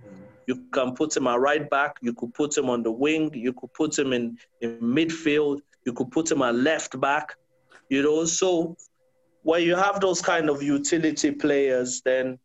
You 0.47 0.65
can 0.73 0.93
put 0.93 1.15
him 1.15 1.27
at 1.27 1.39
right 1.39 1.69
back. 1.69 1.97
You 2.01 2.13
could 2.13 2.33
put 2.33 2.57
him 2.57 2.69
on 2.69 2.83
the 2.83 2.91
wing. 2.91 3.33
You 3.33 3.53
could 3.53 3.73
put 3.73 3.97
him 3.97 4.13
in, 4.13 4.37
in 4.61 4.79
midfield. 4.79 5.61
You 5.85 5.93
could 5.93 6.11
put 6.11 6.31
him 6.31 6.41
at 6.41 6.55
left 6.55 6.99
back. 6.99 7.35
You 7.89 8.01
know, 8.03 8.25
so 8.25 8.75
when 9.43 9.63
you 9.63 9.75
have 9.75 9.99
those 9.99 10.21
kind 10.21 10.49
of 10.49 10.63
utility 10.63 11.31
players, 11.31 12.01
then 12.01 12.39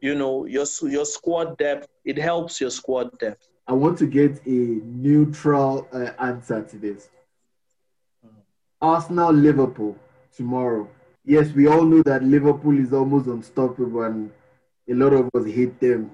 you 0.00 0.14
know 0.14 0.46
your 0.46 0.66
your 0.82 1.04
squad 1.04 1.58
depth. 1.58 1.88
It 2.04 2.18
helps 2.18 2.60
your 2.60 2.70
squad 2.70 3.18
depth. 3.18 3.48
I 3.66 3.72
want 3.74 3.98
to 3.98 4.06
get 4.06 4.40
a 4.46 4.50
neutral 4.50 5.86
uh, 5.92 6.10
answer 6.18 6.62
to 6.62 6.76
this. 6.76 7.08
Arsenal, 8.82 9.32
Liverpool 9.32 9.96
tomorrow. 10.34 10.88
Yes, 11.24 11.52
we 11.52 11.68
all 11.68 11.84
know 11.84 12.02
that 12.02 12.22
Liverpool 12.22 12.78
is 12.78 12.92
almost 12.92 13.26
unstoppable, 13.26 14.02
and 14.02 14.30
a 14.88 14.94
lot 14.94 15.12
of 15.12 15.28
us 15.34 15.46
hate 15.46 15.78
them 15.78 16.10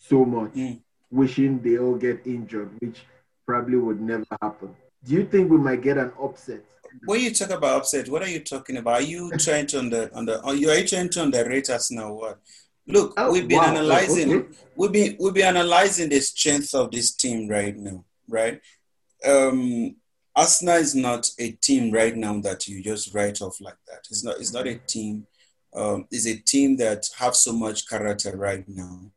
so 0.00 0.24
much, 0.24 0.52
mm. 0.52 0.80
wishing 1.10 1.60
they 1.60 1.78
all 1.78 1.94
get 1.94 2.26
injured, 2.26 2.70
which 2.80 3.02
probably 3.46 3.76
would 3.76 4.00
never 4.00 4.26
happen. 4.42 4.74
Do 5.04 5.14
you 5.14 5.24
think 5.24 5.50
we 5.50 5.58
might 5.58 5.82
get 5.82 5.98
an 5.98 6.12
upset? 6.20 6.62
When 7.04 7.20
you 7.20 7.32
talk 7.32 7.50
about 7.50 7.78
upset, 7.78 8.08
what 8.08 8.22
are 8.22 8.28
you 8.28 8.40
talking 8.40 8.78
about? 8.78 8.94
Are 8.94 9.02
you 9.02 9.30
trying 9.38 9.66
to 9.68 9.78
under 9.78 10.10
under 10.12 10.44
are 10.44 10.54
you, 10.54 10.70
are 10.70 10.78
you 10.78 10.86
trying 10.86 11.08
to 11.10 11.22
underrate 11.22 11.70
us 11.70 11.90
now? 11.90 12.12
What? 12.12 12.40
Look, 12.86 13.14
oh, 13.16 13.32
we've 13.32 13.46
been 13.46 13.58
wow. 13.58 13.70
analyzing 13.70 14.32
okay. 14.32 14.48
we've 14.74 14.92
been 14.92 15.16
we've 15.20 15.34
been 15.34 15.56
analyzing 15.56 16.08
the 16.08 16.20
strength 16.20 16.74
of 16.74 16.90
this 16.90 17.14
team 17.14 17.48
right 17.48 17.76
now, 17.76 18.04
right? 18.28 18.60
Um 19.24 19.96
Arsenal 20.34 20.76
is 20.76 20.94
not 20.94 21.30
a 21.38 21.52
team 21.52 21.92
right 21.92 22.16
now 22.16 22.40
that 22.40 22.66
you 22.66 22.82
just 22.82 23.14
write 23.14 23.40
off 23.42 23.60
like 23.60 23.78
that. 23.88 24.06
It's 24.10 24.24
not 24.24 24.40
it's 24.40 24.52
not 24.52 24.66
a 24.66 24.76
team 24.76 25.26
um, 25.72 26.06
it's 26.10 26.26
a 26.26 26.36
team 26.36 26.76
that 26.78 27.08
have 27.18 27.36
so 27.36 27.52
much 27.52 27.88
character 27.88 28.36
right 28.36 28.64
now 28.68 29.12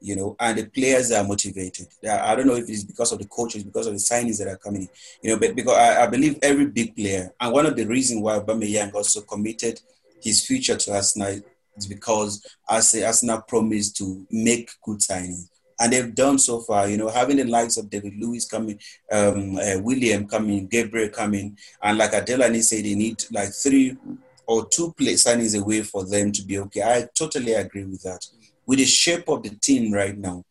you 0.00 0.16
know, 0.16 0.36
and 0.40 0.58
the 0.58 0.66
players 0.66 1.12
are 1.12 1.24
motivated. 1.24 1.86
I 2.08 2.34
don't 2.34 2.46
know 2.46 2.56
if 2.56 2.68
it's 2.68 2.84
because 2.84 3.12
of 3.12 3.18
the 3.18 3.26
coaches, 3.26 3.62
because 3.62 3.86
of 3.86 3.92
the 3.92 3.98
signings 3.98 4.38
that 4.38 4.48
are 4.48 4.56
coming 4.56 4.82
in, 4.82 4.88
you 5.22 5.30
know, 5.30 5.38
but 5.38 5.54
because 5.54 5.76
I, 5.76 6.04
I 6.04 6.06
believe 6.06 6.38
every 6.42 6.66
big 6.66 6.96
player, 6.96 7.32
and 7.40 7.52
one 7.52 7.66
of 7.66 7.76
the 7.76 7.84
reasons 7.86 8.22
why 8.22 8.38
Aubameyang 8.38 8.94
also 8.94 9.20
committed 9.20 9.80
his 10.22 10.44
future 10.44 10.76
to 10.76 10.94
Arsenal 10.94 11.40
is 11.76 11.86
because 11.86 12.44
Arsenal 12.68 13.42
promised 13.42 13.96
to 13.98 14.26
make 14.30 14.70
good 14.82 14.98
signings. 14.98 15.48
And 15.78 15.92
they've 15.92 16.14
done 16.14 16.38
so 16.38 16.60
far, 16.60 16.90
you 16.90 16.98
know, 16.98 17.08
having 17.08 17.38
the 17.38 17.44
likes 17.44 17.78
of 17.78 17.88
David 17.88 18.14
Luiz 18.18 18.44
coming, 18.44 18.78
um, 19.10 19.56
uh, 19.56 19.78
Willian 19.78 20.28
coming, 20.28 20.66
Gabriel 20.66 21.08
coming, 21.08 21.56
and 21.82 21.96
like 21.96 22.12
Adelani 22.12 22.62
said, 22.62 22.84
they 22.84 22.94
need 22.94 23.24
like 23.32 23.50
three 23.50 23.96
or 24.46 24.66
two 24.68 24.92
play 24.92 25.14
signings 25.14 25.58
away 25.58 25.82
for 25.82 26.04
them 26.04 26.32
to 26.32 26.42
be 26.42 26.58
okay. 26.58 26.82
I 26.82 27.08
totally 27.14 27.54
agree 27.54 27.84
with 27.84 28.02
that 28.02 28.26
with 28.66 28.78
the 28.78 28.84
shape 28.84 29.28
of 29.28 29.42
the 29.42 29.50
team 29.50 29.92
right 29.92 30.16
now, 30.16 30.44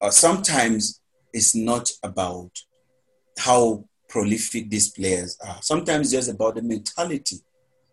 uh, 0.00 0.10
sometimes 0.10 1.00
it's 1.32 1.54
not 1.54 1.90
about 2.02 2.50
how 3.38 3.84
prolific 4.08 4.70
these 4.70 4.90
players 4.90 5.38
are. 5.46 5.58
Sometimes 5.60 6.06
it's 6.06 6.26
just 6.26 6.34
about 6.34 6.54
the 6.54 6.62
mentality. 6.62 7.36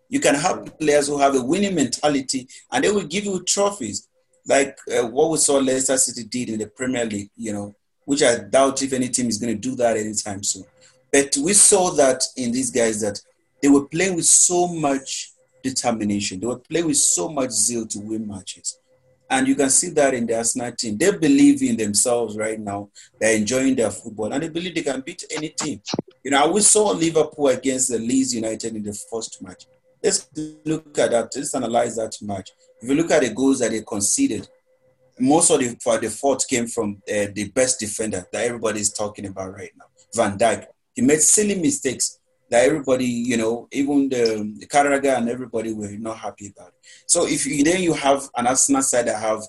You 0.09 0.19
can 0.19 0.35
have 0.35 0.77
players 0.79 1.07
who 1.07 1.17
have 1.17 1.35
a 1.35 1.43
winning 1.43 1.75
mentality 1.75 2.47
and 2.71 2.83
they 2.83 2.91
will 2.91 3.03
give 3.03 3.25
you 3.25 3.43
trophies, 3.43 4.07
like 4.47 4.77
uh, 4.93 5.07
what 5.07 5.31
we 5.31 5.37
saw 5.37 5.55
Leicester 5.57 5.97
City 5.97 6.23
did 6.23 6.49
in 6.49 6.59
the 6.59 6.67
Premier 6.67 7.05
League, 7.05 7.29
you 7.35 7.53
know, 7.53 7.73
which 8.05 8.21
I 8.21 8.39
doubt 8.39 8.81
if 8.81 8.93
any 8.93 9.09
team 9.09 9.27
is 9.27 9.37
going 9.37 9.53
to 9.53 9.59
do 9.59 9.75
that 9.77 9.97
anytime 9.97 10.43
soon. 10.43 10.65
But 11.11 11.35
we 11.37 11.53
saw 11.53 11.91
that 11.91 12.23
in 12.37 12.51
these 12.51 12.71
guys 12.71 13.01
that 13.01 13.19
they 13.61 13.69
were 13.69 13.85
playing 13.85 14.15
with 14.15 14.25
so 14.25 14.67
much 14.67 15.31
determination. 15.63 16.39
They 16.39 16.47
were 16.47 16.59
playing 16.59 16.87
with 16.87 16.97
so 16.97 17.29
much 17.29 17.51
zeal 17.51 17.87
to 17.87 17.99
win 17.99 18.27
matches. 18.27 18.77
And 19.29 19.47
you 19.47 19.55
can 19.55 19.69
see 19.69 19.89
that 19.91 20.13
in 20.13 20.27
the 20.27 20.37
Arsenal 20.37 20.71
team. 20.71 20.97
They 20.97 21.11
believe 21.17 21.63
in 21.63 21.77
themselves 21.77 22.37
right 22.37 22.59
now. 22.59 22.89
They're 23.19 23.35
enjoying 23.35 23.75
their 23.75 23.89
football 23.89 24.31
and 24.31 24.43
they 24.43 24.49
believe 24.49 24.75
they 24.75 24.83
can 24.83 25.01
beat 25.01 25.23
any 25.31 25.49
team. 25.49 25.81
You 26.23 26.31
know, 26.31 26.51
we 26.51 26.61
saw 26.61 26.91
Liverpool 26.91 27.47
against 27.47 27.89
the 27.89 27.99
Leeds 27.99 28.35
United 28.35 28.75
in 28.75 28.83
the 28.83 28.93
first 29.11 29.41
match. 29.41 29.65
Let's 30.03 30.27
look 30.65 30.97
at 30.99 31.11
that. 31.11 31.31
Let's 31.35 31.55
analyze 31.55 31.95
that 31.95 32.15
match. 32.21 32.51
If 32.81 32.89
you 32.89 32.95
look 32.95 33.11
at 33.11 33.21
the 33.21 33.33
goals 33.33 33.59
that 33.59 33.71
they 33.71 33.81
conceded, 33.81 34.47
most 35.19 35.49
of 35.49 35.59
the 35.59 35.77
for 35.81 35.97
the 35.97 36.09
fault 36.09 36.45
came 36.49 36.67
from 36.67 37.01
uh, 37.07 37.27
the 37.33 37.51
best 37.53 37.79
defender 37.79 38.25
that 38.31 38.45
everybody 38.45 38.81
is 38.81 38.91
talking 38.91 39.25
about 39.27 39.53
right 39.53 39.71
now, 39.77 39.85
Van 40.13 40.37
Dijk. 40.37 40.65
He 40.93 41.01
made 41.01 41.21
silly 41.21 41.55
mistakes 41.55 42.19
that 42.49 42.65
everybody, 42.65 43.05
you 43.05 43.37
know, 43.37 43.67
even 43.71 44.09
the, 44.09 44.53
the 44.59 44.67
Carragher 44.67 45.17
and 45.17 45.29
everybody 45.29 45.73
were 45.73 45.89
not 45.91 46.17
happy 46.17 46.53
about 46.55 46.69
it. 46.69 46.87
So 47.07 47.25
if 47.27 47.45
you, 47.45 47.63
then 47.63 47.81
you 47.81 47.93
have 47.93 48.29
an 48.35 48.47
Arsenal 48.47 48.81
side 48.81 49.07
that 49.07 49.19
have 49.19 49.41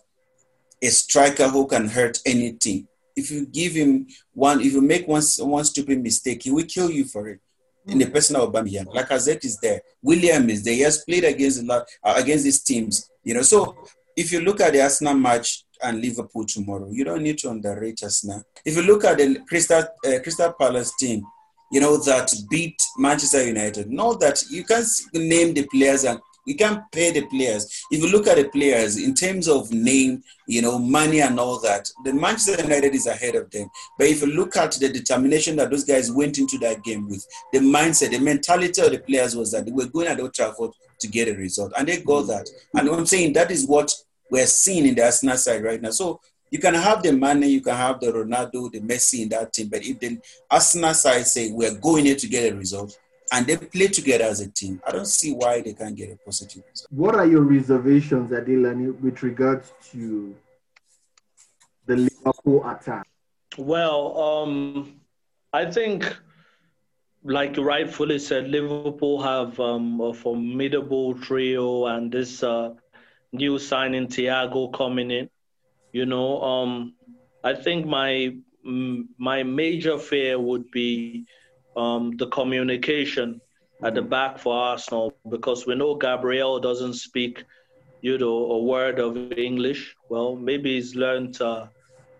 a 0.81 0.89
striker 0.89 1.49
who 1.49 1.67
can 1.67 1.89
hurt 1.89 2.19
anything. 2.25 2.89
If 3.17 3.31
you 3.31 3.47
give 3.47 3.73
him 3.73 4.07
one, 4.33 4.61
if 4.61 4.73
you 4.73 4.81
make 4.81 5.07
one 5.07 5.23
one 5.39 5.65
stupid 5.65 6.03
mistake, 6.03 6.43
he 6.43 6.51
will 6.51 6.65
kill 6.65 6.91
you 6.91 7.05
for 7.05 7.29
it. 7.29 7.41
In 7.87 7.99
the 7.99 8.07
person 8.07 8.37
of 8.37 8.51
Aubameyang, 8.51 8.87
Lacazette 8.87 9.45
is 9.45 9.59
there, 9.59 9.83
Willian 10.03 10.49
is 10.49 10.65
there. 10.65 10.73
He 10.75 10.81
has 10.81 11.05
played 11.05 11.25
against 11.25 11.63
a 11.63 11.67
lot 11.67 11.87
uh, 12.03 12.15
against 12.17 12.45
these 12.45 12.63
teams, 12.63 13.11
you 13.23 13.35
know. 13.35 13.43
So 13.43 13.77
if 14.17 14.33
you 14.33 14.41
look 14.41 14.61
at 14.63 14.73
the 14.73 14.81
Arsenal 14.81 15.15
match 15.15 15.65
and 15.83 16.01
Liverpool 16.01 16.47
tomorrow, 16.47 16.89
you 16.91 17.05
don't 17.05 17.23
need 17.23 17.37
to 17.39 17.51
underrate 17.51 18.03
Arsenal. 18.03 18.43
If 18.65 18.77
you 18.77 18.83
look 18.83 19.05
at 19.05 19.19
the 19.19 19.39
Crystal 19.47 19.83
uh, 20.07 20.19
Crystal 20.23 20.53
Palace 20.59 20.93
team, 20.99 21.25
you 21.71 21.81
know, 21.81 21.97
that 22.05 22.33
beat 22.51 22.81
Manchester 22.99 23.47
United. 23.47 23.91
Know 23.91 24.15
that 24.15 24.43
you 24.51 24.65
can't 24.65 24.87
name 25.13 25.55
the 25.55 25.67
players 25.67 26.05
and 26.05 26.21
you 26.47 26.57
can't 26.57 26.83
pay 26.93 27.11
the 27.11 27.27
players. 27.27 27.85
If 27.91 28.03
you 28.03 28.11
look 28.11 28.27
at 28.27 28.37
the 28.37 28.49
players 28.49 29.03
in 29.03 29.15
terms 29.15 29.49
of 29.49 29.73
name, 29.73 30.23
you 30.47 30.63
know, 30.63 30.79
money 30.79 31.21
and 31.21 31.41
all 31.41 31.59
that, 31.61 31.89
the 32.05 32.13
Manchester 32.13 32.63
United 32.63 32.95
is 32.95 33.07
ahead 33.07 33.35
of 33.35 33.51
them. 33.51 33.69
But 33.99 34.09
if 34.09 34.21
you 34.21 34.29
look 34.29 34.57
at 34.57 34.73
the 34.73 34.91
determination 34.91 35.57
that 35.57 35.71
those 35.71 35.85
guys 35.85 36.13
went 36.13 36.39
into 36.39 36.59
that 36.59 36.85
game 36.85 37.09
with, 37.09 37.27
the 37.53 37.61
mindset, 37.61 38.11
the 38.11 38.19
mentality 38.19 38.81
of 38.83 38.91
the 38.91 38.99
players 38.99 39.35
was 39.35 39.53
that 39.53 39.65
they 39.65 39.73
were 39.73 39.87
going 39.87 40.09
at 40.09 40.21
Old 40.21 40.35
Trafford 40.35 40.73
to 41.01 41.09
get 41.09 41.29
a 41.29 41.35
result, 41.35 41.73
and 41.79 41.89
they 41.89 42.03
got 42.03 42.27
that. 42.27 42.49
And 42.75 42.89
I'm 42.89 43.07
saying 43.07 43.33
that 43.35 43.51
is 43.51 43.67
what 43.67 43.93
we're 44.31 44.47
seeing 44.47 44.87
in 44.87 44.95
the 44.95 45.05
Arsenal 45.05 45.37
side 45.37 45.63
right 45.63 45.81
now. 45.81 45.91
So 45.91 46.21
you 46.55 46.61
can 46.61 46.75
have 46.75 47.03
the 47.03 47.13
money, 47.13 47.49
you 47.49 47.61
can 47.61 47.75
have 47.75 47.99
the 47.99 48.13
Ronaldo, 48.13 48.71
the 48.71 48.79
Messi 48.79 49.23
in 49.23 49.29
that 49.31 49.53
team, 49.53 49.67
but 49.67 49.85
if 49.85 49.99
the 49.99 50.21
Arsenal 50.49 50.95
side 50.95 51.27
say 51.27 51.51
we're 51.51 51.75
going 51.75 52.05
here 52.05 52.15
to 52.15 52.29
get 52.29 52.53
a 52.53 52.55
result 52.55 52.97
and 53.33 53.45
they 53.45 53.57
play 53.57 53.89
together 53.89 54.23
as 54.23 54.41
a 54.41 54.49
team, 54.49 54.81
I 54.87 54.93
don't 54.93 55.05
see 55.05 55.33
why 55.33 55.63
they 55.63 55.73
can't 55.73 55.97
get 55.97 56.13
a 56.13 56.17
positive 56.25 56.63
result. 56.71 56.93
What 56.93 57.17
are 57.17 57.27
your 57.27 57.41
reservations, 57.41 58.31
Adelani, 58.31 58.97
with 59.01 59.25
regards 59.25 59.73
to 59.91 60.33
the 61.87 61.97
Liverpool 61.97 62.65
attack? 62.71 63.05
Well, 63.59 64.17
um, 64.17 65.01
I 65.53 65.69
think, 65.69 66.17
like 67.25 67.57
you 67.57 67.65
rightfully 67.65 68.21
said, 68.21 68.47
Liverpool 68.49 69.21
have 69.21 69.59
um, 69.59 70.01
a 70.01 70.15
formidable 70.15 71.15
trio 71.15 71.87
and 71.87 72.13
this 72.13 72.45
uh, 72.45 72.75
new 73.33 73.59
signing, 73.59 74.07
Thiago, 74.07 74.73
coming 74.73 75.11
in. 75.11 75.29
You 75.95 76.07
know, 76.07 76.43
um, 76.43 76.95
I 77.45 77.55
think 77.55 77.87
my 77.87 78.37
my 79.19 79.45
major 79.45 79.99
fear 79.99 80.39
would 80.41 80.71
be 80.73 81.27
um, 81.77 82.17
the 82.17 82.27
communication 82.29 83.41
at 83.83 83.95
the 83.95 84.03
back 84.03 84.39
for 84.39 84.55
Arsenal 84.55 85.15
because 85.29 85.67
we 85.67 85.75
know 85.77 85.95
Gabriel 85.95 86.59
doesn't 86.59 86.95
speak, 86.95 87.45
you 88.03 88.19
know, 88.19 88.51
a 88.53 88.63
word 88.65 88.99
of 88.99 89.33
English. 89.39 89.95
Well, 90.09 90.35
maybe 90.37 90.75
he's 90.75 90.97
learned 90.97 91.41
uh, 91.41 91.67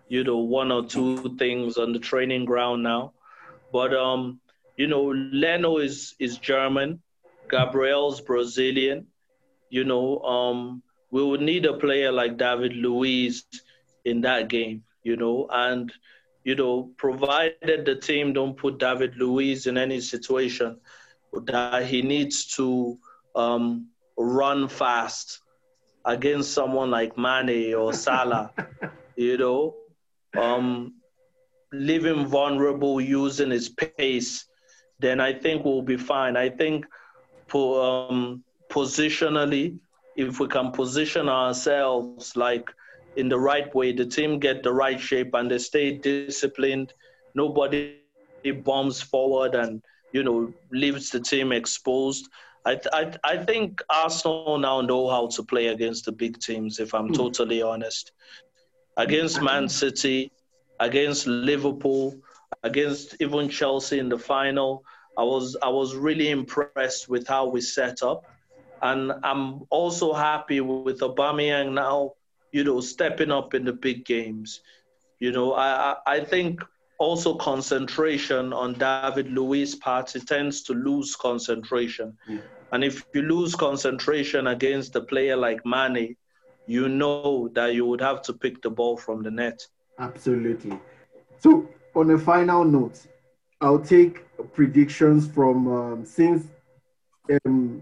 you 0.07 0.23
know, 0.23 0.37
one 0.37 0.71
or 0.71 0.85
two 0.85 1.35
things 1.37 1.77
on 1.77 1.91
the 1.93 1.99
training 1.99 2.45
ground 2.45 2.83
now. 2.83 3.13
But 3.73 3.93
um, 3.93 4.39
you 4.77 4.87
know, 4.87 5.03
Leno 5.11 5.77
is 5.79 6.15
is 6.19 6.37
German, 6.37 7.01
Gabriel's 7.49 8.21
Brazilian. 8.21 9.07
You 9.69 9.83
know, 9.83 10.19
um, 10.19 10.83
we 11.11 11.23
would 11.23 11.41
need 11.41 11.65
a 11.65 11.73
player 11.73 12.11
like 12.11 12.37
David 12.37 12.73
Luiz 12.75 13.43
in 14.05 14.21
that 14.21 14.47
game. 14.47 14.83
You 15.03 15.17
know, 15.17 15.47
and 15.51 15.91
you 16.43 16.55
know, 16.55 16.91
provided 16.97 17.85
the 17.85 17.95
team 17.95 18.33
don't 18.33 18.55
put 18.55 18.77
David 18.77 19.17
Luiz 19.17 19.67
in 19.67 19.77
any 19.77 19.99
situation 19.99 20.77
that 21.33 21.85
he 21.85 22.01
needs 22.01 22.45
to 22.55 22.97
um, 23.35 23.87
run 24.17 24.67
fast 24.67 25.41
against 26.05 26.53
someone 26.53 26.91
like 26.91 27.17
Mane 27.17 27.73
or 27.73 27.93
Salah, 27.93 28.51
you 29.15 29.37
know, 29.37 29.75
um, 30.37 30.93
leave 31.73 32.05
him 32.05 32.27
vulnerable 32.27 33.01
using 33.01 33.49
his 33.49 33.69
pace, 33.69 34.45
then 34.99 35.19
I 35.19 35.33
think 35.33 35.65
we'll 35.65 35.81
be 35.81 35.97
fine. 35.97 36.37
I 36.37 36.49
think 36.49 36.85
um, 37.53 38.43
positionally, 38.69 39.79
if 40.15 40.39
we 40.39 40.47
can 40.47 40.71
position 40.71 41.27
ourselves 41.27 42.35
like 42.35 42.69
in 43.15 43.29
the 43.29 43.39
right 43.39 43.73
way, 43.73 43.91
the 43.91 44.05
team 44.05 44.39
get 44.39 44.63
the 44.63 44.73
right 44.73 44.99
shape 44.99 45.33
and 45.33 45.49
they 45.49 45.57
stay 45.57 45.97
disciplined, 45.97 46.93
nobody 47.33 47.97
bombs 48.63 49.01
forward 49.01 49.55
and 49.55 49.81
you 50.11 50.23
know 50.23 50.53
leaves 50.71 51.09
the 51.09 51.19
team 51.19 51.51
exposed. 51.51 52.29
I, 52.65 52.79
I, 52.93 53.13
I 53.23 53.37
think 53.37 53.81
Arsenal 53.89 54.57
now 54.57 54.81
know 54.81 55.07
how 55.07 55.27
to 55.27 55.43
play 55.43 55.67
against 55.67 56.05
the 56.05 56.11
big 56.11 56.39
teams, 56.39 56.79
if 56.79 56.93
I'm 56.93 57.09
mm. 57.09 57.15
totally 57.15 57.61
honest. 57.61 58.11
Against 58.97 59.41
Man 59.41 59.69
City, 59.69 60.31
against 60.79 61.27
Liverpool, 61.27 62.17
against 62.63 63.15
even 63.19 63.49
Chelsea 63.49 63.99
in 63.99 64.09
the 64.09 64.17
final, 64.17 64.83
I 65.17 65.23
was 65.23 65.55
I 65.61 65.69
was 65.69 65.95
really 65.95 66.29
impressed 66.29 67.07
with 67.07 67.27
how 67.27 67.45
we 67.47 67.61
set 67.61 68.01
up. 68.01 68.25
And 68.81 69.13
I'm 69.23 69.61
also 69.69 70.13
happy 70.13 70.61
with 70.61 70.99
Aubameyang 70.99 71.73
now, 71.73 72.13
you 72.55 72.63
know, 72.63 72.79
stepping 72.79 73.31
up 73.31 73.53
in 73.53 73.65
the 73.65 73.73
big 73.73 74.05
games. 74.05 74.61
You 75.19 75.33
know, 75.33 75.55
I, 75.55 75.97
I 76.07 76.21
think 76.21 76.61
also 76.99 77.35
concentration 77.35 78.53
on 78.53 78.75
David 78.75 79.29
Luiz 79.29 79.75
part, 79.75 80.11
he 80.11 80.21
tends 80.21 80.61
to 80.63 80.73
lose 80.73 81.17
concentration. 81.17 82.17
Mm. 82.29 82.41
And 82.71 82.83
if 82.85 83.05
you 83.13 83.23
lose 83.23 83.55
concentration 83.55 84.47
against 84.47 84.95
a 84.95 85.01
player 85.01 85.35
like 85.35 85.65
Mane, 85.65 86.15
you 86.65 86.87
know 86.87 87.49
that 87.49 87.75
you 87.75 87.85
would 87.85 87.99
have 87.99 88.21
to 88.21 88.33
pick 88.33 88.61
the 88.61 88.69
ball 88.69 88.95
from 88.95 89.21
the 89.21 89.31
net. 89.31 89.59
Absolutely. 89.99 90.79
So, 91.39 91.67
on 91.93 92.11
a 92.11 92.17
final 92.17 92.63
note, 92.63 93.05
I'll 93.59 93.85
take 93.97 94.23
predictions 94.53 95.27
from 95.27 95.67
um, 95.67 96.05
since 96.05 96.47
um, 97.45 97.81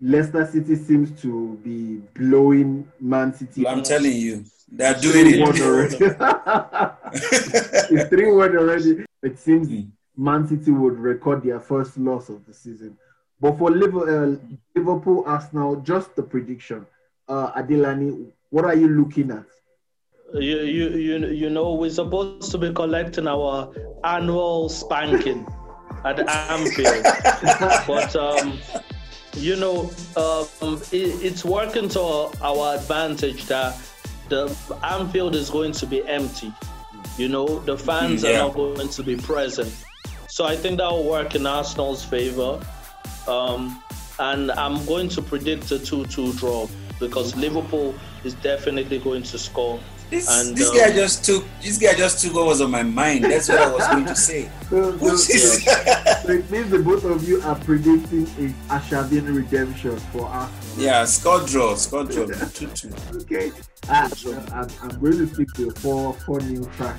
Leicester 0.00 0.46
City 0.46 0.76
seems 0.76 1.20
to 1.22 1.58
be 1.62 2.00
blowing 2.14 2.90
Man 3.00 3.34
City. 3.34 3.66
I'm 3.66 3.82
telling 3.82 4.12
you, 4.12 4.44
they're 4.70 4.94
doing 4.94 5.34
it. 5.34 5.60
Already. 5.60 5.96
it's 7.12 8.08
3 8.08 8.32
1 8.32 8.56
already. 8.56 9.04
It 9.22 9.38
seems 9.38 9.68
mm. 9.68 9.90
Man 10.16 10.46
City 10.46 10.70
would 10.70 10.98
record 10.98 11.42
their 11.42 11.60
first 11.60 11.98
loss 11.98 12.28
of 12.28 12.46
the 12.46 12.54
season. 12.54 12.96
But 13.40 13.58
for 13.58 13.70
Liverpool, 13.70 14.02
uh, 14.02 14.36
Liverpool 14.74 15.24
Arsenal, 15.26 15.76
just 15.76 16.14
the 16.14 16.22
prediction. 16.22 16.86
Uh, 17.28 17.52
Adelani, 17.52 18.30
what 18.50 18.64
are 18.64 18.74
you 18.74 18.88
looking 18.88 19.30
at? 19.30 19.44
You, 20.34 20.60
you, 20.60 20.88
you, 20.90 21.26
you 21.26 21.50
know, 21.50 21.74
we're 21.74 21.90
supposed 21.90 22.50
to 22.52 22.58
be 22.58 22.72
collecting 22.72 23.26
our 23.26 23.72
annual 24.04 24.68
spanking 24.68 25.46
at 26.04 26.20
Anfield. 26.28 27.04
but, 27.86 28.14
um, 28.14 28.58
you 29.34 29.56
know, 29.56 29.90
um, 30.16 30.80
it, 30.92 31.22
it's 31.22 31.44
working 31.44 31.88
to 31.90 32.00
our 32.42 32.74
advantage 32.74 33.46
that 33.46 33.78
the 34.28 34.54
Anfield 34.82 35.34
is 35.34 35.50
going 35.50 35.72
to 35.72 35.86
be 35.86 36.06
empty. 36.06 36.52
You 37.16 37.28
know, 37.28 37.58
the 37.60 37.76
fans 37.76 38.22
yeah. 38.22 38.30
are 38.30 38.48
not 38.48 38.54
going 38.54 38.88
to 38.88 39.02
be 39.02 39.16
present. 39.16 39.74
So 40.28 40.44
I 40.44 40.56
think 40.56 40.78
that 40.78 40.90
will 40.90 41.04
work 41.04 41.34
in 41.34 41.46
Arsenal's 41.46 42.04
favor. 42.04 42.60
Um, 43.26 43.82
and 44.18 44.50
I'm 44.52 44.84
going 44.86 45.08
to 45.10 45.22
predict 45.22 45.70
a 45.72 45.78
2 45.78 46.06
2 46.06 46.34
draw 46.34 46.68
because 46.98 47.34
Liverpool 47.36 47.94
is 48.24 48.34
definitely 48.34 48.98
going 48.98 49.22
to 49.24 49.38
score. 49.38 49.80
This, 50.10 50.28
and, 50.28 50.56
this 50.56 50.68
um, 50.68 50.76
guy 50.76 50.92
just 50.92 51.24
took 51.24 51.44
this 51.62 51.78
guy 51.78 51.94
just 51.94 52.20
took 52.20 52.34
what 52.34 52.46
was 52.46 52.60
on 52.60 52.72
my 52.72 52.82
mind. 52.82 53.22
That's 53.22 53.48
what 53.48 53.60
I 53.60 53.72
was 53.72 53.86
going 53.86 54.06
to 54.06 54.16
say. 54.16 54.50
So, 54.68 54.98
so, 54.98 55.16
so, 55.16 56.32
it 56.32 56.50
means 56.50 56.70
the 56.70 56.80
both 56.80 57.04
of 57.04 57.28
you 57.28 57.40
are 57.42 57.54
predicting 57.54 58.24
a 58.24 58.74
Arshavin 58.74 59.36
redemption 59.36 59.96
for 60.12 60.26
us. 60.26 60.50
Yeah, 60.76 61.04
score 61.04 61.46
draw, 61.46 61.76
score 61.76 62.02
draw, 62.04 62.26
two 62.54 62.66
two. 62.68 62.92
Okay, 63.22 63.52
uh, 63.88 64.10
I'm, 64.52 64.68
I'm 64.82 65.00
going 65.00 65.18
to 65.18 65.26
stick 65.32 65.52
to 65.54 65.68
a 65.68 65.74
four 65.74 66.12
four 66.14 66.40
new 66.40 66.64
track. 66.76 66.98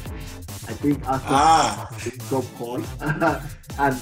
I 0.70 0.74
think 0.80 1.06
Arsenal 1.06 1.36
ah. 1.36 1.98
is 2.06 2.18
top 2.30 2.46
call, 2.58 2.82
and 3.02 3.98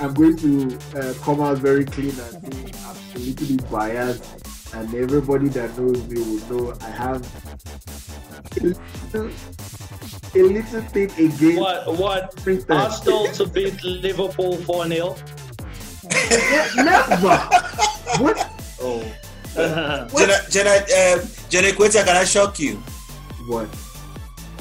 I'm 0.00 0.14
going 0.14 0.36
to 0.38 0.78
uh, 0.96 1.14
come 1.22 1.40
out 1.40 1.58
very 1.58 1.84
clean 1.84 2.08
and 2.08 2.18
say 2.18 2.72
I'm 2.84 2.96
a 3.14 3.18
little 3.20 3.46
bit 3.46 3.70
biased, 3.70 4.74
and 4.74 4.92
everybody 4.92 5.48
that 5.50 5.78
knows 5.78 6.04
me 6.08 6.20
will 6.20 6.66
know 6.66 6.78
I 6.80 6.90
have 6.90 7.22
a 8.56 8.60
little, 8.60 9.30
a 10.34 10.42
little 10.42 10.82
thing 10.82 11.10
against. 11.12 11.58
What? 11.58 11.98
What? 11.98 12.70
Arsenal 12.70 13.26
to 13.28 13.46
beat 13.46 13.82
Liverpool 13.84 14.56
4 14.56 14.86
0? 14.88 15.16
Never! 16.76 17.36
what? 18.18 18.50
Oh. 18.80 19.04
Jenna, 20.16 20.36
Jenna, 20.48 20.70
uh, 20.70 21.26
Jenna 21.48 21.72
Quetta, 21.72 22.04
can 22.04 22.16
I 22.16 22.24
shock 22.24 22.58
you? 22.60 22.76
What? 23.46 23.68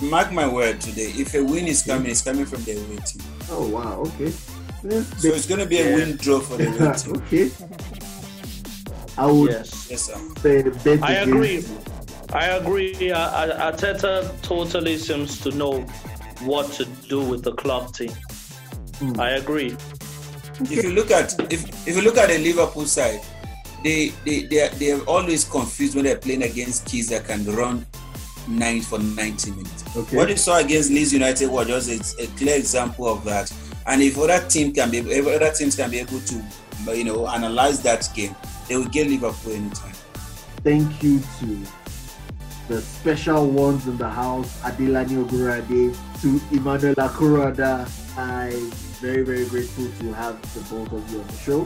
Mark 0.02 0.32
my 0.32 0.48
word 0.48 0.82
today. 0.82 1.12
If 1.16 1.36
a 1.36 1.44
win 1.44 1.68
is 1.68 1.84
coming, 1.84 2.10
it's 2.12 2.22
coming 2.22 2.46
from 2.46 2.64
the 2.64 2.72
away 2.74 2.98
team. 3.06 3.22
Oh 3.52 3.68
wow, 3.68 4.04
okay. 4.08 4.32
So 4.32 5.28
it's 5.28 5.46
going 5.46 5.60
to 5.60 5.66
be 5.66 5.80
a 5.80 5.96
win 5.96 6.16
draw 6.16 6.40
for 6.40 6.58
the 6.58 6.68
away 6.68 6.94
team. 6.98 7.16
okay. 7.18 7.52
I 9.18 9.26
would 9.26 9.52
yes. 9.52 9.88
Yes, 9.92 10.02
sir. 10.04 10.74
bet 10.84 11.04
I 11.04 11.14
agree. 11.16 11.66
I 12.34 12.46
agree. 12.46 12.94
Arteta 12.94 14.40
totally 14.42 14.98
seems 14.98 15.40
to 15.42 15.52
know 15.52 15.82
what 16.42 16.72
to 16.74 16.86
do 16.86 17.22
with 17.22 17.44
the 17.44 17.54
club 17.54 17.94
team. 17.94 18.12
Mm. 19.00 19.20
I 19.20 19.32
agree. 19.32 19.76
If 20.62 20.84
you 20.84 20.92
look 20.92 21.10
at 21.10 21.34
if, 21.52 21.88
if 21.88 21.96
you 21.96 22.02
look 22.02 22.18
at 22.18 22.30
the 22.30 22.38
Liverpool 22.38 22.86
side, 22.86 23.22
they 23.84 24.10
they 24.26 24.44
they 24.44 24.68
are, 24.68 24.70
they 24.76 24.92
are 24.92 25.02
always 25.06 25.46
confused 25.46 25.96
when 25.96 26.06
they're 26.06 26.18
playing 26.18 26.44
against 26.44 26.86
kids 26.86 27.08
that 27.10 27.26
can 27.26 27.46
run 27.46 27.86
nine 28.48 28.82
for 28.82 29.00
90 29.00 29.52
minutes. 29.52 29.84
Okay. 29.96 30.18
What 30.18 30.30
you 30.30 30.36
saw 30.36 30.58
against 30.58 30.92
Leeds 30.92 31.14
United 31.14 31.50
was 31.50 31.68
just 31.68 32.20
a, 32.20 32.24
a, 32.24 32.28
clear 32.38 32.58
example 32.58 33.08
of 33.08 33.24
that. 33.26 33.54
And 33.86 34.02
if 34.02 34.18
other 34.18 34.46
team 34.48 34.74
can 34.74 34.92
be 34.92 34.98
if 34.98 35.28
other 35.28 35.52
teams 35.52 35.76
can 35.76 35.90
be 35.90 36.00
able 36.00 36.20
to 36.20 36.44
you 36.94 37.06
know 37.06 37.28
analyze 37.28 37.82
that 37.84 38.08
game, 38.14 38.36
they 38.68 38.76
will 38.76 38.86
get 38.86 39.08
Liverpool 39.08 39.54
anytime. 39.54 39.94
Thank 40.64 41.02
you 41.02 41.22
to 41.40 41.66
the 42.70 42.82
special 42.82 43.48
ones 43.50 43.88
in 43.88 43.98
the 43.98 44.08
house, 44.08 44.62
Adelani 44.62 45.26
Ogurade, 45.26 45.98
to 46.22 46.56
Emmanuel 46.56 46.94
Akurada. 46.96 47.90
I'm 48.16 48.70
very, 49.02 49.24
very 49.24 49.46
grateful 49.48 49.88
to 50.00 50.14
have 50.14 50.40
the 50.54 50.62
both 50.74 50.94
of 50.94 51.12
you 51.12 51.20
on 51.20 51.28
the 51.28 51.38
show. 51.38 51.64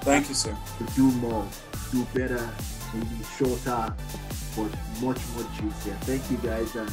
Thank 0.00 0.30
you, 0.30 0.34
sir. 0.34 0.56
To 0.78 0.84
do 0.94 1.10
more, 1.20 1.46
do 1.92 2.04
better, 2.14 2.48
maybe 2.94 3.22
shorter, 3.36 3.94
but 4.56 4.70
much 5.02 5.20
more 5.34 5.46
juicier. 5.60 5.94
Thank 6.08 6.30
you, 6.30 6.38
guys. 6.38 6.74
And 6.74 6.88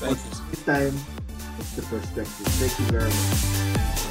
Thank 0.00 0.16
you. 0.16 0.50
This 0.50 0.64
time, 0.64 0.98
it's 1.58 1.76
the 1.76 1.82
perspective. 1.82 2.46
Thank 2.56 2.78
you 2.78 2.86
very 2.86 3.10
much. 3.10 4.01